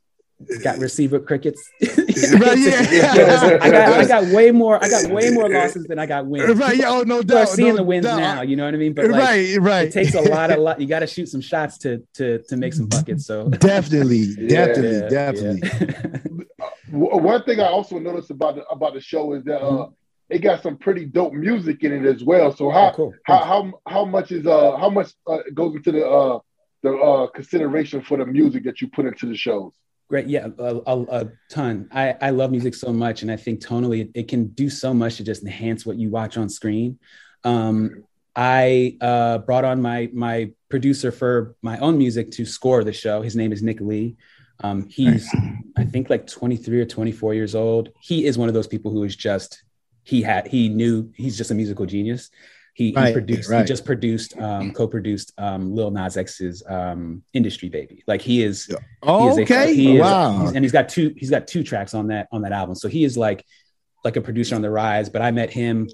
got 0.64 0.78
receiver 0.80 1.20
crickets. 1.20 1.62
Right, 2.34 2.58
yeah. 2.58 3.58
I 3.62 3.70
got 3.72 4.00
I 4.00 4.06
got 4.06 4.24
way 4.34 4.52
more 4.52 4.84
I 4.84 4.89
got 4.89 5.12
way 5.12 5.32
more 5.32 5.50
losses 5.50 5.86
than 5.86 5.98
I 5.98 6.06
got 6.06 6.26
wins. 6.28 6.56
right, 6.58 6.78
yeah. 6.78 6.89
Oh 6.89 7.02
no 7.04 7.22
People 7.22 7.38
are 7.39 7.46
seeing 7.46 7.70
no 7.70 7.78
the 7.78 7.84
wins 7.84 8.06
doubt. 8.06 8.18
now, 8.20 8.42
you 8.42 8.56
know 8.56 8.66
what 8.66 8.74
I 8.74 8.78
mean? 8.78 8.94
But 8.94 9.08
like 9.10 9.22
right, 9.22 9.58
right. 9.60 9.88
it 9.88 9.92
takes 9.94 10.14
a 10.14 10.22
lot 10.22 10.52
of 10.52 10.60
lot 10.60 10.80
you 10.80 10.88
gotta 10.88 11.08
shoot 11.08 11.28
some 11.30 11.42
shots 11.42 11.78
to 11.80 12.04
to 12.16 12.39
to 12.44 12.58
make 12.58 12.74
some 12.74 12.86
buckets. 12.88 13.26
So 13.26 13.50
Definitely, 13.50 14.36
definitely, 14.48 15.16
yeah, 15.16 15.32
definitely. 15.32 15.62
yeah. 15.64 16.68
One 16.92 17.44
thing 17.44 17.60
I 17.60 17.68
also 17.68 17.98
noticed 18.00 18.30
about 18.32 18.56
the 18.56 18.66
about 18.68 18.94
the 18.94 19.02
show 19.02 19.34
is 19.34 19.44
that 19.46 19.62
uh, 19.62 19.88
it 20.30 20.39
got 20.39 20.62
some 20.62 20.78
pretty 20.78 21.06
dope 21.06 21.34
music 21.34 21.84
in 21.84 21.92
it 21.94 22.06
as 22.06 22.24
well. 22.24 22.56
So 22.56 22.70
how 22.70 22.89
Oh, 22.89 22.94
cool. 22.94 23.14
how 23.24 23.38
how 23.44 23.74
how 23.88 24.06
much 24.06 24.32
is 24.32 24.46
uh 24.46 24.78
how 24.78 24.89
much 24.89 25.12
uh, 25.28 25.39
goes 25.54 25.76
into 25.76 25.92
the 25.92 26.06
uh 26.08 26.39
the 26.84 26.94
uh 26.94 27.28
consideration 27.28 28.02
for 28.02 28.18
the 28.18 28.26
music 28.26 28.64
that 28.66 28.82
you 28.82 28.88
put 28.89 29.06
into 29.06 29.26
the 29.28 29.36
shows? 29.36 29.74
Great. 30.12 30.28
Yeah, 30.28 30.47
a, 30.59 30.76
a, 30.86 31.01
a 31.03 31.32
ton. 31.49 31.88
I, 31.89 32.14
I 32.20 32.30
love 32.32 32.51
music 32.51 32.76
so 32.76 32.91
much. 32.91 33.22
And 33.22 33.32
I 33.32 33.38
think 33.38 33.62
tonally, 33.62 34.01
it, 34.01 34.09
it 34.14 34.28
can 34.28 34.47
do 34.47 34.70
so 34.70 34.93
much 34.93 35.16
to 35.16 35.24
just 35.24 35.41
enhance 35.41 35.86
what 35.86 35.95
you 35.95 36.09
watch 36.09 36.36
on 36.36 36.49
screen. 36.49 36.99
Um, 37.45 38.03
I 38.36 38.97
uh, 38.99 39.38
brought 39.38 39.64
on 39.64 39.82
my, 39.82 40.09
my 40.12 40.51
producer 40.68 41.14
for 41.14 41.55
my 41.62 41.78
own 41.78 41.97
music 41.97 42.30
to 42.32 42.45
score 42.45 42.84
the 42.84 42.91
show. 42.91 43.22
His 43.22 43.38
name 43.38 43.53
is 43.53 43.64
Nick 43.64 43.80
Lee. 43.80 44.18
Um, 44.59 44.89
he's, 44.89 45.34
I 45.78 45.86
think, 45.86 46.09
like 46.09 46.28
23 46.28 46.82
or 46.82 46.86
24 46.86 47.34
years 47.34 47.55
old. 47.55 47.88
He 48.01 48.26
is 48.26 48.38
one 48.38 48.49
of 48.49 48.53
those 48.53 48.68
people 48.68 48.91
who 48.91 49.05
is 49.05 49.16
just, 49.16 49.64
he 50.03 50.22
had, 50.22 50.45
he 50.45 50.68
knew 50.68 51.09
he's 51.16 51.38
just 51.38 51.51
a 51.51 51.55
musical 51.55 51.86
genius. 51.86 52.30
He, 52.74 52.88
he 52.91 53.13
produced. 53.13 53.49
right. 53.49 53.61
He 53.61 53.65
just 53.67 53.86
produced, 53.86 54.38
um, 54.38 54.72
co-produced 54.72 55.34
um, 55.38 55.76
Lil 55.76 55.91
Nas 55.91 56.15
X's 56.17 56.63
um, 56.67 57.22
"Industry 57.34 57.67
Baby." 57.69 58.03
Like 58.07 58.22
he 58.22 58.41
is. 58.43 58.65
he 58.65 58.74
is 58.74 59.38
a- 59.38 59.41
okay. 59.41 59.74
he 59.76 59.95
is- 59.97 60.01
wow. 60.01 60.39
he's- 60.39 60.53
and 60.55 60.63
he's 60.63 60.72
got 60.72 60.88
two. 60.89 61.13
He's 61.17 61.30
got 61.30 61.47
two 61.47 61.63
tracks 61.63 61.93
on 61.93 62.07
that 62.07 62.28
on 62.32 62.41
that 62.43 62.53
album. 62.53 62.76
So 62.76 62.88
he 62.88 63.03
is 63.03 63.17
like 63.17 63.45
like 64.05 64.15
a 64.15 64.22
producer 64.22 64.55
on 64.55 64.61
the 64.61 64.69
rise. 64.72 65.09
But 65.09 65.22
I 65.22 65.32
met 65.32 65.51
him 65.51 65.89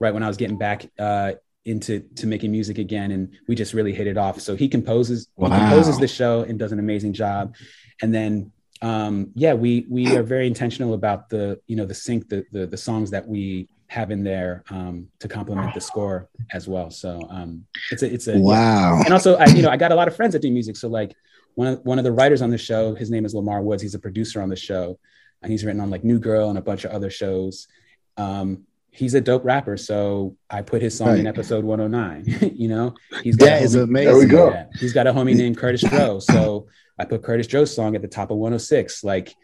right 0.00 0.12
when 0.14 0.22
I 0.22 0.28
was 0.28 0.36
getting 0.38 0.56
back 0.58 0.90
uh, 0.98 1.32
into 1.64 2.00
to 2.16 2.26
making 2.26 2.50
music 2.50 2.78
again, 2.78 3.10
and 3.12 3.28
we 3.46 3.54
just 3.54 3.74
really 3.74 3.92
hit 3.92 4.06
it 4.06 4.16
off. 4.16 4.40
So 4.40 4.56
he 4.56 4.68
composes. 4.68 5.28
He 5.38 5.44
composes 5.68 5.98
the 5.98 6.08
show 6.08 6.40
and 6.42 6.58
does 6.58 6.72
an 6.72 6.78
amazing 6.78 7.12
job. 7.12 7.54
And 8.00 8.12
then 8.12 8.52
um, 8.80 9.30
yeah, 9.34 9.52
we 9.54 9.86
we 9.88 10.16
are 10.16 10.22
very 10.22 10.46
intentional 10.46 10.94
about 10.94 11.28
the 11.28 11.60
you 11.66 11.76
know 11.76 11.84
the 11.84 11.94
sync 11.94 12.28
the 12.30 12.44
the, 12.52 12.66
the 12.66 12.78
songs 12.78 13.10
that 13.10 13.28
we 13.28 13.68
have 13.92 14.10
in 14.10 14.24
there 14.24 14.64
um, 14.70 15.06
to 15.20 15.28
complement 15.28 15.74
the 15.74 15.80
score 15.80 16.28
as 16.52 16.66
well. 16.66 16.90
So 16.90 17.20
um, 17.28 17.66
it's 17.90 18.02
a 18.02 18.12
it's 18.12 18.26
a 18.26 18.38
wow. 18.38 19.00
and 19.04 19.12
also 19.12 19.36
I 19.36 19.46
you 19.46 19.60
know 19.62 19.68
I 19.68 19.76
got 19.76 19.92
a 19.92 19.94
lot 19.94 20.08
of 20.08 20.16
friends 20.16 20.32
that 20.32 20.40
do 20.40 20.50
music. 20.50 20.76
So 20.76 20.88
like 20.88 21.14
one 21.54 21.68
of 21.68 21.80
one 21.84 21.98
of 21.98 22.04
the 22.04 22.12
writers 22.12 22.40
on 22.40 22.50
the 22.50 22.56
show, 22.58 22.94
his 22.94 23.10
name 23.10 23.24
is 23.26 23.34
Lamar 23.34 23.60
Woods. 23.60 23.82
He's 23.82 23.94
a 23.94 23.98
producer 23.98 24.40
on 24.40 24.48
the 24.48 24.56
show, 24.56 24.98
and 25.42 25.52
he's 25.52 25.62
written 25.64 25.80
on 25.80 25.90
like 25.90 26.04
New 26.04 26.18
Girl 26.18 26.48
and 26.48 26.58
a 26.58 26.62
bunch 26.62 26.84
of 26.86 26.90
other 26.90 27.10
shows. 27.10 27.68
Um, 28.16 28.64
he's 28.90 29.12
a 29.14 29.20
dope 29.20 29.44
rapper, 29.44 29.76
so 29.76 30.36
I 30.48 30.62
put 30.62 30.80
his 30.80 30.96
song 30.96 31.18
in 31.18 31.26
episode 31.26 31.64
109. 31.64 32.52
you 32.56 32.68
know, 32.68 32.94
he's 33.22 33.36
got 33.36 33.46
That 33.46 33.62
a 33.62 33.66
homie- 33.66 33.82
amazing. 33.84 34.10
There 34.10 34.18
we 34.18 34.26
go. 34.26 34.50
yeah, 34.50 34.66
he's 34.78 34.92
got 34.94 35.06
a 35.06 35.12
homie 35.12 35.36
named 35.36 35.58
Curtis 35.58 35.82
Joe, 35.82 36.18
So 36.18 36.68
I 36.98 37.04
put 37.04 37.22
Curtis 37.22 37.46
Joe's 37.46 37.74
song 37.74 37.94
at 37.94 38.02
the 38.02 38.08
top 38.08 38.30
of 38.30 38.38
106. 38.38 39.04
Like 39.04 39.34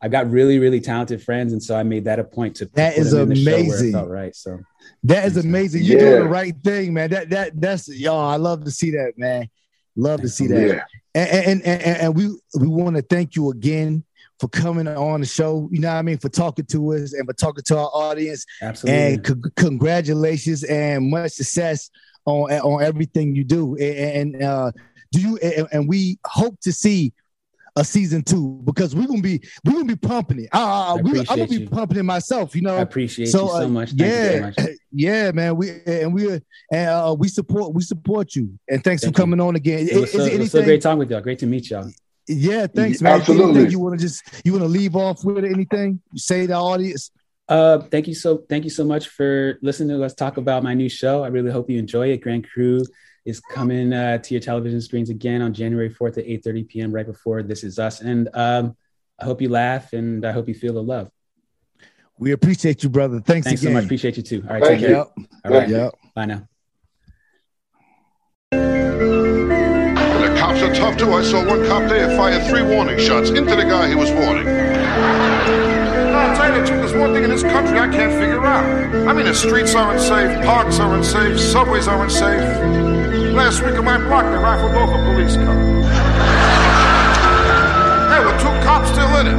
I've 0.00 0.10
got 0.10 0.30
really, 0.30 0.58
really 0.58 0.80
talented 0.80 1.22
friends. 1.22 1.52
And 1.52 1.62
so 1.62 1.76
I 1.76 1.82
made 1.82 2.04
that 2.04 2.18
a 2.18 2.24
point 2.24 2.56
to 2.56 2.66
That 2.74 2.94
put 2.94 3.00
is 3.00 3.10
them 3.12 3.22
in 3.22 3.28
the 3.30 3.34
show 3.36 3.50
where 3.50 3.58
it 3.60 3.66
amazing. 3.66 3.92
felt 3.92 4.08
right. 4.08 4.34
So 4.36 4.60
That 5.04 5.24
is 5.26 5.36
amazing. 5.36 5.82
You're 5.84 5.98
Yeah. 6.00 6.10
doing 6.10 6.22
the 6.24 6.28
right 6.28 6.54
thing, 6.64 6.94
man. 6.94 7.10
That 7.10 7.30
that 7.30 7.60
that's 7.60 7.88
y'all. 7.88 8.28
I 8.28 8.36
love 8.36 8.64
to 8.64 8.70
see 8.70 8.90
that, 8.92 9.14
man. 9.16 9.48
Love 9.96 10.20
to 10.20 10.28
see 10.28 10.46
that. 10.46 10.66
Yeah. 10.66 10.84
And 11.14 11.28
and, 11.30 11.62
and, 11.66 11.82
and, 11.82 11.96
and 12.02 12.16
we 12.16 12.28
we 12.58 12.68
want 12.68 12.96
to 12.96 13.02
thank 13.02 13.34
you 13.36 13.50
again 13.50 14.04
for 14.38 14.46
coming 14.48 14.86
on 14.86 15.20
the 15.20 15.26
show. 15.26 15.68
You 15.72 15.80
know 15.80 15.88
what 15.88 15.94
I 15.98 16.02
mean? 16.02 16.18
For 16.18 16.28
talking 16.28 16.64
to 16.66 16.94
us 16.94 17.12
and 17.12 17.26
for 17.26 17.32
talking 17.32 17.64
to 17.64 17.78
our 17.78 17.90
audience. 17.92 18.46
absolutely. 18.62 19.02
And 19.14 19.26
c- 19.26 19.34
congratulations 19.56 20.62
and 20.64 21.10
much 21.10 21.32
success 21.32 21.90
on 22.24 22.52
on 22.52 22.82
everything 22.84 23.34
you 23.34 23.42
do. 23.44 23.74
And, 23.76 24.34
and 24.34 24.42
uh, 24.44 24.70
do 25.12 25.20
you? 25.20 25.38
And, 25.38 25.66
and 25.72 25.88
we 25.88 26.18
hope 26.24 26.60
to 26.60 26.72
see 26.72 27.12
a 27.78 27.84
season 27.84 28.22
two 28.22 28.60
because 28.64 28.94
we're 28.94 29.06
gonna 29.06 29.22
be 29.22 29.40
we're 29.64 29.72
gonna 29.72 29.84
be 29.84 29.96
pumping 29.96 30.40
it. 30.40 30.48
Uh, 30.52 30.98
we, 31.00 31.20
I'm 31.20 31.24
gonna 31.24 31.46
be 31.46 31.60
you. 31.60 31.68
pumping 31.68 31.98
it 31.98 32.02
myself. 32.02 32.54
You 32.56 32.62
know, 32.62 32.76
I 32.76 32.80
appreciate 32.80 33.26
so, 33.26 33.44
you 33.44 33.48
so 33.48 33.62
uh, 33.62 33.68
much. 33.68 33.90
Thank 33.92 34.00
you 34.00 34.08
so 34.08 34.32
yeah, 34.32 34.40
much. 34.40 34.56
yeah, 34.92 35.30
man. 35.30 35.56
We 35.56 35.70
and 35.86 36.12
we 36.12 36.40
and 36.72 36.90
uh, 36.90 37.16
we 37.16 37.28
support 37.28 37.72
we 37.74 37.82
support 37.82 38.34
you. 38.34 38.58
And 38.68 38.82
thanks 38.82 39.02
Thank 39.02 39.14
for 39.14 39.20
you. 39.20 39.24
coming 39.24 39.40
on 39.40 39.54
again. 39.54 39.80
It 39.80 39.92
Is, 39.92 40.00
was, 40.00 40.12
so, 40.12 40.18
is 40.18 40.26
it 40.26 40.38
was 40.40 40.50
so 40.50 40.62
great 40.64 40.82
talking 40.82 40.98
with 40.98 41.10
y'all. 41.10 41.20
Great 41.20 41.38
to 41.38 41.46
meet 41.46 41.70
y'all. 41.70 41.88
yeah, 42.26 42.66
thanks, 42.66 43.00
man. 43.00 43.20
Absolutely. 43.20 43.52
Anything 43.52 43.70
you 43.70 43.78
want 43.78 43.98
to 43.98 44.04
just 44.04 44.24
you 44.44 44.52
want 44.52 44.64
to 44.64 44.68
leave 44.68 44.96
off 44.96 45.24
with 45.24 45.44
anything? 45.44 46.00
You 46.12 46.18
say 46.18 46.42
to 46.42 46.46
the 46.48 46.54
audience. 46.54 47.12
Uh, 47.48 47.78
thank 47.78 48.06
you 48.06 48.14
so 48.14 48.44
thank 48.48 48.64
you 48.64 48.70
so 48.70 48.84
much 48.84 49.08
for 49.08 49.58
listening 49.62 49.96
to 49.96 50.04
us 50.04 50.14
talk 50.14 50.36
about 50.36 50.62
my 50.62 50.74
new 50.74 50.88
show. 50.88 51.22
I 51.22 51.28
really 51.28 51.52
hope 51.52 51.70
you 51.70 51.78
enjoy 51.78 52.08
it. 52.08 52.18
Grand 52.18 52.48
Crew 52.48 52.82
is 53.28 53.40
coming 53.40 53.92
uh, 53.92 54.16
to 54.18 54.34
your 54.34 54.40
television 54.40 54.80
screens 54.80 55.10
again 55.10 55.42
on 55.42 55.52
January 55.52 55.90
4th 55.90 56.16
at 56.18 56.24
8:30 56.26 56.68
p.m. 56.68 56.92
right 56.92 57.06
before 57.06 57.42
This 57.42 57.62
Is 57.62 57.78
Us. 57.78 58.00
And 58.00 58.28
um, 58.32 58.74
I 59.20 59.24
hope 59.26 59.42
you 59.42 59.50
laugh 59.50 59.92
and 59.92 60.24
I 60.24 60.32
hope 60.32 60.48
you 60.48 60.54
feel 60.54 60.72
the 60.72 60.82
love. 60.82 61.10
We 62.18 62.32
appreciate 62.32 62.82
you, 62.82 62.88
brother. 62.88 63.20
Thanks, 63.20 63.46
Thanks 63.46 63.60
so 63.60 63.66
again. 63.68 63.74
much. 63.74 63.84
Appreciate 63.84 64.16
you 64.16 64.22
too. 64.22 64.42
All 64.48 64.54
right, 64.54 64.64
Thank 64.64 64.80
take 64.80 64.88
you. 64.88 64.94
care. 64.94 65.04
All 65.44 65.50
right. 65.52 65.68
Yep. 65.68 65.94
Bye 66.14 66.24
now. 66.24 66.48
And 68.52 70.24
the 70.24 70.34
cops 70.40 70.62
are 70.62 70.74
tough 70.74 70.96
too. 70.96 71.12
I 71.12 71.22
saw 71.22 71.46
one 71.46 71.66
cop 71.66 71.88
there 71.88 72.16
fire 72.16 72.42
three 72.48 72.62
warning 72.62 72.98
shots 72.98 73.28
into 73.28 73.54
the 73.54 73.64
guy 73.64 73.88
he 73.88 73.94
was 73.94 74.10
warning. 74.10 74.48
I'll 74.48 76.34
tell 76.36 76.52
you 76.52 76.60
the 76.60 76.66
truth, 76.66 76.80
there's 76.80 76.94
one 76.94 77.12
thing 77.12 77.24
in 77.24 77.30
this 77.30 77.42
country 77.42 77.78
I 77.78 77.88
can't 77.88 78.12
figure 78.12 78.44
out. 78.44 78.64
I 79.08 79.12
mean, 79.12 79.26
the 79.26 79.34
streets 79.34 79.74
aren't 79.74 80.00
safe, 80.00 80.44
parks 80.44 80.80
aren't 80.80 81.04
safe, 81.04 81.38
subways 81.38 81.86
are 81.86 82.02
unsafe. 82.02 83.17
Last 83.38 83.62
week 83.62 83.78
on 83.78 83.84
my 83.84 83.96
block, 83.96 84.24
they 84.24 84.36
rifled 84.36 84.74
off 84.74 84.90
a 84.90 84.98
police 85.04 85.36
car. 85.36 85.54
There 88.10 88.22
were 88.26 88.36
two 88.42 88.50
cops 88.66 88.90
still 88.90 89.14
in 89.16 89.28
it. 89.28 89.38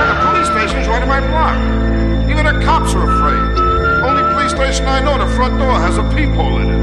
And 0.00 0.08
the 0.08 0.16
police 0.24 0.48
station's 0.48 0.88
right 0.88 1.02
in 1.02 1.08
my 1.08 1.20
block. 1.20 1.54
Even 2.30 2.46
the 2.46 2.64
cops 2.64 2.94
are 2.94 3.04
afraid. 3.04 3.44
Only 4.08 4.22
police 4.32 4.52
station 4.52 4.86
I 4.86 5.00
know, 5.00 5.18
the 5.18 5.28
front 5.36 5.58
door 5.58 5.74
has 5.74 5.98
a 5.98 6.02
peephole 6.16 6.62
in 6.62 6.70
it. 6.70 6.81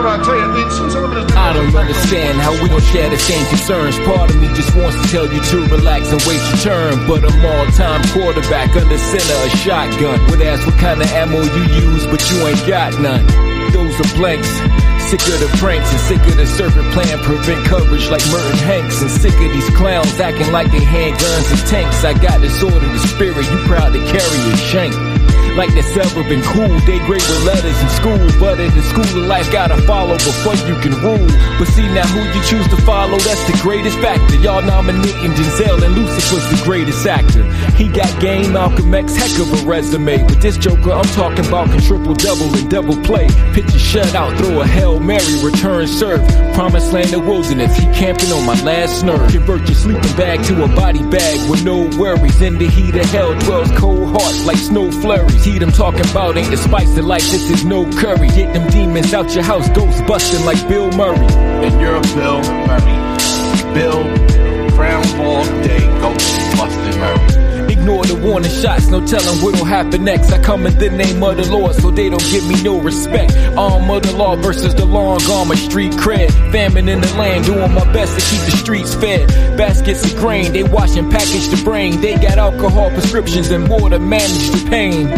I 0.00 1.52
don't 1.52 1.76
understand 1.76 2.40
how 2.40 2.52
we 2.62 2.68
don't 2.68 2.82
share 2.82 3.10
the 3.10 3.18
same 3.18 3.44
concerns. 3.46 3.98
Part 4.00 4.30
of 4.30 4.40
me 4.40 4.48
just 4.54 4.74
wants 4.74 4.96
to 4.96 5.06
tell 5.08 5.30
you 5.30 5.40
to 5.40 5.56
relax 5.68 6.10
and 6.10 6.20
wait 6.24 6.40
your 6.40 6.58
turn. 6.64 7.06
But 7.06 7.24
I'm 7.24 7.44
all-time 7.44 8.00
quarterback 8.08 8.74
under 8.76 8.96
center, 8.96 9.38
a 9.44 9.50
shotgun. 9.60 10.24
Would 10.30 10.40
ask 10.42 10.66
what 10.66 10.78
kind 10.78 11.02
of 11.02 11.08
ammo 11.12 11.42
you 11.42 11.64
use, 11.84 12.06
but 12.06 12.24
you 12.30 12.46
ain't 12.46 12.64
got 12.66 12.98
none. 13.00 13.26
Those 13.72 13.92
are 14.00 14.16
blanks. 14.16 14.48
Sick 15.12 15.20
of 15.20 15.40
the 15.40 15.50
pranks 15.58 15.90
and 15.90 16.00
sick 16.00 16.22
of 16.32 16.36
the 16.36 16.46
serpent 16.46 16.92
plan, 16.92 17.18
prevent 17.20 17.66
coverage 17.66 18.08
like 18.08 18.24
Merton 18.30 18.56
Hanks. 18.64 19.02
And 19.02 19.10
sick 19.10 19.34
of 19.34 19.52
these 19.52 19.68
clowns 19.76 20.18
acting 20.20 20.50
like 20.52 20.70
they 20.72 20.80
handguns 20.80 21.50
and 21.50 21.68
tanks. 21.68 22.04
I 22.04 22.14
got 22.14 22.36
of 22.36 22.42
the 22.42 22.98
spirit, 23.04 23.44
you 23.50 23.58
proud 23.66 23.92
to 23.92 23.98
carry 23.98 24.40
a 24.52 24.56
shank. 24.56 25.09
Like 25.56 25.74
that's 25.74 25.96
ever 25.96 26.22
been 26.28 26.42
cool. 26.42 26.70
They 26.86 26.98
great 27.06 27.22
with 27.26 27.44
letters 27.44 27.78
in 27.82 27.88
school, 27.90 28.18
but 28.38 28.60
in 28.60 28.70
the 28.74 28.82
school 28.82 29.04
of 29.04 29.26
life 29.26 29.50
gotta 29.50 29.76
follow 29.82 30.14
before 30.14 30.54
you 30.54 30.74
can 30.80 30.94
rule. 31.02 31.26
But 31.58 31.68
see 31.68 31.86
now 31.92 32.06
who 32.06 32.22
you 32.22 32.42
choose 32.46 32.68
to 32.68 32.78
follow, 32.82 33.18
that's 33.18 33.44
the 33.50 33.58
greatest 33.60 33.98
factor. 33.98 34.36
Y'all 34.36 34.62
nominating 34.62 35.32
Denzel 35.32 35.82
and 35.82 35.94
Lucifer's 35.94 36.46
the 36.50 36.64
greatest 36.64 37.06
actor. 37.06 37.44
He 37.74 37.88
got 37.88 38.08
game, 38.20 38.52
Malcolm 38.52 38.94
X, 38.94 39.16
heck 39.16 39.38
of 39.40 39.52
a 39.52 39.66
resume. 39.66 40.22
But 40.26 40.40
this 40.40 40.56
Joker, 40.56 40.92
I'm 40.92 41.10
talking 41.16 41.46
about 41.46 41.66
can 41.68 41.80
triple 41.80 42.14
double 42.14 42.54
and 42.54 42.70
double 42.70 42.96
play. 43.02 43.26
Pitch 43.52 43.66
a 43.66 43.80
shutout, 43.80 44.38
throw 44.38 44.60
a 44.60 44.66
Hail 44.66 45.00
Mary, 45.00 45.42
return 45.42 45.86
serve. 45.86 46.26
Promised 46.54 46.92
land 46.92 47.12
of 47.12 47.26
wilderness, 47.26 47.76
he 47.76 47.84
camping 47.92 48.30
on 48.32 48.46
my 48.46 48.60
last 48.62 49.04
nerve. 49.04 49.30
Convert 49.30 49.66
your 49.66 49.74
sleeping 49.74 50.16
bag 50.16 50.42
to 50.44 50.64
a 50.64 50.68
body 50.68 51.02
bag 51.10 51.50
with 51.50 51.64
no 51.64 51.90
worries. 51.98 52.40
In 52.40 52.56
the 52.58 52.68
heat 52.68 52.94
of 52.94 53.06
hell 53.10 53.38
dwells 53.40 53.70
cold 53.72 54.08
hearts 54.08 54.46
like 54.46 54.56
snow 54.56 54.90
flurries. 54.90 55.39
Heat 55.44 55.62
I'm 55.62 55.72
talking 55.72 56.08
about 56.10 56.36
ain't 56.36 56.50
the 56.50 56.56
spice 56.56 56.96
of 56.98 57.06
life, 57.06 57.22
this 57.22 57.50
is 57.50 57.64
no 57.64 57.90
curry. 57.92 58.28
Get 58.28 58.52
them 58.52 58.68
demons 58.70 59.14
out 59.14 59.34
your 59.34 59.42
house, 59.42 59.68
ghost 59.70 60.06
busting 60.06 60.44
like 60.44 60.60
Bill 60.68 60.90
Murray. 60.92 61.16
and 61.64 61.80
you're 61.80 62.00
Bill 62.14 62.40
Murray. 62.66 63.00
Bill, 63.74 64.02
Groundhog 64.76 65.46
Day, 65.64 65.86
Ghost 66.00 66.56
Bustin' 66.56 67.00
Murray. 67.00 67.29
Ignore 67.80 68.04
the 68.04 68.14
warning 68.16 68.50
shots, 68.50 68.88
no 68.88 69.00
telling 69.06 69.42
what'll 69.42 69.64
happen 69.64 70.04
next. 70.04 70.30
I 70.30 70.38
come 70.38 70.66
in 70.66 70.76
the 70.78 70.90
name 70.90 71.22
of 71.22 71.38
the 71.38 71.50
Lord, 71.50 71.74
so 71.74 71.90
they 71.90 72.10
don't 72.10 72.22
give 72.30 72.46
me 72.46 72.62
no 72.62 72.78
respect. 72.78 73.34
Arm 73.56 73.88
of 73.88 74.02
the 74.02 74.14
law 74.14 74.36
versus 74.36 74.74
the 74.74 74.84
long 74.84 75.18
arm 75.30 75.50
of 75.50 75.56
street 75.56 75.92
cred. 75.92 76.30
Famine 76.52 76.90
in 76.90 77.00
the 77.00 77.14
land, 77.14 77.46
doing 77.46 77.72
my 77.72 77.90
best 77.90 78.20
to 78.20 78.36
keep 78.36 78.44
the 78.44 78.54
streets 78.58 78.94
fed. 78.94 79.28
Baskets 79.56 80.04
of 80.04 80.14
grain, 80.18 80.52
they 80.52 80.62
wash 80.62 80.94
and 80.96 81.10
package 81.10 81.48
the 81.48 81.58
brain. 81.64 82.02
They 82.02 82.16
got 82.16 82.36
alcohol 82.36 82.90
prescriptions 82.90 83.48
and 83.48 83.66
more 83.66 83.88
to 83.88 83.98
manage 83.98 84.50
the 84.50 84.68
pain. 84.68 85.08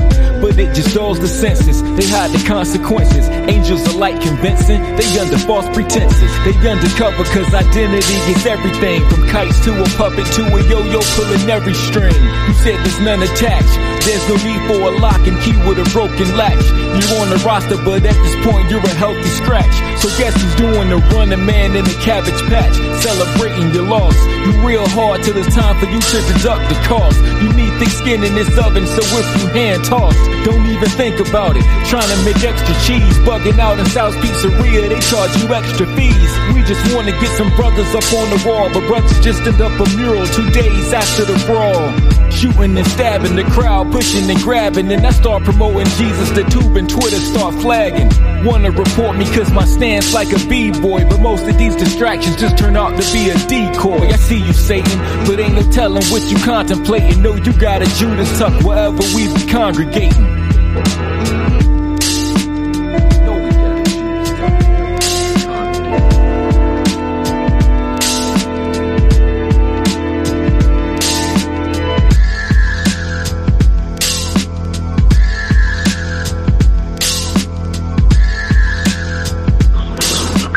But 0.42 0.58
it 0.58 0.74
just 0.74 0.92
dulls 0.92 1.20
the 1.20 1.28
senses, 1.28 1.80
they 1.94 2.02
hide 2.10 2.34
the 2.34 2.42
consequences. 2.42 3.30
Angels 3.46 3.86
are 3.86 3.96
like 3.96 4.20
convincing, 4.20 4.82
they 4.98 5.06
under 5.22 5.38
false 5.38 5.70
pretenses. 5.70 6.32
They 6.42 6.50
undercover 6.66 7.22
cause 7.30 7.54
identity 7.54 8.18
is 8.26 8.44
everything. 8.44 9.06
From 9.06 9.22
kites 9.28 9.62
to 9.64 9.70
a 9.70 9.86
puppet 9.94 10.26
to 10.34 10.42
a 10.42 10.60
yo-yo 10.66 10.98
pulling 11.14 11.46
every 11.46 11.74
string. 11.74 12.18
You 12.50 12.54
said 12.58 12.74
there's 12.82 12.98
none 12.98 13.22
attached. 13.22 13.70
There's 14.02 14.26
no 14.26 14.34
need 14.42 14.62
for 14.66 14.82
a 14.90 14.98
lock 14.98 15.22
and 15.30 15.38
key 15.46 15.54
with 15.62 15.78
a 15.78 15.86
broken 15.94 16.26
latch. 16.34 16.66
You're 16.98 17.22
on 17.22 17.30
the 17.30 17.38
roster, 17.46 17.78
but 17.78 18.02
at 18.02 18.18
this 18.18 18.36
point 18.42 18.66
you're 18.66 18.82
a 18.82 18.94
healthy 18.98 19.30
scratch. 19.38 19.70
So 20.02 20.10
guess 20.18 20.34
who's 20.34 20.56
doing 20.58 20.90
the 20.90 20.98
running 21.14 21.46
man 21.46 21.76
in 21.78 21.84
the 21.86 21.94
cabbage 22.02 22.42
patch? 22.50 22.74
Celebrating 22.98 23.70
your 23.70 23.86
loss. 23.86 24.18
You 24.42 24.58
real 24.66 24.88
hard 24.90 25.22
till 25.22 25.38
it's 25.38 25.54
time 25.54 25.78
for 25.78 25.86
you 25.86 26.02
to 26.02 26.18
deduct 26.34 26.66
the 26.66 26.74
cost. 26.90 27.14
You 27.38 27.54
need 27.54 27.70
thick 27.78 27.94
skin 27.94 28.24
in 28.26 28.34
this 28.34 28.50
oven, 28.58 28.86
so 28.90 29.02
if 29.06 29.26
you 29.38 29.46
hand 29.54 29.84
tossed, 29.84 30.18
don't 30.44 30.66
even 30.66 30.88
think 30.90 31.20
about 31.20 31.56
it. 31.56 31.64
Trying 31.88 32.08
to 32.08 32.18
make 32.24 32.42
extra 32.42 32.74
cheese, 32.86 33.16
bugging 33.22 33.58
out 33.58 33.78
in 33.78 33.86
South 33.86 34.14
Pizzeria, 34.16 34.88
they 34.88 35.00
charge 35.00 35.34
you 35.40 35.48
extra 35.54 35.86
fees. 35.94 36.32
We 36.54 36.62
just 36.62 36.82
want 36.94 37.08
to 37.08 37.14
get 37.20 37.30
some 37.36 37.54
brothers 37.56 37.94
up 37.94 38.06
on 38.12 38.30
the 38.30 38.40
wall, 38.46 38.68
but 38.72 38.86
brothers 38.86 39.18
just 39.20 39.42
end 39.42 39.60
up 39.60 39.72
a 39.78 39.86
mural 39.96 40.26
two 40.26 40.48
days 40.50 40.92
after 40.92 41.24
the 41.24 41.38
brawl. 41.46 41.92
Shooting 42.30 42.76
and 42.76 42.86
stabbing 42.88 43.36
the 43.36 43.44
crowd, 43.44 43.92
pushing 43.92 44.28
and 44.30 44.40
grabbing, 44.40 44.90
and 44.90 45.06
I 45.06 45.10
start 45.10 45.44
promoting 45.44 45.86
Jesus. 46.00 46.30
The 46.30 46.44
tube 46.44 46.76
and 46.76 46.88
Twitter 46.88 47.18
start 47.18 47.54
flagging. 47.56 48.10
Wanna 48.44 48.70
report 48.70 49.16
me 49.16 49.26
cause 49.26 49.52
my 49.52 49.64
stance 49.64 50.12
like 50.14 50.32
a 50.32 50.48
b-boy, 50.48 51.04
but 51.08 51.20
most 51.20 51.46
of 51.46 51.58
these 51.58 51.76
distractions 51.76 52.36
just 52.36 52.56
turn 52.56 52.76
out 52.76 53.00
to 53.00 53.12
be 53.12 53.30
a 53.30 53.36
decoy. 53.46 54.08
I 54.08 54.16
see 54.16 54.38
you, 54.38 54.52
Satan, 54.52 54.98
but 55.26 55.38
ain't 55.38 55.54
no 55.54 55.62
telling 55.70 56.04
what 56.06 56.22
you 56.30 56.38
contemplating. 56.38 57.22
No, 57.22 57.34
you 57.34 57.52
got 57.52 57.82
a 57.82 57.86
Judas 57.96 58.38
tuck 58.38 58.64
wherever 58.64 59.02
we 59.14 59.32
be 59.32 59.46
congregating. 59.46 60.21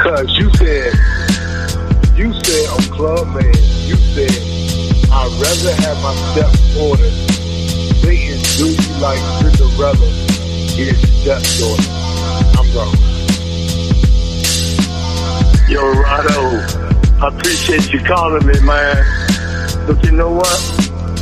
Cause 0.06 0.38
you 0.38 0.50
said, 0.56 0.94
you 2.16 2.32
said 2.44 2.70
on 2.70 2.82
Club 2.96 3.28
Man, 3.36 3.54
you 3.86 3.96
said, 4.14 4.32
I'd 5.12 5.32
rather 5.42 5.74
have 5.82 6.02
my 6.04 6.14
stepdaughter 6.32 7.10
singing 7.10 7.35
Do 8.56 8.70
You 8.70 8.94
Like 9.02 9.20
Cinderella 9.42 10.08
his 10.76 10.96
stepdaughter. 11.22 11.92
I'm 12.56 12.68
wrong. 12.72 12.96
Yo, 15.68 15.84
Rado, 16.04 16.64
I 17.22 17.28
appreciate 17.36 17.92
you 17.92 18.00
calling 18.00 18.48
me, 18.48 18.58
man. 18.62 19.04
But 19.86 20.02
you 20.06 20.14
know 20.14 20.32
what? 20.32 20.60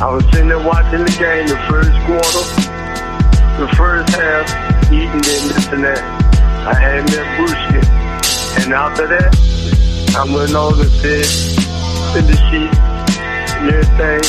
I 0.00 0.14
was 0.14 0.24
sitting 0.30 0.48
there 0.48 0.62
watching 0.62 1.04
the 1.04 1.16
game 1.18 1.48
the 1.48 1.58
first 1.66 1.90
quarter, 2.06 2.44
the 3.58 3.68
first 3.74 4.14
half, 4.14 4.92
eating 4.92 5.10
and 5.10 5.24
this 5.24 5.66
and 5.72 5.82
that. 5.82 5.98
I 6.68 6.74
had 6.74 7.02
a 7.02 7.24
brewski. 7.34 8.62
And 8.62 8.72
after 8.72 9.08
that, 9.08 10.16
I 10.16 10.24
went 10.32 10.54
on 10.54 10.80
and 10.80 10.90
said, 11.02 11.26
in 12.16 12.26
the 12.26 12.36
sheet 12.46 12.78
and 13.58 13.70
everything, 13.70 14.22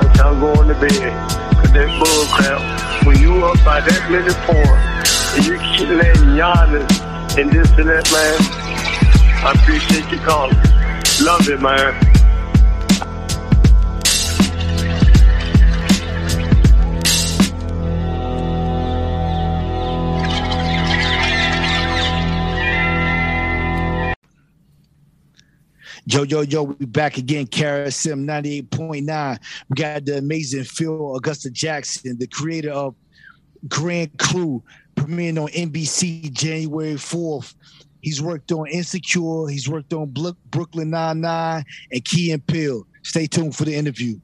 until 0.00 0.26
I'm 0.28 0.40
going 0.40 0.68
to 0.68 0.80
bed. 0.80 1.45
That 1.76 1.92
bull 2.00 3.06
when 3.06 3.20
you 3.20 3.44
up 3.44 3.62
by 3.62 3.82
that 3.82 4.10
many 4.10 4.32
points, 4.48 5.36
and 5.36 5.44
you 5.44 5.58
keep 5.76 5.90
letting 5.90 6.32
Giannis 6.32 7.36
and 7.36 7.52
this 7.52 7.70
and 7.76 7.90
that, 7.90 8.10
man, 8.10 8.40
I 9.44 9.52
appreciate 9.52 10.10
you 10.10 10.18
calling. 10.24 10.56
Love 11.20 11.46
it, 11.50 11.60
man. 11.60 12.05
Yo, 26.08 26.22
yo, 26.22 26.42
yo, 26.42 26.62
we 26.62 26.86
back 26.86 27.18
again. 27.18 27.48
KRSM 27.48 28.24
98.9. 28.24 29.38
We 29.68 29.74
got 29.74 30.04
the 30.04 30.18
amazing 30.18 30.62
Phil 30.62 31.16
Augusta 31.16 31.50
Jackson, 31.50 32.16
the 32.16 32.28
creator 32.28 32.70
of 32.70 32.94
Grand 33.66 34.16
Crew, 34.16 34.62
premiering 34.94 35.42
on 35.42 35.48
NBC 35.48 36.32
January 36.32 36.94
4th. 36.94 37.56
He's 38.02 38.22
worked 38.22 38.52
on 38.52 38.68
Insecure, 38.68 39.48
he's 39.48 39.68
worked 39.68 39.92
on 39.94 40.14
Brooklyn 40.50 40.90
Nine-Nine 40.90 41.64
and 41.90 42.04
Key 42.04 42.30
and 42.30 42.46
Peele. 42.46 42.86
Stay 43.02 43.26
tuned 43.26 43.56
for 43.56 43.64
the 43.64 43.74
interview. 43.74 44.20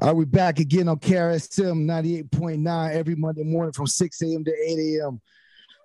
All 0.00 0.08
right, 0.08 0.16
we 0.16 0.24
back 0.24 0.58
again 0.58 0.88
on 0.88 0.98
KRSM 0.98 1.84
98.9 1.84 2.90
every 2.90 3.14
Monday 3.14 3.44
morning 3.44 3.72
from 3.72 3.86
6 3.86 4.20
a.m. 4.20 4.42
to 4.42 4.50
8 4.50 4.98
a.m. 4.98 5.20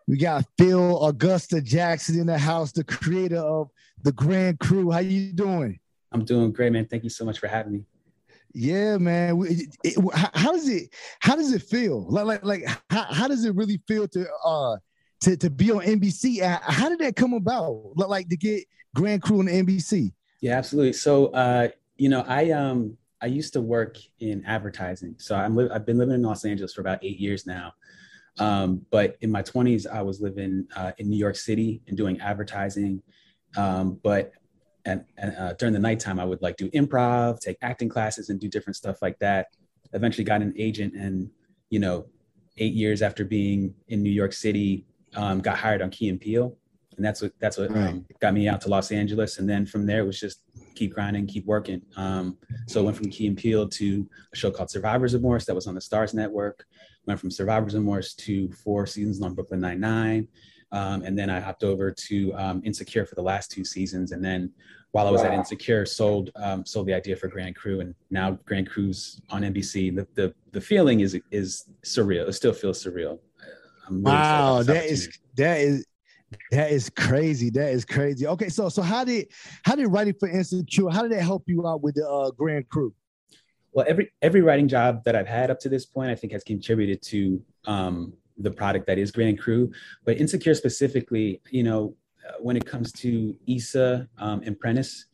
We 0.07 0.17
got 0.17 0.45
Phil 0.57 1.05
Augusta 1.05 1.61
Jackson 1.61 2.19
in 2.19 2.25
the 2.25 2.39
house, 2.39 2.71
the 2.71 2.83
creator 2.83 3.37
of 3.37 3.69
the 4.03 4.11
Grand 4.11 4.59
Crew. 4.59 4.91
How 4.91 4.99
you 4.99 5.33
doing? 5.33 5.79
I'm 6.11 6.25
doing 6.25 6.51
great, 6.51 6.71
man. 6.71 6.85
Thank 6.85 7.03
you 7.03 7.09
so 7.09 7.25
much 7.25 7.39
for 7.39 7.47
having 7.47 7.73
me. 7.73 7.83
Yeah, 8.53 8.97
man. 8.97 9.39
It- 9.45 9.75
it- 9.83 10.13
how- 10.15 10.51
does 10.53 10.67
it 10.67 10.89
how 11.19 11.35
does 11.35 11.53
it 11.53 11.61
feel? 11.61 12.05
Like 12.09 12.25
like 12.25 12.43
like 12.43 12.65
how, 12.89 13.03
how 13.03 13.27
does 13.27 13.45
it 13.45 13.55
really 13.55 13.79
feel 13.87 14.07
to 14.09 14.25
uh 14.43 14.77
to 15.21 15.37
to 15.37 15.49
be 15.49 15.71
on 15.71 15.81
NBC? 15.83 16.41
How 16.61 16.89
did 16.89 16.99
that 16.99 17.15
come 17.15 17.33
about? 17.33 17.91
Like- 17.95 18.09
Like 18.09 18.29
to 18.29 18.37
get 18.37 18.63
Grand 18.95 19.21
Crew 19.21 19.39
on 19.39 19.45
NBC? 19.47 20.13
Yeah, 20.41 20.57
absolutely. 20.57 20.93
So, 20.93 21.27
uh, 21.27 21.67
you 21.97 22.09
know, 22.09 22.23
I 22.27 22.49
um 22.51 22.97
I 23.21 23.27
used 23.27 23.53
to 23.53 23.61
work 23.61 23.97
in 24.19 24.43
advertising. 24.45 25.15
So 25.19 25.35
I'm 25.35 25.55
li- 25.55 25.69
I've 25.71 25.85
been 25.85 25.97
living 25.97 26.15
in 26.15 26.21
Los 26.23 26.45
Angeles 26.45 26.73
for 26.73 26.81
about 26.81 27.03
eight 27.03 27.19
years 27.19 27.45
now. 27.45 27.73
Um, 28.39 28.85
but 28.89 29.17
in 29.19 29.29
my 29.29 29.41
20s, 29.43 29.85
I 29.85 30.01
was 30.01 30.21
living 30.21 30.65
uh, 30.73 30.93
in 30.97 31.09
New 31.09 31.17
York 31.17 31.35
City 31.35 31.81
and 31.87 31.97
doing 31.97 32.21
advertising. 32.21 33.01
Um, 33.57 33.99
but 34.03 34.31
and, 34.85 35.03
and 35.17 35.35
uh, 35.35 35.53
during 35.53 35.73
the 35.73 35.79
nighttime, 35.79 36.19
I 36.19 36.25
would 36.25 36.41
like 36.41 36.57
do 36.57 36.69
improv, 36.71 37.39
take 37.39 37.57
acting 37.61 37.89
classes, 37.89 38.29
and 38.29 38.39
do 38.39 38.47
different 38.47 38.75
stuff 38.75 39.01
like 39.01 39.19
that. 39.19 39.47
Eventually, 39.93 40.23
got 40.23 40.41
an 40.41 40.53
agent, 40.57 40.93
and 40.95 41.29
you 41.69 41.79
know, 41.79 42.05
eight 42.57 42.73
years 42.73 43.01
after 43.01 43.25
being 43.25 43.73
in 43.87 44.03
New 44.03 44.11
York 44.11 44.33
City, 44.33 44.85
um, 45.15 45.39
got 45.39 45.57
hired 45.57 45.81
on 45.81 45.89
Key 45.89 46.09
and 46.09 46.19
Peele, 46.19 46.55
and 46.95 47.05
that's 47.05 47.21
what 47.21 47.31
that's 47.39 47.57
what 47.57 47.75
um, 47.75 48.05
got 48.19 48.33
me 48.33 48.47
out 48.47 48.61
to 48.61 48.69
Los 48.69 48.91
Angeles. 48.91 49.39
And 49.39 49.49
then 49.49 49.65
from 49.65 49.85
there, 49.85 49.99
it 49.99 50.05
was 50.05 50.19
just 50.19 50.43
keep 50.75 50.93
grinding, 50.93 51.27
keep 51.27 51.45
working. 51.45 51.81
Um, 51.97 52.37
so 52.67 52.81
I 52.81 52.83
went 52.83 52.97
from 52.97 53.09
Key 53.09 53.27
and 53.27 53.37
Peele 53.37 53.67
to 53.67 54.07
a 54.33 54.35
show 54.35 54.51
called 54.51 54.69
Survivors 54.69 55.13
of 55.13 55.21
Remorse 55.21 55.45
that 55.45 55.55
was 55.55 55.67
on 55.67 55.75
the 55.75 55.81
Starz 55.81 56.13
Network. 56.13 56.65
Went 57.05 57.19
from 57.19 57.31
Survivors 57.31 57.73
of 57.73 57.81
Remorse 57.81 58.13
to 58.15 58.51
four 58.51 58.85
seasons 58.85 59.21
on 59.21 59.33
Brooklyn 59.33 59.59
Nine 59.59 59.79
Nine. 59.79 60.27
Um, 60.71 61.01
and 61.03 61.17
then 61.17 61.29
I 61.29 61.39
hopped 61.39 61.63
over 61.63 61.91
to 61.91 62.33
um, 62.35 62.61
Insecure 62.63 63.05
for 63.05 63.15
the 63.15 63.21
last 63.21 63.51
two 63.51 63.65
seasons. 63.65 64.11
And 64.11 64.23
then 64.23 64.51
while 64.91 65.07
I 65.07 65.11
was 65.11 65.21
at 65.21 65.33
Insecure, 65.33 65.85
sold 65.85 66.31
um, 66.35 66.65
sold 66.65 66.87
the 66.87 66.93
idea 66.93 67.15
for 67.15 67.27
Grand 67.27 67.55
Crew, 67.55 67.79
and 67.81 67.93
now 68.09 68.39
Grand 68.45 68.69
Crew's 68.69 69.21
on 69.29 69.43
NBC. 69.43 69.95
The 69.95 70.07
the, 70.15 70.33
the 70.51 70.61
feeling 70.61 71.01
is 71.01 71.19
is 71.31 71.65
surreal. 71.85 72.27
It 72.27 72.33
still 72.33 72.53
feels 72.53 72.83
surreal. 72.83 73.19
I'm 73.87 74.03
really 74.03 74.17
Wow, 74.17 74.63
that 74.63 74.85
is 74.85 75.09
that 75.35 75.59
is 75.61 75.85
that 76.51 76.71
is 76.71 76.89
crazy. 76.89 77.51
That 77.51 77.71
is 77.71 77.85
crazy. 77.85 78.25
Okay, 78.25 78.49
so 78.49 78.67
so 78.69 78.81
how 78.81 79.03
did 79.03 79.27
how 79.63 79.75
did 79.75 79.87
writing 79.87 80.15
for 80.19 80.27
Insecure? 80.27 80.89
How 80.89 81.03
did 81.03 81.11
that 81.11 81.21
help 81.21 81.43
you 81.45 81.67
out 81.67 81.81
with 81.83 81.95
the 81.95 82.09
uh, 82.09 82.31
Grand 82.31 82.67
Crew? 82.69 82.93
well 83.71 83.85
every 83.87 84.11
every 84.21 84.41
writing 84.41 84.67
job 84.67 85.03
that 85.03 85.15
i've 85.15 85.27
had 85.27 85.51
up 85.51 85.59
to 85.59 85.69
this 85.69 85.85
point 85.85 86.09
i 86.09 86.15
think 86.15 86.33
has 86.33 86.43
contributed 86.43 87.01
to 87.01 87.41
um, 87.65 88.13
the 88.39 88.51
product 88.51 88.87
that 88.87 88.97
is 88.97 89.11
grand 89.11 89.39
crew 89.39 89.71
but 90.05 90.17
insecure 90.17 90.53
specifically 90.53 91.41
you 91.51 91.63
know 91.63 91.95
uh, 92.27 92.33
when 92.39 92.57
it 92.57 92.65
comes 92.65 92.91
to 92.91 93.35
issa 93.47 94.07
um, 94.17 94.41
and 94.45 94.59
prentice 94.59 95.05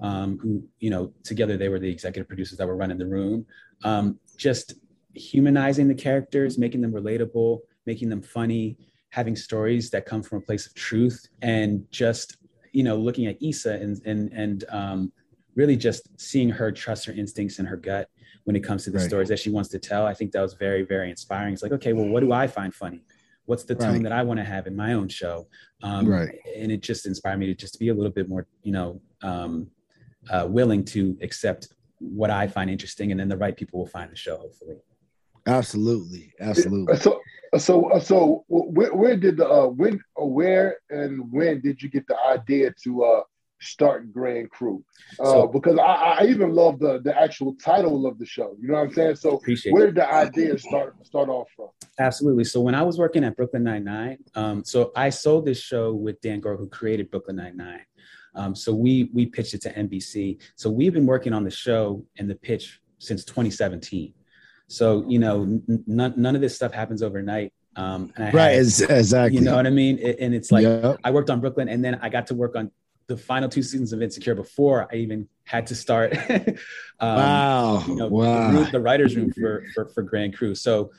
um, 0.00 0.38
who 0.38 0.62
you 0.78 0.90
know 0.90 1.12
together 1.22 1.56
they 1.56 1.68
were 1.68 1.78
the 1.78 1.90
executive 1.90 2.28
producers 2.28 2.58
that 2.58 2.66
were 2.66 2.76
running 2.76 2.98
the 2.98 3.06
room 3.06 3.44
um, 3.84 4.18
just 4.36 4.74
humanizing 5.14 5.88
the 5.88 5.94
characters 5.94 6.58
making 6.58 6.80
them 6.80 6.92
relatable 6.92 7.58
making 7.86 8.08
them 8.08 8.22
funny 8.22 8.76
having 9.10 9.34
stories 9.34 9.90
that 9.90 10.06
come 10.06 10.22
from 10.22 10.38
a 10.38 10.40
place 10.40 10.66
of 10.66 10.74
truth 10.74 11.28
and 11.42 11.84
just 11.90 12.36
you 12.72 12.82
know 12.82 12.96
looking 12.96 13.26
at 13.26 13.36
issa 13.42 13.74
and 13.74 14.00
and 14.06 14.32
and 14.32 14.64
um, 14.70 15.12
really 15.54 15.76
just 15.76 16.08
seeing 16.20 16.48
her 16.48 16.70
trust 16.70 17.04
her 17.04 17.12
instincts 17.12 17.58
and 17.58 17.68
her 17.68 17.76
gut 17.76 18.08
when 18.44 18.56
it 18.56 18.60
comes 18.60 18.84
to 18.84 18.90
the 18.90 18.98
Right. 18.98 19.06
stories 19.06 19.28
that 19.28 19.38
she 19.38 19.50
wants 19.50 19.68
to 19.70 19.78
tell. 19.78 20.06
I 20.06 20.14
think 20.14 20.32
that 20.32 20.40
was 20.40 20.54
very, 20.54 20.82
very 20.82 21.10
inspiring. 21.10 21.52
It's 21.52 21.62
like, 21.62 21.72
okay, 21.72 21.92
well, 21.92 22.08
what 22.08 22.20
do 22.20 22.32
I 22.32 22.46
find 22.46 22.74
funny? 22.74 23.02
What's 23.46 23.64
the 23.64 23.74
tone 23.74 23.94
Right. 23.94 24.02
that 24.04 24.12
I 24.12 24.22
want 24.22 24.38
to 24.38 24.44
have 24.44 24.66
in 24.66 24.76
my 24.76 24.92
own 24.94 25.08
show? 25.08 25.48
Um, 25.82 26.06
Right. 26.06 26.38
And 26.56 26.70
it 26.72 26.80
just 26.80 27.06
inspired 27.06 27.38
me 27.38 27.46
to 27.46 27.54
just 27.54 27.78
be 27.78 27.88
a 27.88 27.94
little 27.94 28.12
bit 28.12 28.28
more, 28.28 28.46
you 28.62 28.72
know, 28.72 29.00
um, 29.22 29.70
uh, 30.30 30.46
willing 30.48 30.84
to 30.84 31.18
accept 31.22 31.68
what 31.98 32.30
I 32.30 32.46
find 32.46 32.70
interesting, 32.70 33.10
and 33.10 33.20
then 33.20 33.28
the 33.28 33.36
right 33.36 33.56
people 33.56 33.78
will 33.80 33.86
find 33.86 34.10
the 34.10 34.16
show, 34.16 34.36
hopefully. 34.38 34.76
Absolutely, 35.46 36.32
absolutely. 36.40 36.96
So, 36.96 37.20
so, 37.58 37.98
so, 38.02 38.44
where, 38.48 38.94
where 38.94 39.16
did 39.16 39.38
the 39.38 39.48
uh, 39.48 39.66
when, 39.66 40.00
where, 40.16 40.78
and 40.88 41.30
when 41.32 41.60
did 41.60 41.82
you 41.82 41.88
get 41.90 42.06
the 42.06 42.18
idea 42.18 42.72
to 42.84 43.04
uh, 43.04 43.22
start 43.60 44.12
Grand 44.12 44.50
Crew? 44.50 44.82
Uh, 45.18 45.24
So- 45.24 45.46
because 45.48 45.78
I, 45.78 45.82
I 46.20 46.26
even 46.26 46.52
love 46.54 46.78
the 46.78 47.00
the 47.00 47.18
actual 47.20 47.54
title 47.54 48.06
of 48.06 48.18
the 48.18 48.26
show. 48.26 48.56
You 48.60 48.68
know 48.68 48.74
what 48.74 48.88
I'm 48.88 48.92
saying? 48.92 49.16
So, 49.16 49.40
where 49.70 49.86
did 49.86 49.96
the 49.96 50.12
idea 50.12 50.58
start 50.58 50.94
start 51.06 51.28
off 51.28 51.48
from? 51.56 51.68
Absolutely. 51.98 52.44
So 52.44 52.60
when 52.60 52.74
I 52.74 52.82
was 52.82 52.98
working 52.98 53.24
at 53.24 53.36
Brooklyn 53.36 53.62
Nine 53.64 53.84
Nine, 53.84 54.18
um, 54.34 54.64
so 54.64 54.90
I 54.96 55.10
sold 55.10 55.44
this 55.46 55.60
show 55.60 55.92
with 55.94 56.20
Dan 56.20 56.40
Goor, 56.40 56.56
who 56.56 56.68
created 56.68 57.10
Brooklyn 57.10 57.36
Nine 57.36 57.56
Nine. 57.56 57.84
Um, 58.34 58.54
so 58.54 58.72
we 58.74 59.10
we 59.12 59.26
pitched 59.26 59.54
it 59.54 59.62
to 59.62 59.72
NBC. 59.72 60.40
So 60.56 60.70
we've 60.70 60.92
been 60.92 61.06
working 61.06 61.32
on 61.32 61.44
the 61.44 61.50
show 61.50 62.04
and 62.18 62.30
the 62.30 62.36
pitch 62.36 62.80
since 62.98 63.24
2017. 63.24 64.14
So 64.68 65.04
you 65.08 65.18
know, 65.18 65.42
n- 65.42 65.84
none 65.86 66.14
none 66.16 66.34
of 66.36 66.40
this 66.40 66.54
stuff 66.54 66.72
happens 66.72 67.02
overnight. 67.02 67.52
Um, 67.76 68.12
and 68.16 68.28
I 68.28 68.30
Right, 68.30 68.50
had- 68.52 68.60
exactly. 68.98 69.38
You 69.38 69.44
know 69.44 69.56
what 69.56 69.66
I 69.66 69.70
mean? 69.70 69.98
It- 69.98 70.18
and 70.20 70.34
it's 70.34 70.50
like 70.52 70.62
Yep. 70.64 70.98
I 71.04 71.10
worked 71.10 71.30
on 71.30 71.40
Brooklyn, 71.40 71.68
and 71.68 71.84
then 71.84 71.98
I 72.02 72.08
got 72.08 72.26
to 72.28 72.34
work 72.34 72.54
on 72.56 72.70
the 73.10 73.16
final 73.16 73.48
two 73.48 73.62
seasons 73.62 73.92
of 73.92 74.00
Insecure 74.00 74.36
before 74.36 74.88
I 74.92 74.96
even 74.96 75.28
had 75.44 75.66
to 75.66 75.74
start. 75.74 76.16
um, 77.00 77.16
Wow. 77.16 77.84
you 77.88 77.96
know, 77.96 78.06
Wow. 78.06 78.52
the, 78.64 78.70
the 78.70 78.80
writers' 78.80 79.16
room 79.16 79.32
for, 79.32 79.64
for 79.74 79.88
for 79.88 80.02
Grand 80.02 80.36
Crew. 80.36 80.54
So 80.54 80.92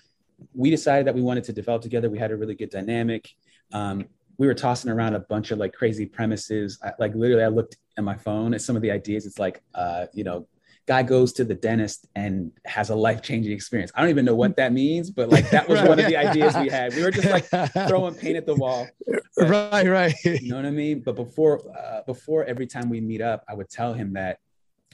we 0.53 0.70
decided 0.70 1.07
that 1.07 1.16
we 1.16 1.22
wanted 1.22 1.45
to 1.45 1.53
develop 1.53 1.82
together. 1.82 2.09
We 2.09 2.20
had 2.20 2.32
a 2.32 2.36
really 2.36 2.53
good 2.55 2.70
dynamic. 2.70 3.30
Um, 3.72 4.05
we 4.38 4.45
were 4.47 4.53
tossing 4.53 4.91
around 4.91 5.16
a 5.16 5.20
bunch 5.22 5.51
of 5.51 5.57
like 5.57 5.72
crazy 5.72 6.05
premises. 6.05 6.78
I, 6.84 6.91
like 6.99 7.16
literally, 7.16 7.43
I 7.43 7.47
looked 7.47 7.78
at 7.97 8.03
my 8.03 8.18
phone 8.18 8.53
at 8.53 8.62
some 8.62 8.76
of 8.76 8.82
the 8.82 8.91
ideas. 8.91 9.26
It's 9.26 9.39
like, 9.39 9.64
uh, 9.74 10.07
you 10.14 10.26
know, 10.26 10.47
guy 10.92 11.04
goes 11.04 11.32
to 11.32 11.46
the 11.46 11.56
dentist 11.56 12.06
and 12.16 12.52
has 12.66 12.89
a 12.89 12.96
life 12.96 13.22
changing 13.22 13.54
experience. 13.54 13.94
I 13.96 14.02
don't 14.02 14.10
even 14.10 14.26
know 14.26 14.36
what 14.36 14.58
that 14.58 14.74
means, 14.74 15.10
but 15.10 15.30
like 15.30 15.50
that 15.52 15.70
was 15.70 15.80
one 15.82 15.98
of 16.02 16.06
the 16.06 16.18
ideas 16.18 16.54
we 16.58 16.68
had. 16.68 16.94
We 16.94 17.02
were 17.02 17.12
just 17.12 17.30
like 17.30 17.46
throwing 17.88 18.14
paint 18.16 18.36
at 18.36 18.46
the 18.46 18.56
wall. 18.56 18.89
But- 19.08 19.24
right, 19.50 19.88
right. 19.88 20.14
you 20.26 20.50
know 20.50 20.58
what 20.58 20.66
I 20.66 20.72
mean? 20.72 21.00
But 21.00 21.16
before 21.16 21.56
uh, 21.82 22.02
before 22.06 22.44
every 22.44 22.68
time 22.68 22.89
we 22.89 23.00
meet 23.00 23.22
up, 23.22 23.46
I 23.48 23.54
would 23.54 23.70
tell 23.70 23.94
him 23.94 24.12
that 24.14 24.39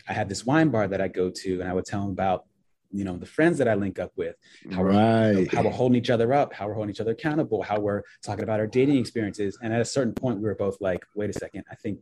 I 0.07 0.13
had 0.13 0.29
this 0.29 0.45
wine 0.45 0.69
bar 0.69 0.87
that 0.87 1.01
I 1.01 1.07
go 1.07 1.31
to, 1.41 1.61
and 1.61 1.67
I 1.67 1.73
would 1.73 1.85
tell 1.85 2.03
him 2.03 2.11
about 2.11 2.45
you 2.91 3.03
know 3.03 3.17
the 3.17 3.25
friends 3.25 3.57
that 3.57 3.67
I 3.67 3.73
link 3.73 3.97
up 3.97 4.11
with, 4.15 4.35
how 4.71 4.83
we're, 4.83 4.91
Right. 4.91 5.51
how 5.51 5.63
we're 5.63 5.71
holding 5.71 5.97
each 5.97 6.11
other 6.11 6.31
up, 6.31 6.53
how 6.53 6.67
we're 6.67 6.75
holding 6.75 6.91
each 6.91 7.01
other 7.01 7.11
accountable, 7.17 7.63
how 7.63 7.79
we're 7.79 8.03
talking 8.23 8.43
about 8.43 8.59
our 8.59 8.67
dating 8.67 8.97
experiences. 8.97 9.57
And 9.63 9.73
at 9.73 9.81
a 9.81 9.85
certain 9.97 10.13
point, 10.13 10.37
we 10.37 10.43
were 10.43 10.55
both 10.67 10.77
like, 10.79 11.03
"Wait 11.15 11.31
a 11.31 11.33
second, 11.33 11.63
I 11.71 11.75
think 11.83 11.97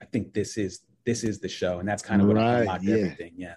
I 0.00 0.04
think 0.12 0.34
this 0.34 0.56
is 0.56 0.80
this 1.04 1.24
is 1.24 1.40
the 1.40 1.48
show," 1.48 1.78
and 1.78 1.88
that's 1.88 2.02
kind 2.02 2.20
of 2.20 2.28
what 2.28 2.36
Right, 2.36 2.60
unlocked 2.60 2.84
yeah. 2.84 2.94
everything. 2.96 3.32
Yeah. 3.36 3.54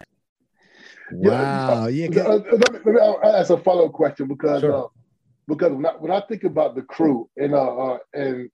Wow. 1.12 1.88
Yeah. 1.88 2.08
Uh, 2.22 2.30
uh, 2.30 2.40
let 2.52 2.74
me, 2.74 2.80
let 2.86 2.96
me 2.96 3.02
ask 3.24 3.50
a 3.50 3.58
follow 3.58 3.86
up 3.86 3.94
question 3.94 4.28
because 4.28 4.62
Sure. 4.62 4.86
uh, 4.86 4.88
because 5.48 5.74
when 5.74 5.86
I, 5.86 5.92
when 5.92 6.12
I 6.12 6.22
think 6.22 6.44
about 6.44 6.76
the 6.76 6.82
crew 6.82 7.30
and 7.38 7.54
uh, 7.54 7.78
uh 7.78 7.98
and 8.14 8.50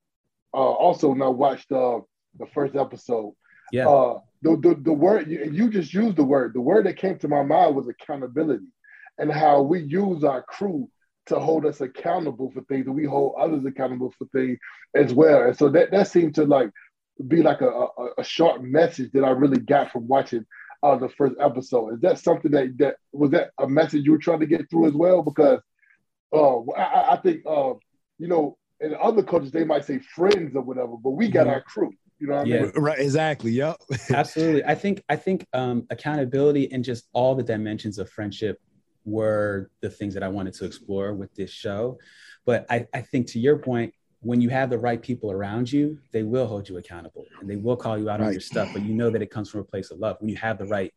uh, 0.54 0.58
also 0.58 1.10
when 1.10 1.22
I 1.22 1.28
watched 1.28 1.72
uh, 1.72 2.00
the 2.38 2.48
first 2.48 2.76
episode, 2.76 3.34
Yeah. 3.72 3.88
uh, 3.88 4.20
the, 4.42 4.58
the 4.58 4.76
the 4.82 4.94
word 4.94 5.30
you, 5.30 5.50
you 5.52 5.70
just 5.70 5.94
used 5.94 6.18
the 6.18 6.24
word. 6.24 6.54
The 6.54 6.62
word 6.62 6.86
that 6.86 6.98
came 6.98 7.18
to 7.20 7.28
my 7.28 7.44
mind 7.44 7.76
was 7.76 7.88
accountability, 7.88 8.68
and 9.18 9.32
how 9.32 9.62
we 9.62 9.82
use 9.82 10.24
our 10.24 10.42
crew 10.44 10.90
to 11.28 11.40
hold 11.40 11.66
us 11.66 11.80
accountable 11.82 12.52
for 12.52 12.62
things, 12.62 12.88
and 12.88 12.96
we 12.96 13.06
hold 13.06 13.36
others 13.40 13.64
accountable 13.66 14.12
for 14.18 14.26
things 14.34 14.58
as 14.96 15.14
well. 15.14 15.44
And 15.44 15.56
so 15.56 15.70
that 15.70 15.92
that 15.92 16.08
seemed 16.08 16.36
to 16.36 16.46
like 16.46 16.72
be 17.28 17.42
like 17.44 17.62
a, 17.62 17.68
a, 17.70 17.88
a 18.20 18.24
short 18.24 18.64
message 18.64 19.12
that 19.14 19.24
I 19.24 19.30
really 19.32 19.60
got 19.60 19.92
from 19.92 20.08
watching 20.08 20.46
uh, 20.84 20.96
the 20.98 21.10
first 21.10 21.36
episode. 21.40 21.96
Is 21.96 22.02
that 22.02 22.20
something 22.20 22.52
that 22.52 22.78
that 22.78 22.96
was 23.12 23.32
that 23.32 23.52
a 23.60 23.68
message 23.68 24.06
you 24.06 24.12
were 24.12 24.18
trying 24.18 24.40
to 24.40 24.46
get 24.48 24.70
through 24.70 24.88
as 24.88 24.94
well? 24.94 25.22
Because 25.22 25.60
uh, 26.34 26.60
I, 26.72 26.82
I- 26.84 27.14
I 27.14 27.18
think 27.18 27.42
uh, 27.46 27.74
you 28.18 28.28
know 28.28 28.58
in 28.82 28.96
other 29.02 29.24
cultures 29.24 29.52
they 29.52 29.66
might 29.66 29.84
say 29.86 30.00
friends 30.00 30.56
or 30.56 30.62
whatever, 30.62 30.94
but 31.04 31.12
we 31.12 31.28
got 31.30 31.48
Mhm. 31.48 31.52
our 31.52 31.62
crew. 31.62 31.92
You 32.20 32.28
know 32.28 32.36
what 32.36 32.46
I 32.46 32.50
Yeah. 32.50 32.62
mean? 32.64 32.72
Right. 32.76 33.00
Exactly. 33.00 33.52
Yep. 33.52 33.78
absolutely 34.14 34.64
i 34.66 34.76
think 34.76 35.04
i 35.10 35.16
think 35.16 35.46
um, 35.54 35.86
accountability 35.90 36.72
and 36.72 36.84
just 36.84 37.08
all 37.14 37.34
the 37.36 37.44
dimensions 37.44 37.98
of 37.98 38.10
friendship 38.10 38.58
were 39.06 39.70
the 39.82 39.90
things 39.90 40.14
that 40.14 40.24
i 40.24 40.28
wanted 40.28 40.54
to 40.54 40.66
explore 40.66 41.14
with 41.14 41.34
this 41.36 41.50
show 41.50 41.98
but 42.46 42.66
i, 42.70 42.86
I 42.94 43.02
think 43.02 43.28
to 43.28 43.40
your 43.40 43.58
point 43.58 43.94
when 44.22 44.42
you 44.42 44.50
have 44.50 44.70
the 44.70 44.78
right 44.78 45.02
people 45.02 45.32
around 45.32 45.72
you 45.72 45.98
they 46.12 46.24
will 46.24 46.46
hold 46.48 46.68
you 46.68 46.78
accountable 46.78 47.26
and 47.40 47.50
they 47.50 47.56
will 47.56 47.76
call 47.78 47.98
you 47.98 48.10
out 48.10 48.20
on 48.22 48.32
your 48.32 48.42
stuff 48.42 48.70
but 48.74 48.84
you 48.84 48.94
know 48.94 49.10
that 49.10 49.22
it 49.22 49.32
comes 49.32 49.50
from 49.50 49.62
a 49.62 49.64
place 49.64 49.92
of 49.92 50.00
love 50.00 50.18
when 50.20 50.30
you 50.30 50.36
have 50.36 50.58
the 50.58 50.66
right 50.66 50.94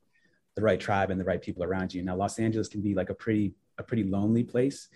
the 0.57 0.63
right 0.63 0.81
tribe 0.81 1.11
and 1.11 1.21
the 1.21 1.25
right 1.25 1.41
people 1.41 1.63
around 1.63 1.95
you 1.95 2.03
now 2.03 2.17
los 2.17 2.39
angeles 2.39 2.69
can 2.69 2.81
be 2.83 2.95
like 2.95 3.11
a 3.11 3.15
pretty 3.15 3.55
a 3.79 3.83
pretty 3.83 4.05
lonely 4.05 4.43
place 4.45 4.89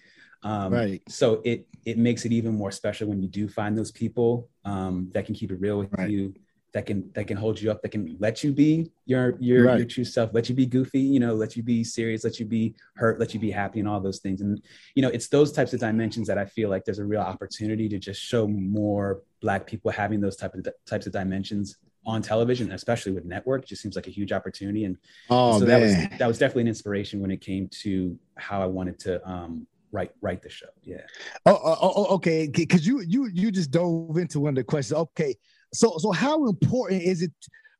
um, 0.42 0.72
Right. 0.72 1.02
so 1.08 1.40
it 1.44 1.66
it 1.84 1.98
makes 1.98 2.24
it 2.24 2.32
even 2.32 2.54
more 2.54 2.70
special 2.70 3.08
when 3.08 3.22
you 3.22 3.28
do 3.28 3.48
find 3.48 3.76
those 3.76 3.90
people 3.90 4.48
um, 4.64 5.08
that 5.14 5.24
can 5.24 5.34
keep 5.34 5.50
it 5.50 5.60
real 5.60 5.78
with 5.78 5.88
Right. 5.96 6.10
you 6.10 6.34
that 6.76 6.84
can 6.84 7.10
that 7.14 7.26
can 7.26 7.38
hold 7.38 7.58
you 7.58 7.70
up 7.70 7.80
that 7.80 7.88
can 7.88 8.16
let 8.20 8.44
you 8.44 8.52
be 8.52 8.90
your 9.06 9.34
your 9.40 9.64
Right. 9.64 9.78
your 9.78 9.86
true 9.86 10.04
self 10.04 10.28
let 10.34 10.50
you 10.50 10.54
be 10.54 10.66
goofy 10.66 11.00
you 11.00 11.18
know 11.18 11.32
let 11.34 11.56
you 11.56 11.62
be 11.62 11.82
serious 11.82 12.22
let 12.22 12.38
you 12.38 12.44
be 12.44 12.74
hurt 12.96 13.18
let 13.18 13.32
you 13.32 13.40
be 13.40 13.50
happy 13.50 13.80
and 13.80 13.88
all 13.88 13.98
those 13.98 14.18
things 14.18 14.42
and 14.42 14.60
you 14.94 15.00
know 15.00 15.08
it's 15.08 15.28
those 15.28 15.50
types 15.52 15.72
of 15.72 15.80
dimensions 15.80 16.26
that 16.28 16.36
i 16.36 16.44
feel 16.44 16.68
like 16.68 16.84
there's 16.84 16.98
a 16.98 17.04
real 17.14 17.22
opportunity 17.22 17.88
to 17.88 17.98
just 17.98 18.20
show 18.20 18.46
more 18.46 19.22
black 19.40 19.66
people 19.66 19.90
having 19.90 20.20
those 20.20 20.36
type 20.36 20.52
of 20.54 20.66
types 20.84 21.06
of 21.06 21.12
dimensions 21.14 21.76
on 22.04 22.20
television 22.20 22.70
especially 22.72 23.12
with 23.12 23.24
network 23.24 23.62
it 23.62 23.68
just 23.68 23.80
seems 23.80 23.96
like 23.96 24.06
a 24.06 24.10
huge 24.10 24.30
opportunity 24.30 24.84
and 24.84 24.98
Oh 25.30 25.58
so 25.58 25.64
that 25.64 25.80
was 25.80 25.92
man. 25.92 26.10
that 26.18 26.28
was 26.28 26.36
definitely 26.36 26.62
an 26.68 26.68
inspiration 26.68 27.20
when 27.22 27.30
it 27.30 27.40
came 27.40 27.68
to 27.84 28.18
how 28.36 28.60
i 28.60 28.66
wanted 28.66 28.98
to 29.00 29.26
um 29.26 29.66
write 29.92 30.12
write 30.20 30.42
the 30.42 30.50
show 30.50 30.66
yeah 30.82 31.00
Oh, 31.46 31.58
oh, 31.64 31.92
oh, 31.96 32.04
okay. 32.16 32.48
Because 32.48 32.84
you 32.86 33.00
you 33.00 33.26
you 33.32 33.50
just 33.50 33.70
dove 33.70 34.18
into 34.18 34.40
one 34.40 34.50
of 34.50 34.56
the 34.56 34.64
questions. 34.64 34.98
Okay, 34.98 35.36
so 35.76 35.98
so 35.98 36.10
how 36.12 36.46
important 36.46 37.02
is 37.02 37.22
it 37.22 37.32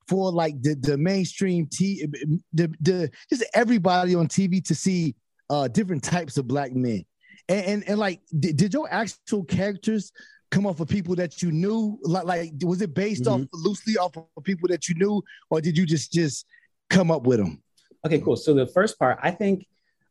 for 0.09 0.31
like 0.31 0.61
the 0.63 0.75
the 0.77 0.97
mainstream 0.97 1.67
t 1.67 2.07
the 2.53 2.73
the 2.81 3.11
just 3.31 3.45
everybody 3.55 4.15
on 4.15 4.29
TV 4.29 4.65
to 4.65 4.75
see 4.75 5.15
uh 5.51 5.67
different 5.69 6.03
types 6.03 6.37
of 6.39 6.47
black 6.47 6.73
men, 6.75 7.05
and 7.49 7.65
and, 7.67 7.89
and 7.89 7.99
like 7.99 8.21
did, 8.39 8.57
did 8.57 8.75
your 8.75 8.87
actual 8.91 9.45
characters 9.45 10.13
come 10.51 10.67
off 10.67 10.79
of 10.81 10.89
people 10.89 11.15
that 11.17 11.43
you 11.43 11.51
knew? 11.51 11.99
Like 12.03 12.25
like 12.25 12.53
was 12.63 12.81
it 12.83 12.95
based 12.95 13.27
off 13.27 13.43
loosely 13.53 13.97
off 13.99 14.17
of 14.17 14.45
people 14.45 14.69
that 14.69 14.89
you 14.89 14.95
knew, 14.95 15.23
or 15.51 15.61
did 15.61 15.77
you 15.77 15.87
just 15.87 16.13
just 16.13 16.47
come 16.91 17.11
up 17.11 17.23
with 17.27 17.39
them? 17.39 17.63
Okay, 18.05 18.21
cool. 18.21 18.37
So 18.37 18.55
the 18.55 18.67
first 18.69 18.99
part, 19.01 19.19
I 19.21 19.33
think, 19.33 19.67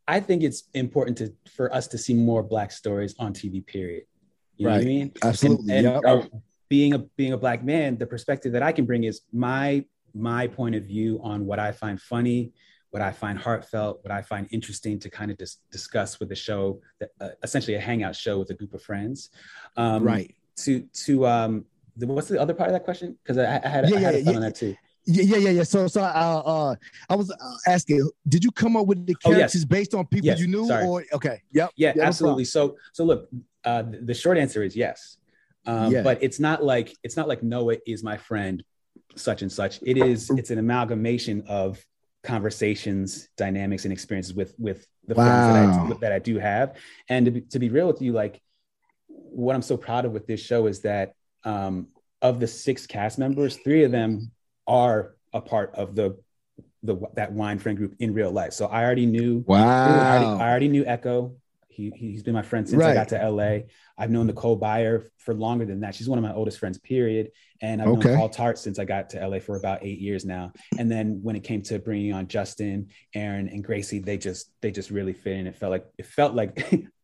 I 0.06 0.20
think 0.20 0.42
it's 0.42 0.64
important 0.74 1.16
to 1.18 1.32
for 1.56 1.74
us 1.74 1.86
to 1.88 1.96
see 1.98 2.12
more 2.12 2.42
Black 2.42 2.70
stories 2.70 3.14
on 3.18 3.32
TV. 3.32 3.66
Period. 3.66 4.02
You 4.56 4.66
know 4.66 4.70
what 4.72 4.74
I 4.74 4.78
Right. 4.78 4.86
mean? 4.86 5.12
Absolutely, 5.22 5.74
And, 5.76 5.86
and, 5.86 6.04
yep. 6.04 6.30
Being 6.68 6.94
a 6.94 6.98
being 7.16 7.32
a 7.32 7.38
black 7.38 7.64
man, 7.64 7.96
the 7.98 8.06
perspective 8.06 8.52
that 8.52 8.62
I 8.62 8.72
can 8.72 8.84
bring 8.86 9.04
is 9.04 9.22
my 9.32 9.84
my 10.14 10.46
point 10.46 10.74
of 10.74 10.84
view 10.84 11.20
on 11.22 11.44
what 11.46 11.58
I 11.58 11.72
find 11.72 12.00
funny, 12.00 12.52
what 12.90 13.02
I 13.02 13.12
find 13.12 13.38
heartfelt, 13.38 14.00
what 14.02 14.10
I 14.10 14.22
find 14.22 14.48
interesting 14.50 14.98
to 15.00 15.10
kind 15.10 15.30
of 15.30 15.36
dis- 15.36 15.58
discuss 15.70 16.18
with 16.18 16.30
the 16.30 16.34
show, 16.34 16.80
that, 17.00 17.10
uh, 17.20 17.28
essentially 17.42 17.74
a 17.76 17.80
hangout 17.80 18.16
show 18.16 18.38
with 18.38 18.50
a 18.50 18.54
group 18.54 18.72
of 18.74 18.82
friends. 18.82 19.30
Um, 19.76 20.02
Right. 20.02 20.34
To 20.64 20.80
to 21.04 21.26
um, 21.26 21.66
the, 21.98 22.06
what's 22.06 22.28
the 22.28 22.40
other 22.40 22.54
part 22.54 22.70
of 22.70 22.72
that 22.72 22.84
question? 22.84 23.18
Because 23.22 23.36
I, 23.36 23.60
I 23.62 23.68
had 23.68 23.84
I 23.84 23.88
Yeah, 23.88 23.98
had 23.98 24.14
yeah, 24.14 24.20
a 24.20 24.22
yeah. 24.22 24.36
on 24.36 24.40
that 24.40 24.54
too. 24.54 24.74
Yeah, 25.08 25.22
yeah, 25.22 25.36
yeah, 25.36 25.50
yeah. 25.50 25.62
So, 25.62 25.86
so, 25.86 26.00
uh, 26.02 26.42
uh, 26.44 26.74
I 27.08 27.14
was 27.14 27.30
uh, 27.30 27.36
asking, 27.68 28.10
did 28.26 28.42
you 28.42 28.50
come 28.50 28.76
up 28.76 28.86
with 28.88 29.06
the 29.06 29.14
Oh, 29.24 29.30
yes. 29.30 29.38
characters 29.38 29.64
based 29.64 29.94
on 29.94 30.04
people 30.06 30.26
Yes, 30.26 30.40
you 30.40 30.48
knew, 30.48 30.66
sorry. 30.66 30.84
or 30.84 31.04
okay, 31.12 31.42
yep, 31.52 31.70
Yeah, 31.76 31.92
no 31.94 32.02
absolutely. 32.02 32.44
So, 32.44 32.76
so 32.92 33.04
look, 33.04 33.28
uh, 33.64 33.84
the 34.02 34.14
short 34.14 34.36
answer 34.36 34.64
is 34.64 34.74
yes, 34.74 35.18
um, 35.66 35.92
Yeah. 35.92 36.02
but 36.02 36.22
it's 36.22 36.38
not 36.40 36.62
like 36.64 36.94
it's 37.02 37.16
not 37.16 37.28
like 37.28 37.42
Noah 37.42 37.76
is 37.86 38.02
my 38.02 38.16
friend, 38.16 38.62
such 39.16 39.42
and 39.42 39.50
such. 39.50 39.80
It 39.82 39.96
is 39.96 40.30
it's 40.30 40.50
an 40.50 40.58
amalgamation 40.58 41.44
of 41.48 41.84
conversations, 42.22 43.28
dynamics, 43.36 43.84
and 43.84 43.92
experiences 43.92 44.34
with 44.34 44.54
with 44.58 44.86
the 45.06 45.14
friends 45.14 45.46
that 45.46 45.56
I, 45.56 45.98
that 46.00 46.12
I 46.12 46.18
do 46.18 46.38
have. 46.38 46.76
And 47.08 47.26
to 47.26 47.30
be, 47.30 47.40
to 47.42 47.58
be 47.58 47.68
real 47.68 47.86
with 47.86 48.02
you, 48.02 48.12
like 48.12 48.40
what 49.08 49.54
I'm 49.54 49.62
so 49.62 49.76
proud 49.76 50.04
of 50.04 50.12
with 50.12 50.26
this 50.26 50.40
show 50.40 50.66
is 50.66 50.80
that 50.82 51.14
um, 51.44 51.88
of 52.22 52.40
the 52.40 52.46
six 52.46 52.86
cast 52.86 53.18
members, 53.18 53.56
three 53.58 53.84
of 53.84 53.92
them 53.92 54.30
are 54.66 55.14
a 55.32 55.40
part 55.40 55.74
of 55.74 55.94
the 55.94 56.18
the 56.82 56.96
that 57.14 57.32
wine 57.32 57.58
friend 57.58 57.76
group 57.78 57.94
in 57.98 58.12
real 58.14 58.30
life. 58.30 58.52
So 58.52 58.66
I 58.66 58.84
already 58.84 59.06
knew. 59.06 59.44
I 59.48 59.52
already, 60.10 60.24
Wow. 60.26 60.38
I 60.38 60.48
already 60.50 60.68
knew 60.68 60.84
Echo. 60.84 61.36
He 61.76 61.92
he's 61.94 62.22
been 62.22 62.32
my 62.32 62.42
friend 62.42 62.66
since 62.66 62.82
I 62.82 62.94
got 62.94 63.08
to 63.10 63.28
LA. 63.30 63.58
I've 63.98 64.10
known 64.10 64.26
Nicole 64.26 64.58
Byer 64.58 65.06
for 65.18 65.34
longer 65.34 65.66
than 65.66 65.80
that. 65.80 65.94
She's 65.94 66.08
one 66.08 66.18
of 66.18 66.22
my 66.24 66.32
oldest 66.32 66.58
friends, 66.58 66.78
period. 66.78 67.30
And 67.60 67.82
I've 67.82 67.88
Okay. 67.88 68.08
known 68.08 68.16
Carl 68.16 68.28
Tart 68.30 68.58
since 68.58 68.78
I 68.78 68.84
got 68.86 69.10
to 69.10 69.28
LA 69.28 69.40
for 69.40 69.56
about 69.56 69.84
eight 69.84 69.98
years 69.98 70.24
now. 70.24 70.52
And 70.78 70.90
then 70.90 71.20
when 71.22 71.36
it 71.36 71.44
came 71.44 71.60
to 71.62 71.78
bringing 71.78 72.14
on 72.14 72.28
Justin, 72.28 72.88
Aaron, 73.14 73.48
and 73.48 73.62
Grasie, 73.62 73.98
they 73.98 74.16
just 74.16 74.50
they 74.62 74.70
just 74.70 74.90
really 74.90 75.12
fit 75.12 75.34
in. 75.36 75.46
It 75.46 75.56
felt 75.56 75.70
like 75.70 75.84
it 75.98 76.06
felt 76.06 76.34
like 76.34 76.52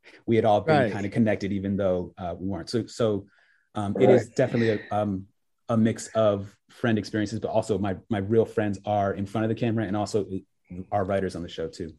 we 0.26 0.36
had 0.36 0.46
all 0.46 0.62
been 0.62 0.76
Right. 0.84 0.92
kind 0.92 1.04
of 1.04 1.12
connected, 1.12 1.52
even 1.52 1.76
though 1.76 2.14
uh, 2.16 2.34
we 2.38 2.48
weren't. 2.48 2.70
So 2.70 2.86
so 2.86 3.26
um, 3.74 3.94
it 4.00 4.08
is 4.10 4.30
definitely 4.30 4.70
a, 4.70 4.78
um, 4.90 5.26
a 5.68 5.76
mix 5.76 6.08
of 6.08 6.54
friend 6.70 6.98
experiences, 6.98 7.40
but 7.40 7.50
also 7.50 7.78
my 7.78 7.96
my 8.08 8.18
real 8.18 8.46
friends 8.46 8.78
are 8.86 9.12
in 9.12 9.26
front 9.26 9.44
of 9.44 9.48
the 9.50 9.54
camera 9.54 9.84
and 9.84 9.96
also 9.96 10.26
our 10.90 11.04
writers 11.04 11.36
on 11.36 11.42
the 11.42 11.48
show 11.48 11.68
too. 11.68 11.92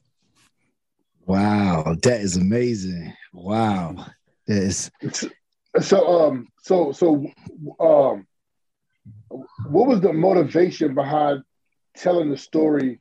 Wow, 1.25 1.95
that 2.03 2.21
is 2.21 2.35
amazing. 2.37 3.13
Wow, 3.33 4.05
that 4.47 4.57
is 4.63 4.91
So 5.79 6.27
um 6.27 6.47
so 6.61 6.91
so 6.91 7.25
um 7.79 8.27
what 9.63 9.87
was 9.87 10.01
the 10.01 10.13
motivation 10.13 10.93
behind 10.95 11.43
telling 11.95 12.29
the 12.29 12.37
story 12.37 12.99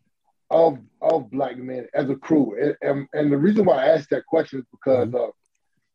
of 0.51 0.79
of 1.01 1.31
black 1.31 1.57
men 1.57 1.87
as 1.95 2.09
a 2.11 2.17
crew? 2.17 2.55
And 2.61 2.77
and, 2.83 3.09
and 3.13 3.33
the 3.33 3.39
reason 3.39 3.65
why 3.67 3.85
I 3.85 3.89
asked 3.89 4.11
that 4.11 4.27
question 4.27 4.61
is 4.61 4.67
because 4.71 5.09
Mm-hmm. 5.09 5.15
uh, 5.15 5.29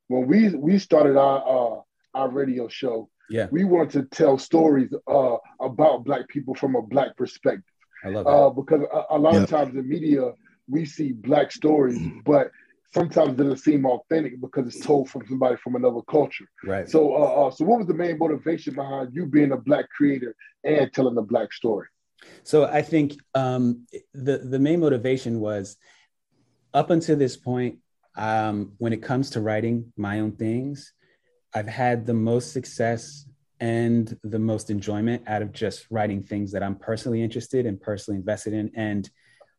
when 0.08 0.28
we 0.28 0.50
we 0.56 0.78
started 0.80 1.18
our 1.18 1.40
uh, 1.78 1.82
our 2.14 2.30
radio 2.30 2.68
show, 2.68 3.10
Yeah, 3.30 3.48
we 3.50 3.64
wanted 3.64 3.92
to 4.12 4.18
tell 4.18 4.38
stories 4.38 4.92
uh, 5.08 5.38
about 5.62 6.04
black 6.06 6.28
people 6.28 6.56
from 6.56 6.76
a 6.76 6.82
black 6.82 7.16
perspective. 7.18 7.64
I 8.04 8.10
love 8.10 8.28
that. 8.28 8.48
Uh, 8.48 8.50
because 8.50 8.82
a, 8.94 9.16
a 9.16 9.18
lot 9.18 9.36
Yep. 9.36 9.44
of 9.44 9.46
times 9.50 9.74
the 9.76 9.84
media 9.84 10.32
we 10.70 10.86
see 10.86 11.12
black 11.14 11.52
stories, 11.52 12.00
but 12.26 12.52
sometimes 12.94 13.32
it 13.32 13.38
doesn't 13.38 13.58
seem 13.58 13.86
authentic 13.86 14.40
because 14.42 14.68
it's 14.68 14.86
told 14.86 15.10
from 15.10 15.26
somebody 15.28 15.56
from 15.58 15.76
another 15.76 16.02
culture. 16.10 16.48
right. 16.64 16.90
So, 16.90 17.14
uh, 17.14 17.48
uh, 17.48 17.52
so 17.52 17.66
what 17.66 17.80
was 17.80 17.88
the 17.88 17.94
main 17.94 18.18
motivation 18.18 18.76
behind 18.76 19.14
you 19.14 19.26
being 19.26 19.52
a 19.52 19.58
black 19.58 19.90
creator 19.90 20.36
and 20.64 20.92
telling 20.94 21.18
a 21.18 21.22
black 21.22 21.54
story? 21.54 21.88
So 22.44 22.66
I 22.66 22.82
think 22.82 23.14
um, 23.36 23.86
the 24.14 24.40
the 24.40 24.60
main 24.60 24.80
motivation 24.80 25.40
was 25.40 25.78
up 26.74 26.90
until 26.90 27.16
this 27.16 27.38
point, 27.38 27.80
um, 28.16 28.74
when 28.78 28.94
it 28.94 29.02
comes 29.02 29.30
to 29.32 29.42
writing 29.42 29.94
my 29.96 30.20
own 30.20 30.32
things, 30.34 30.94
I've 31.54 31.68
had 31.68 32.06
the 32.06 32.14
most 32.14 32.52
success 32.52 33.26
and 33.60 34.18
the 34.24 34.40
most 34.40 34.70
enjoyment 34.70 35.24
out 35.28 35.42
of 35.42 35.52
just 35.52 35.88
writing 35.90 36.22
things 36.22 36.52
that 36.52 36.64
I'm 36.64 36.76
personally 36.76 37.22
interested 37.22 37.66
and 37.66 37.80
personally 37.80 38.18
invested 38.18 38.54
in. 38.54 38.72
And 38.76 39.10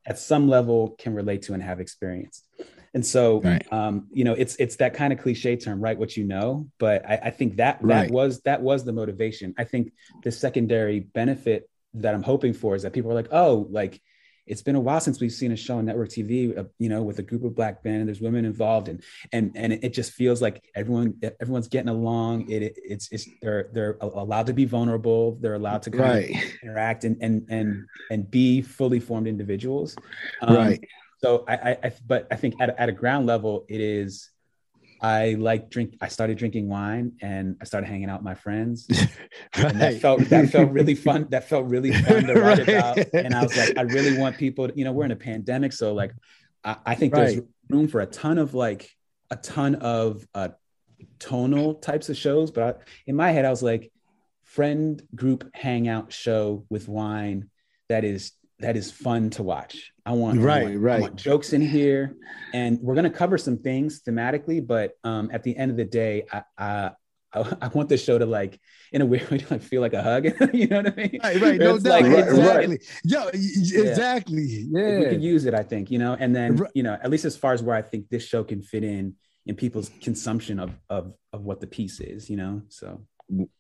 at 0.09 0.19
some 0.19 0.49
level 0.49 0.97
can 0.99 1.15
relate 1.15 1.43
to 1.43 1.53
and 1.55 1.63
have 1.63 1.79
experienced. 1.81 2.49
And 2.95 3.05
so, 3.05 3.41
Right. 3.41 3.71
um, 3.71 4.09
you 4.11 4.25
know, 4.25 4.33
it's 4.33 4.57
it's 4.57 4.77
that 4.77 4.95
kind 4.95 5.13
of 5.13 5.19
cliche 5.21 5.55
term, 5.57 5.79
right? 5.81 5.97
What 5.99 6.17
you 6.17 6.25
know, 6.25 6.67
but 6.79 7.05
I, 7.07 7.17
I 7.25 7.31
think 7.31 7.57
that 7.57 7.79
that 7.81 7.87
Right. 7.87 8.11
was 8.11 8.41
that 8.43 8.63
was 8.63 8.85
the 8.85 8.93
motivation. 8.93 9.55
I 9.59 9.65
think 9.65 9.93
the 10.25 10.33
secondary 10.33 11.01
benefit 11.01 11.69
that 11.95 12.15
I'm 12.15 12.23
hoping 12.23 12.55
for 12.55 12.75
is 12.75 12.83
that 12.83 12.95
people 12.95 13.11
are 13.11 13.15
like, 13.15 13.29
oh, 13.31 13.69
like 13.71 14.01
it's 14.49 14.63
been 14.63 14.75
a 14.77 14.81
while 14.81 15.01
since 15.01 15.21
we've 15.21 15.33
seen 15.33 15.53
a 15.53 15.57
show 15.57 15.79
on 15.79 15.85
network 15.87 16.09
TV, 16.09 16.57
uh, 16.57 16.65
you 16.79 16.89
know, 16.89 17.03
with 17.03 17.19
a 17.19 17.23
group 17.23 17.45
of 17.45 17.55
black 17.55 17.85
men 17.85 18.01
and 18.01 18.09
there's 18.09 18.21
women 18.21 18.45
involved, 18.45 18.89
and 18.89 19.03
and 19.33 19.53
and 19.55 19.73
it 19.73 19.93
just 19.93 20.13
feels 20.13 20.41
like 20.43 20.65
everyone 20.75 21.21
everyone's 21.41 21.69
getting 21.69 21.89
along. 21.89 22.51
It, 22.51 22.63
it 22.63 22.75
it's 22.77 23.09
it's 23.13 23.29
they're 23.43 23.69
they're 23.73 23.97
allowed 24.01 24.47
to 24.47 24.53
be 24.53 24.65
vulnerable. 24.65 25.37
They're 25.41 25.55
allowed 25.55 25.83
to 25.83 25.91
kind 25.91 26.03
Right. 26.03 26.31
of 26.31 26.53
interact 26.63 27.05
and 27.05 27.17
and 27.21 27.47
and 27.49 27.87
and 28.11 28.31
be 28.31 28.63
fully 28.63 29.01
formed 29.01 29.27
individuals. 29.27 29.97
Um, 30.43 30.57
Right. 30.57 30.85
So 31.23 31.45
I, 31.49 31.55
I, 31.57 31.79
I 31.85 31.93
but 32.07 32.29
I 32.31 32.37
think 32.37 32.55
at, 32.61 32.79
at 32.79 32.89
a 32.89 32.93
ground 32.93 33.27
level, 33.27 33.67
it 33.69 33.81
is. 33.81 34.31
I 35.01 35.35
like 35.35 35.71
drink. 35.71 35.97
I 36.01 36.09
started 36.09 36.39
drinking 36.39 36.69
wine, 36.69 37.13
and 37.23 37.57
I 37.61 37.65
started 37.65 37.87
hanging 37.87 38.11
out 38.11 38.21
with 38.21 38.25
my 38.25 38.35
friends. 38.35 38.89
And 39.55 39.81
that 39.81 40.01
felt 40.01 40.21
that 40.29 40.51
felt 40.51 40.71
really 40.71 40.95
fun. 40.95 41.27
That 41.31 41.49
felt 41.49 41.67
really 41.67 41.93
fun 42.05 42.25
to 42.25 42.35
write 42.35 42.59
Right. 42.59 42.69
about. 42.69 42.99
And 43.15 43.35
I 43.35 43.43
was 43.43 43.57
like, 43.57 43.77
I 43.77 43.83
really 43.83 44.19
want 44.19 44.37
people. 44.37 44.69
To, 44.69 44.77
you 44.77 44.85
know, 44.85 44.93
we're 44.93 45.05
in 45.05 45.11
a 45.11 45.17
pandemic, 45.17 45.73
so 45.73 45.95
like, 45.95 46.13
I, 46.65 46.77
I 46.87 46.95
think 46.95 47.15
there's 47.15 47.41
room 47.69 47.89
for 47.89 48.01
a 48.01 48.07
ton 48.07 48.39
of 48.39 48.55
like 48.55 48.91
a 49.31 49.37
ton 49.37 49.77
of 49.77 50.27
uh, 50.35 50.49
tonal 51.19 51.75
types 51.75 52.09
of 52.09 52.17
shows. 52.17 52.51
But 52.51 52.63
I, 52.63 52.85
in 53.07 53.17
my 53.17 53.31
head, 53.31 53.45
I 53.45 53.51
was 53.51 53.63
like, 53.63 53.93
friend 54.45 55.03
group 55.15 55.49
hangout 55.55 56.13
show 56.13 56.65
with 56.71 56.89
wine 56.89 57.51
that 57.89 58.05
is 58.05 58.33
that 58.61 58.77
is 58.77 58.91
fun 58.91 59.31
to 59.31 59.43
watch. 59.43 59.93
I 60.05 60.13
want 60.13 60.41
I 60.41 60.43
Right, 60.43 60.67
I 60.69 60.75
right. 60.77 61.01
want 61.01 61.17
jokes 61.17 61.53
in 61.53 61.61
here, 61.63 62.17
and 62.53 62.79
we're 62.81 62.95
gonna 62.95 63.11
cover 63.11 63.39
some 63.39 63.59
things 63.59 64.03
thematically. 64.03 64.67
But 64.67 64.93
um, 65.05 65.31
at 65.33 65.43
the 65.43 65.57
end 65.57 65.71
of 65.71 65.77
the 65.77 65.85
day, 65.85 66.25
I, 66.33 66.43
I 66.59 66.91
I 67.33 67.57
I 67.63 67.69
want 67.69 67.89
the 67.89 67.97
show 67.97 68.19
to 68.19 68.27
like 68.27 68.59
in 68.93 69.03
a 69.03 69.07
weird 69.07 69.31
way 69.31 69.39
to 69.39 69.47
like 69.55 69.63
feel 69.63 69.81
like 69.81 69.93
a 69.95 70.03
hug. 70.03 70.25
you 70.53 70.67
know 70.67 70.79
what 70.83 70.93
I 70.93 70.97
mean? 70.97 71.21
Right, 71.23 71.41
right, 71.41 71.59
no 71.61 71.79
doubt, 71.79 72.03
like- 72.03 72.13
like- 72.13 72.25
exactly. 72.27 72.79
Yo, 73.05 73.29
exactly. 73.29 74.67
Yeah, 74.71 74.99
we 75.01 75.05
could 75.07 75.23
use 75.23 75.45
it, 75.45 75.55
I 75.55 75.63
think, 75.63 75.91
you 75.91 75.99
know, 75.99 76.17
and 76.19 76.35
then, 76.35 76.59
you 76.75 76.83
know, 76.83 76.97
at 77.03 77.11
least 77.11 77.25
as 77.25 77.37
far 77.37 77.53
as 77.53 77.63
where 77.63 77.77
I 77.77 77.83
think 77.83 78.09
this 78.09 78.25
show 78.27 78.45
can 78.45 78.63
fit 78.63 78.83
in 78.85 79.15
in 79.47 79.55
people's 79.57 79.91
consumption 80.03 80.59
of 80.59 80.71
of 80.91 81.13
of 81.33 81.45
what 81.45 81.61
the 81.61 81.67
piece 81.67 82.01
is, 82.01 82.29
you 82.31 82.37
know. 82.37 82.63
So 82.69 83.05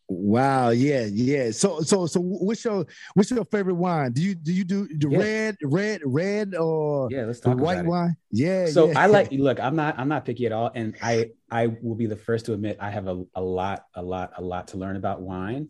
Wow, 0.08 0.70
yeah, 0.70 1.04
yeah. 1.04 1.50
So, 1.50 1.82
so, 1.82 2.06
so, 2.06 2.20
what's 2.20 2.64
your 2.64 2.86
what's 3.12 3.30
your 3.30 3.44
favorite 3.44 3.74
wine? 3.74 4.12
Do 4.12 4.22
you 4.22 4.34
do 4.34 4.52
you 4.52 4.64
do 4.64 4.88
the 4.88 5.08
Yeah. 5.10 5.18
red, 5.18 5.56
red, 5.62 6.00
red, 6.04 6.54
or 6.54 7.08
yeah, 7.10 7.24
let's 7.26 7.40
the 7.40 7.54
white 7.54 7.84
wine? 7.84 8.16
Yeah. 8.30 8.66
So 8.66 8.88
yeah. 8.88 9.00
I 9.00 9.06
like 9.06 9.30
look, 9.32 9.60
I'm 9.60 9.76
not 9.76 9.98
I'm 9.98 10.08
not 10.08 10.24
picky 10.24 10.46
at 10.46 10.52
all. 10.52 10.70
And 10.74 10.96
I 11.02 11.32
I 11.50 11.66
will 11.82 11.94
be 11.94 12.06
the 12.06 12.16
first 12.16 12.46
to 12.46 12.54
admit 12.54 12.78
I 12.80 12.90
have 12.90 13.06
a, 13.06 13.22
a 13.34 13.42
lot, 13.42 13.84
a 13.94 14.02
lot, 14.02 14.32
a 14.38 14.42
lot 14.42 14.68
to 14.68 14.78
learn 14.78 14.96
about 14.96 15.20
wine. 15.20 15.68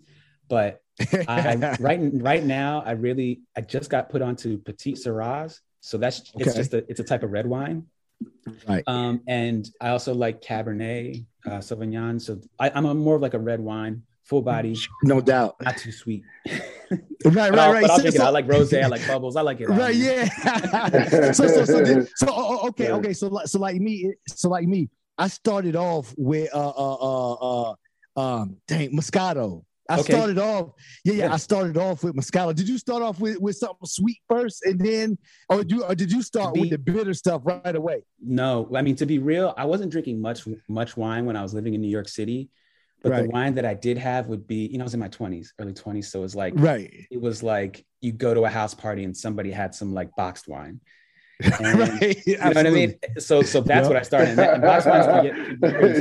But 0.48 0.80
I, 1.12 1.56
I 1.60 1.76
right 1.80 2.00
right 2.14 2.44
now 2.44 2.84
I 2.86 2.92
really 2.92 3.40
I 3.56 3.62
just 3.62 3.90
got 3.90 4.08
put 4.08 4.22
onto 4.22 4.58
Petite 4.58 4.96
Sirahs. 4.96 5.58
So 5.80 5.98
that's 5.98 6.30
it's 6.36 6.54
just 6.54 6.74
a 6.74 6.88
it's 6.88 7.00
a 7.00 7.04
type 7.04 7.24
of 7.24 7.32
red 7.32 7.46
wine. 7.46 7.86
Right. 8.66 8.84
Um, 8.86 9.22
and 9.26 9.68
I 9.80 9.90
also 9.90 10.14
like 10.14 10.40
Cabernet, 10.42 11.24
uh, 11.46 11.58
Sauvignon. 11.58 12.20
So 12.20 12.40
I, 12.58 12.70
I'm 12.70 12.86
a 12.86 12.94
more 12.94 13.16
of 13.16 13.22
like 13.22 13.34
a 13.34 13.38
red 13.38 13.60
wine, 13.60 14.02
full 14.24 14.42
body, 14.42 14.76
no 15.02 15.20
doubt. 15.20 15.56
not 15.60 15.76
too 15.76 15.92
sweet. 15.92 16.24
Right, 17.24 17.50
right, 17.52 17.52
I'll, 17.58 17.72
right. 17.72 18.12
So- 18.12 18.24
I 18.24 18.30
like 18.30 18.46
rosé. 18.46 18.82
I 18.82 18.86
like 18.86 19.06
bubbles. 19.06 19.36
I 19.36 19.42
like 19.42 19.60
it. 19.60 19.68
Right, 19.68 19.94
yeah. 19.94 20.24
so, 21.32 21.46
so, 21.46 21.64
so, 21.64 21.84
then- 21.84 22.08
so, 22.16 22.26
oh, 22.30 22.68
okay, 22.68 22.90
okay. 22.92 23.12
So, 23.12 23.28
like, 23.28 23.46
so 23.46 23.58
like 23.58 23.76
me, 23.76 24.14
so 24.28 24.48
like 24.48 24.66
me, 24.66 24.88
I 25.16 25.28
started 25.28 25.76
off 25.76 26.14
with 26.16 26.48
uh, 26.54 26.68
uh, 26.70 26.94
uh, 26.94 27.32
uh 27.70 27.74
um, 28.16 28.56
dang, 28.66 28.90
Moscato. 28.96 29.64
I 29.90 30.00
Okay. 30.00 30.12
started 30.12 30.38
off, 30.38 30.72
yeah, 31.04 31.12
yeah, 31.14 31.24
Yeah. 31.26 31.32
I 31.34 31.36
started 31.38 31.76
off 31.78 32.04
with 32.04 32.14
Moscato. 32.14 32.54
Did 32.54 32.68
you 32.68 32.76
start 32.78 33.02
off 33.02 33.20
with, 33.20 33.38
with 33.40 33.56
something 33.56 33.86
sweet 33.86 34.18
first, 34.28 34.64
and 34.64 34.78
then, 34.78 35.16
or 35.48 35.64
do, 35.64 35.82
or 35.82 35.94
did 35.94 36.12
you 36.12 36.22
start 36.22 36.54
To 36.54 36.60
with 36.60 36.70
the 36.70 36.78
bitter 36.78 37.14
stuff 37.14 37.42
right 37.44 37.74
away? 37.74 38.04
No, 38.20 38.68
I 38.74 38.82
mean 38.82 38.96
to 38.96 39.06
be 39.06 39.18
real, 39.18 39.54
I 39.56 39.64
wasn't 39.64 39.90
drinking 39.90 40.20
much 40.20 40.46
much 40.68 40.96
wine 40.96 41.24
when 41.24 41.36
I 41.36 41.42
was 41.42 41.54
living 41.54 41.74
in 41.74 41.80
New 41.80 41.88
York 41.90 42.08
City. 42.08 42.50
But 43.02 43.12
Right. 43.12 43.22
the 43.22 43.28
wine 43.30 43.54
that 43.54 43.64
I 43.64 43.74
did 43.74 43.96
have 43.96 44.26
would 44.26 44.46
be, 44.48 44.66
you 44.66 44.76
know, 44.76 44.82
I 44.82 44.86
was 44.86 44.94
in 44.94 44.98
my 45.00 45.08
20s, 45.08 45.52
early 45.60 45.72
20s. 45.72 46.06
So 46.10 46.18
it 46.18 46.22
was 46.22 46.34
like 46.34 46.52
Right, 46.56 47.06
it 47.10 47.20
was 47.20 47.42
like 47.44 47.86
you 48.00 48.12
go 48.12 48.34
to 48.34 48.44
a 48.44 48.48
house 48.50 48.74
party 48.74 49.04
and 49.04 49.16
somebody 49.16 49.50
had 49.52 49.74
some 49.74 49.94
like 49.94 50.10
boxed 50.16 50.48
wine. 50.48 50.80
And, 51.40 51.78
right. 51.78 52.26
You 52.26 52.36
know 52.38 52.48
what 52.48 52.66
I 52.66 52.70
mean? 52.70 52.94
So 53.18 53.42
so 53.42 53.60
that's 53.60 53.84
Yeah. 53.84 53.88
what 53.88 53.96
I 53.96 54.02
started. 54.02 54.30
And, 54.30 54.38
that- 54.38 54.54
and 54.54 54.62
box 54.62 54.84
wines 54.84 55.06
can 55.06 55.22
get, 55.24 55.60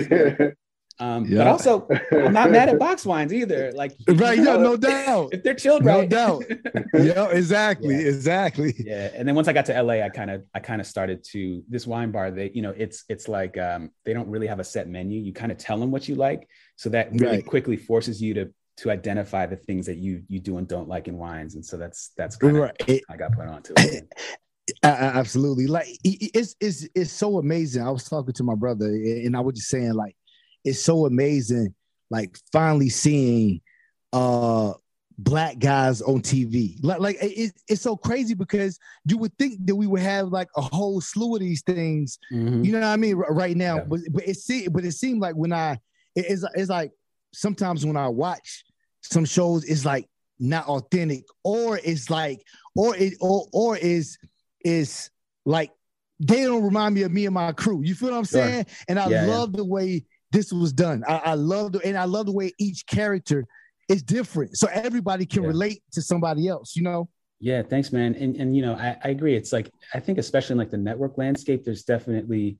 pretty 0.09 0.53
um, 0.99 1.25
Yeah. 1.25 1.37
but 1.39 1.47
also 1.47 1.87
I'm 2.11 2.33
not 2.33 2.49
mad 2.51 2.69
at 2.69 2.79
box 2.87 3.05
wines 3.05 3.33
either. 3.33 3.71
Like 3.73 3.93
Right, 4.07 4.37
yeah, 4.37 4.57
no 4.57 4.75
doubt, 4.91 5.33
if 5.33 5.43
they're 5.43 5.53
chilled 5.53 5.83
no 5.85 5.99
right. 5.99 6.09
doubt. 6.09 6.43
Yeah, 6.93 7.27
exactly, 7.29 7.95
Yeah. 7.95 8.07
exactly. 8.07 8.73
yeah 8.77 9.11
and 9.15 9.27
then 9.27 9.35
once 9.35 9.47
i 9.47 9.53
got 9.53 9.65
to 9.67 9.81
la 9.83 9.93
i 9.93 10.09
kind 10.09 10.31
of 10.31 10.43
i 10.53 10.59
kind 10.59 10.81
of 10.81 10.87
started 10.87 11.23
to 11.33 11.63
this 11.69 11.85
wine 11.87 12.11
bar 12.11 12.31
they 12.31 12.49
you 12.53 12.61
know 12.61 12.73
it's 12.75 13.03
it's 13.09 13.27
like 13.27 13.57
um 13.57 13.91
they 14.05 14.13
don't 14.13 14.27
really 14.29 14.47
have 14.47 14.59
a 14.59 14.63
set 14.63 14.87
menu 14.87 15.19
you 15.21 15.33
kind 15.33 15.51
of 15.51 15.57
tell 15.57 15.77
them 15.79 15.91
what 15.91 16.07
you 16.07 16.15
like 16.15 16.47
so 16.75 16.89
that 16.89 17.11
really 17.11 17.37
Right. 17.37 17.45
quickly 17.45 17.77
forces 17.77 18.21
you 18.21 18.33
to 18.35 18.53
to 18.77 18.91
identify 18.91 19.45
the 19.47 19.55
things 19.55 19.85
that 19.87 19.97
you 19.97 20.23
you 20.27 20.39
do 20.39 20.57
and 20.57 20.67
don't 20.67 20.87
like 20.87 21.07
in 21.07 21.17
wines 21.17 21.55
and 21.55 21.65
so 21.65 21.77
that's 21.77 22.11
that's 22.17 22.35
kind 22.35 22.55
of 22.57 22.63
Right. 22.63 23.01
I 23.09 23.17
got 23.17 23.31
put 23.33 23.47
onto 23.47 23.73
it 23.77 24.11
absolutely 24.83 25.67
like 25.67 25.87
it's 26.03 26.55
it's 26.59 26.87
it's 26.93 27.11
so 27.11 27.37
amazing 27.37 27.81
i 27.83 27.89
was 27.89 28.03
talking 28.03 28.33
to 28.33 28.43
my 28.43 28.55
brother 28.55 28.87
and 28.87 29.35
i 29.35 29.39
was 29.39 29.55
just 29.55 29.69
saying 29.69 29.93
like 29.93 30.15
it's 30.67 30.83
so 30.83 31.05
amazing 31.05 31.73
like 32.09 32.37
finally 32.51 32.89
seeing 32.89 33.61
uh 34.13 34.73
black 35.19 35.57
guys 35.57 36.01
on 36.03 36.21
tv 36.21 36.77
like 36.83 36.99
like 36.99 37.17
it, 37.21 37.51
it's 37.67 37.81
so 37.81 37.97
crazy 37.97 38.35
because 38.35 38.77
you 39.05 39.17
would 39.17 39.35
think 39.39 39.53
that 39.65 39.75
we 39.75 39.87
would 39.87 40.01
have 40.01 40.27
like 40.27 40.47
a 40.55 40.61
whole 40.61 41.01
slew 41.01 41.33
of 41.35 41.41
these 41.41 41.63
things 41.63 42.19
Mhm. 42.31 42.63
you 42.63 42.71
know 42.71 42.79
what 42.81 42.87
i 42.87 42.97
mean 42.97 43.15
right 43.15 43.57
now 43.57 43.77
Yeah. 43.77 43.83
but 43.89 43.99
but 44.11 44.27
it 44.27 44.37
see 44.37 44.67
but 44.67 44.85
it 44.85 44.91
seemed 44.91 45.19
like 45.21 45.35
when 45.35 45.51
i 45.53 45.71
it- 46.15 46.25
it's 46.29 46.43
it's 46.53 46.69
like 46.69 46.91
sometimes 47.33 47.83
when 47.85 47.97
i 47.97 48.07
watch 48.07 48.63
some 49.01 49.25
shows 49.25 49.63
it's 49.65 49.85
like 49.85 50.07
not 50.39 50.67
authentic 50.67 51.23
or 51.43 51.79
it's 51.83 52.09
like 52.11 52.39
or 52.75 52.95
it 52.95 53.13
or 53.19 53.47
or 53.53 53.75
is 53.75 54.19
is 54.63 55.09
like 55.45 55.71
they 56.19 56.43
don't 56.43 56.63
remind 56.63 56.93
me 56.93 57.01
of 57.03 57.11
me 57.11 57.25
and 57.25 57.33
my 57.33 57.51
crew 57.53 57.81
you 57.83 57.95
feel 57.95 58.11
what 58.11 58.17
i'm 58.17 58.23
Sure. 58.25 58.43
saying 58.43 58.65
and 58.87 58.99
i 58.99 59.09
Yeah, 59.09 59.25
yeah. 59.25 59.31
love 59.35 59.51
the 59.53 59.65
way 59.65 60.05
this 60.31 60.51
was 60.51 60.73
done 60.73 61.03
i, 61.07 61.17
I 61.17 61.33
love 61.35 61.71
the 61.73 61.85
and 61.85 61.97
i 61.97 62.03
love 62.05 62.25
the 62.25 62.31
way 62.31 62.51
each 62.59 62.85
character 62.85 63.45
is 63.89 64.03
different 64.03 64.57
so 64.57 64.67
everybody 64.67 65.25
can 65.25 65.43
Yeah. 65.43 65.49
relate 65.49 65.81
to 65.93 66.01
somebody 66.01 66.47
else 66.47 66.75
you 66.75 66.83
know 66.83 67.07
Yeah, 67.39 67.61
thanks, 67.61 67.91
man. 67.93 68.15
And 68.15 68.35
and 68.41 68.55
you 68.57 68.63
know, 68.65 68.73
I, 68.73 68.97
I 69.05 69.09
agree. 69.09 69.35
It's 69.39 69.53
like 69.53 69.69
I 69.93 69.99
think 69.99 70.17
especially 70.17 70.53
in 70.55 70.57
like 70.63 70.71
the 70.77 70.83
network 70.89 71.13
landscape, 71.19 71.63
there's 71.63 71.83
definitely 71.83 72.57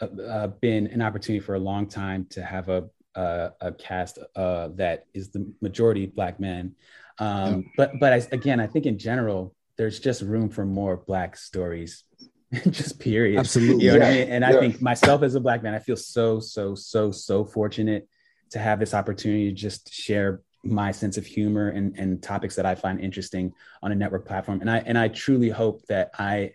uh, 0.00 0.06
uh, 0.36 0.46
been 0.66 0.86
an 0.96 1.02
opportunity 1.02 1.44
for 1.44 1.54
a 1.56 1.64
long 1.70 1.84
time 1.86 2.20
to 2.30 2.40
have 2.42 2.66
a 2.70 2.80
a, 3.14 3.52
a 3.60 3.70
cast 3.72 4.18
uh, 4.34 4.68
that 4.80 5.04
is 5.12 5.30
the 5.34 5.42
majority 5.60 6.06
black 6.06 6.40
men. 6.40 6.74
Um, 7.18 7.52
But 7.76 7.88
but 8.00 8.10
I, 8.16 8.18
again, 8.40 8.58
I 8.60 8.66
think 8.72 8.86
in 8.86 8.96
general, 8.98 9.54
there's 9.76 10.00
just 10.00 10.22
room 10.22 10.48
for 10.48 10.64
more 10.64 10.96
black 10.96 11.36
stories. 11.36 12.04
just 12.70 12.98
period. 12.98 13.38
Absolutely. 13.38 13.86
You 13.86 13.92
know 13.92 13.98
what 14.00 14.08
I 14.08 14.10
Yeah. 14.12 14.24
mean? 14.24 14.32
And 14.32 14.44
I 14.44 14.58
think 14.60 14.82
myself 14.82 15.22
as 15.22 15.34
a 15.34 15.40
black 15.40 15.62
man, 15.62 15.74
I 15.74 15.78
feel 15.78 15.96
so 15.96 16.38
so 16.40 16.74
so 16.74 17.10
so 17.10 17.44
fortunate 17.44 18.08
to 18.50 18.58
have 18.58 18.78
this 18.78 18.92
opportunity 18.94 19.48
to 19.48 19.54
just 19.54 19.92
share 19.92 20.42
my 20.64 20.92
sense 20.92 21.16
of 21.16 21.26
humor 21.26 21.68
and, 21.70 21.98
and 21.98 22.22
topics 22.22 22.54
that 22.56 22.66
I 22.66 22.74
find 22.74 23.00
interesting 23.00 23.52
on 23.82 23.90
a 23.90 23.94
network 23.94 24.26
platform. 24.26 24.60
And 24.60 24.70
I 24.70 24.78
and 24.78 24.98
I 24.98 25.08
truly 25.08 25.48
hope 25.48 25.84
that 25.86 26.10
I 26.18 26.52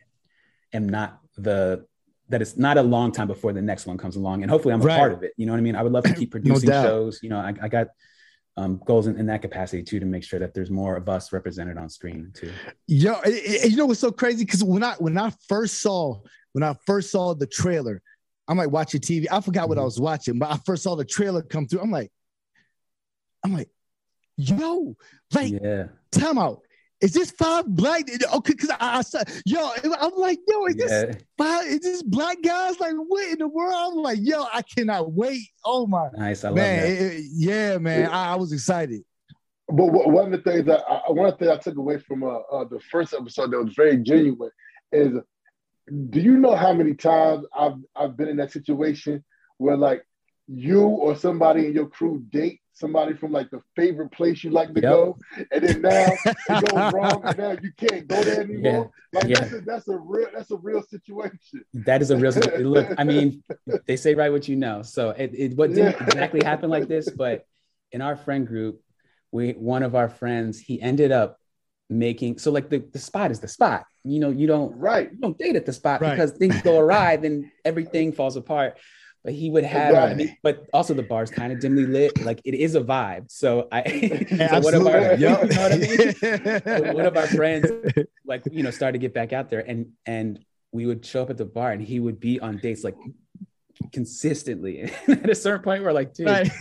am 0.73 0.87
not 0.87 1.19
the 1.37 1.85
that 2.29 2.41
it's 2.41 2.57
not 2.57 2.77
a 2.77 2.81
long 2.83 3.11
time 3.11 3.27
before 3.27 3.53
the 3.53 3.61
next 3.61 3.85
one 3.85 3.97
comes 3.97 4.17
along. 4.17 4.43
And 4.43 4.51
hopefully 4.51 4.73
I'm 4.73 4.81
a 4.81 4.85
Right. 4.85 4.97
part 4.97 5.13
of 5.13 5.23
it. 5.23 5.31
You 5.37 5.45
know 5.45 5.53
what 5.53 5.59
I 5.59 5.61
mean? 5.61 5.75
I 5.75 5.81
would 5.83 5.93
love 5.93 6.03
to 6.05 6.13
keep 6.13 6.31
producing 6.37 6.69
doubt. 6.69 6.83
shows. 6.83 7.19
You 7.23 7.29
know, 7.29 7.37
I, 7.37 7.53
I 7.61 7.67
got 7.69 7.87
um, 8.57 8.81
goals 8.85 9.07
in, 9.07 9.17
in 9.17 9.27
that 9.27 9.41
capacity 9.41 9.83
too 9.83 9.99
to 9.99 10.05
make 10.05 10.23
sure 10.23 10.39
that 10.39 10.53
there's 10.53 10.71
more 10.71 10.95
of 10.97 11.07
us 11.07 11.31
represented 11.31 11.77
on 11.77 11.89
screen 11.89 12.31
too. 12.33 12.51
Yo, 12.87 13.15
you 13.25 13.77
know 13.77 13.85
what's 13.85 13.99
so 13.99 14.11
crazy? 14.11 14.43
Because 14.43 14.63
when 14.63 14.83
I 14.83 14.95
when 14.95 15.17
I 15.17 15.31
first 15.47 15.79
saw 15.81 16.19
when 16.53 16.63
I 16.63 16.75
first 16.85 17.11
saw 17.11 17.35
the 17.35 17.45
trailer, 17.45 18.01
I'm 18.47 18.57
like 18.57 18.71
watching 18.71 18.99
TV. 18.99 19.27
I 19.31 19.41
forgot 19.41 19.69
what 19.69 19.77
I 19.77 19.83
was 19.83 19.99
watching, 19.99 20.39
but 20.39 20.51
I 20.51 20.57
first 20.65 20.83
saw 20.83 20.95
the 20.95 21.05
trailer 21.05 21.43
come 21.43 21.67
through. 21.67 21.81
I'm 21.81 21.91
like, 21.91 22.11
I'm 23.43 23.53
like, 23.53 23.69
yo, 24.37 24.95
like 25.33 25.53
Yeah. 25.61 25.85
time 26.11 26.39
out. 26.39 26.61
Is 26.99 27.13
this 27.13 27.31
five 27.31 27.65
black? 27.67 28.05
Okay, 28.09 28.53
because 28.53 28.71
I, 28.71 28.97
I 28.97 29.01
saw 29.01 29.21
yo, 29.45 29.69
I'm 29.99 30.13
like, 30.17 30.39
yo, 30.47 30.65
is 30.65 30.75
this 30.75 31.15
five? 31.37 31.65
Is 31.67 31.79
this 31.81 32.01
black 32.03 32.41
guys? 32.43 32.79
Like, 32.79 32.95
what 32.95 33.27
in 33.31 33.37
the 33.39 33.47
world? 33.47 33.93
I'm 33.93 34.01
like, 34.01 34.19
yo, 34.21 34.45
I 34.51 34.61
cannot 34.63 35.11
wait. 35.13 35.43
Oh 35.63 35.85
my 35.85 36.07
Nice. 36.17 36.43
I 36.43 36.49
love 36.49 36.57
man, 36.57 36.81
that. 36.81 36.89
it- 36.89 37.13
it- 37.19 37.25
yeah, 37.33 37.77
man, 37.77 38.09
I, 38.09 38.33
I 38.33 38.35
was 38.35 38.51
excited. 38.51 39.03
But 39.69 39.85
one 39.87 40.25
of 40.25 40.31
the 40.43 40.49
things 40.49 40.65
that 40.65 40.83
I, 40.89 41.11
one 41.11 41.25
of 41.27 41.37
the 41.37 41.45
things 41.45 41.51
I 41.51 41.61
took 41.61 41.77
away 41.77 41.99
from 41.99 42.23
uh, 42.23 42.37
uh, 42.51 42.63
the 42.63 42.79
first 42.89 43.13
episode 43.13 43.51
that 43.51 43.61
was 43.63 43.73
very 43.75 43.97
genuine 43.97 44.49
is 44.91 45.13
do 46.09 46.19
you 46.19 46.37
know 46.37 46.55
how 46.55 46.73
many 46.73 46.93
times 46.93 47.45
I've 47.57 47.75
I've 47.95 48.17
been 48.17 48.29
in 48.29 48.37
that 48.37 48.51
situation 48.51 49.23
where 49.57 49.77
like 49.77 50.03
you 50.47 50.81
or 50.81 51.15
somebody 51.15 51.67
in 51.67 51.73
your 51.73 51.87
crew 51.87 52.23
date 52.29 52.61
somebody 52.77 53.13
from 53.13 53.31
like 53.31 53.49
the 53.49 53.61
favorite 53.75 54.11
place 54.11 54.43
you 54.43 54.51
like 54.51 54.73
to 54.73 54.81
Yep. 54.81 54.83
go, 54.83 55.17
and 55.51 55.63
then 55.63 55.81
now 55.81 56.17
it 56.49 56.65
goes 56.65 56.93
wrong, 56.93 57.21
and 57.25 57.37
now 57.37 57.51
you 57.61 57.71
can't 57.75 58.07
go 58.07 58.23
there 58.23 58.41
anymore. 58.41 58.91
Like 59.13 59.27
Yeah. 59.27 59.39
that's, 59.39 59.53
a, 59.53 59.61
that's 59.61 59.87
a 59.87 59.97
real 59.97 60.27
that's 60.33 60.51
a 60.51 60.57
real 60.57 60.83
situation. 60.83 61.63
That 61.73 62.01
is 62.01 62.11
a 62.11 62.17
real 62.17 62.31
look. 62.59 62.87
I 62.97 63.03
mean, 63.13 63.43
they 63.87 63.95
say 63.97 64.15
right 64.15 64.31
what 64.31 64.47
you 64.47 64.55
know. 64.55 64.81
So 64.83 65.09
it, 65.11 65.31
it 65.33 65.57
what 65.57 65.73
didn't 65.73 65.95
Yeah. 65.99 66.07
exactly 66.07 66.43
happen 66.43 66.69
like 66.69 66.87
this, 66.87 67.09
but 67.09 67.45
in 67.91 68.01
our 68.01 68.15
friend 68.15 68.45
group, 68.47 68.81
we 69.31 69.51
one 69.53 69.83
of 69.83 69.95
our 69.95 70.09
friends 70.09 70.59
he 70.59 70.81
ended 70.81 71.11
up 71.11 71.39
making 71.89 72.37
so 72.37 72.51
like 72.51 72.69
the, 72.69 72.79
the 72.79 72.99
spot 72.99 73.31
is 73.31 73.39
the 73.39 73.47
spot. 73.47 73.85
You 74.03 74.19
know, 74.19 74.29
you 74.29 74.45
don't 74.47 74.75
right 74.77 75.09
you 75.11 75.17
don't 75.17 75.37
date 75.37 75.55
at 75.55 75.65
the 75.65 75.73
spot 75.73 76.01
Right. 76.01 76.11
because 76.11 76.31
things 76.31 76.61
go 76.61 76.79
awry, 76.79 77.15
then 77.17 77.51
everything 77.65 78.11
falls 78.11 78.35
apart. 78.35 78.77
But 79.23 79.33
he 79.33 79.49
would 79.49 79.65
have, 79.65 80.21
but 80.41 80.65
also 80.71 80.93
the 80.93 81.03
bar's 81.03 81.29
kind 81.29 81.51
of 81.51 81.59
dimly 81.59 81.85
lit. 81.85 82.23
Like 82.23 82.39
it 82.45 82.53
is 82.53 82.75
a 82.75 82.81
vibe. 82.81 83.29
So 83.29 83.67
I, 83.71 83.81
Yeah, 84.31 84.47
so 84.51 84.59
one 84.61 84.73
of 84.75 84.87
our, 84.87 84.95
absolutely. 84.95 85.17
you 85.17 85.29
know 85.29 86.59
what 86.61 86.73
I 86.73 86.83
mean? 86.85 86.95
One 86.95 87.05
of 87.05 87.17
our 87.17 87.27
friends 87.27 87.69
like 88.25 88.43
you 88.51 88.63
know 88.63 88.71
started 88.71 88.93
to 88.93 88.99
get 88.99 89.13
back 89.13 89.33
out 89.33 89.49
there 89.49 89.59
and 89.59 89.91
and 90.05 90.39
we 90.71 90.85
would 90.85 91.05
show 91.05 91.23
up 91.23 91.29
at 91.29 91.37
the 91.37 91.45
bar 91.45 91.71
and 91.71 91.81
he 91.81 91.99
would 91.99 92.19
be 92.19 92.39
on 92.39 92.57
dates 92.57 92.83
like 92.83 92.95
consistently 93.93 94.81
and 94.81 94.91
at 95.23 95.29
a 95.29 95.35
certain 95.35 95.61
point 95.63 95.83
we're 95.83 95.91
like 95.91 96.13
dude 96.13 96.27
Right. 96.27 96.51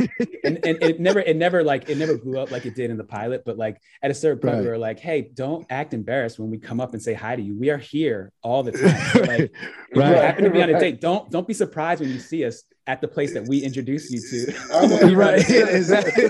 and, 0.44 0.58
and 0.64 0.82
it 0.82 1.00
never 1.00 1.20
it 1.20 1.36
never 1.36 1.62
like 1.64 1.88
it 1.88 1.96
never 1.98 2.14
blew 2.16 2.38
up 2.38 2.50
like 2.50 2.66
it 2.66 2.74
did 2.74 2.90
in 2.90 2.96
the 2.96 3.04
pilot 3.04 3.42
but 3.44 3.56
like 3.56 3.80
at 4.02 4.10
a 4.10 4.14
certain 4.14 4.38
point 4.38 4.58
we 4.60 4.64
Right. 4.66 4.70
were 4.72 4.78
like 4.78 4.98
hey 5.00 5.30
don't 5.34 5.66
act 5.70 5.94
embarrassed 5.94 6.38
when 6.38 6.50
we 6.50 6.58
come 6.58 6.80
up 6.80 6.92
and 6.92 7.02
say 7.02 7.14
hi 7.14 7.36
to 7.36 7.42
you 7.42 7.56
we 7.58 7.70
are 7.70 7.78
here 7.78 8.32
all 8.42 8.62
the 8.62 8.72
time 8.78 9.00
So, 9.12 9.22
like 9.24 9.40
if 9.40 9.96
Right. 9.96 10.08
you 10.10 10.14
happen 10.16 10.44
to 10.44 10.50
be 10.50 10.62
on 10.62 10.70
a 10.70 10.78
date 10.78 11.00
don't 11.00 11.30
don't 11.30 11.46
be 11.46 11.54
surprised 11.54 12.00
when 12.00 12.10
you 12.10 12.18
see 12.18 12.44
us 12.44 12.62
at 12.88 13.00
the 13.00 13.08
place 13.08 13.32
that 13.32 13.44
we 13.44 13.58
introduced 13.58 14.12
you 14.12 14.20
to 14.20 14.54
I 14.72 14.86
know, 14.86 15.14
right. 15.14 15.48
right. 15.48 15.74
Exactly. 15.74 16.28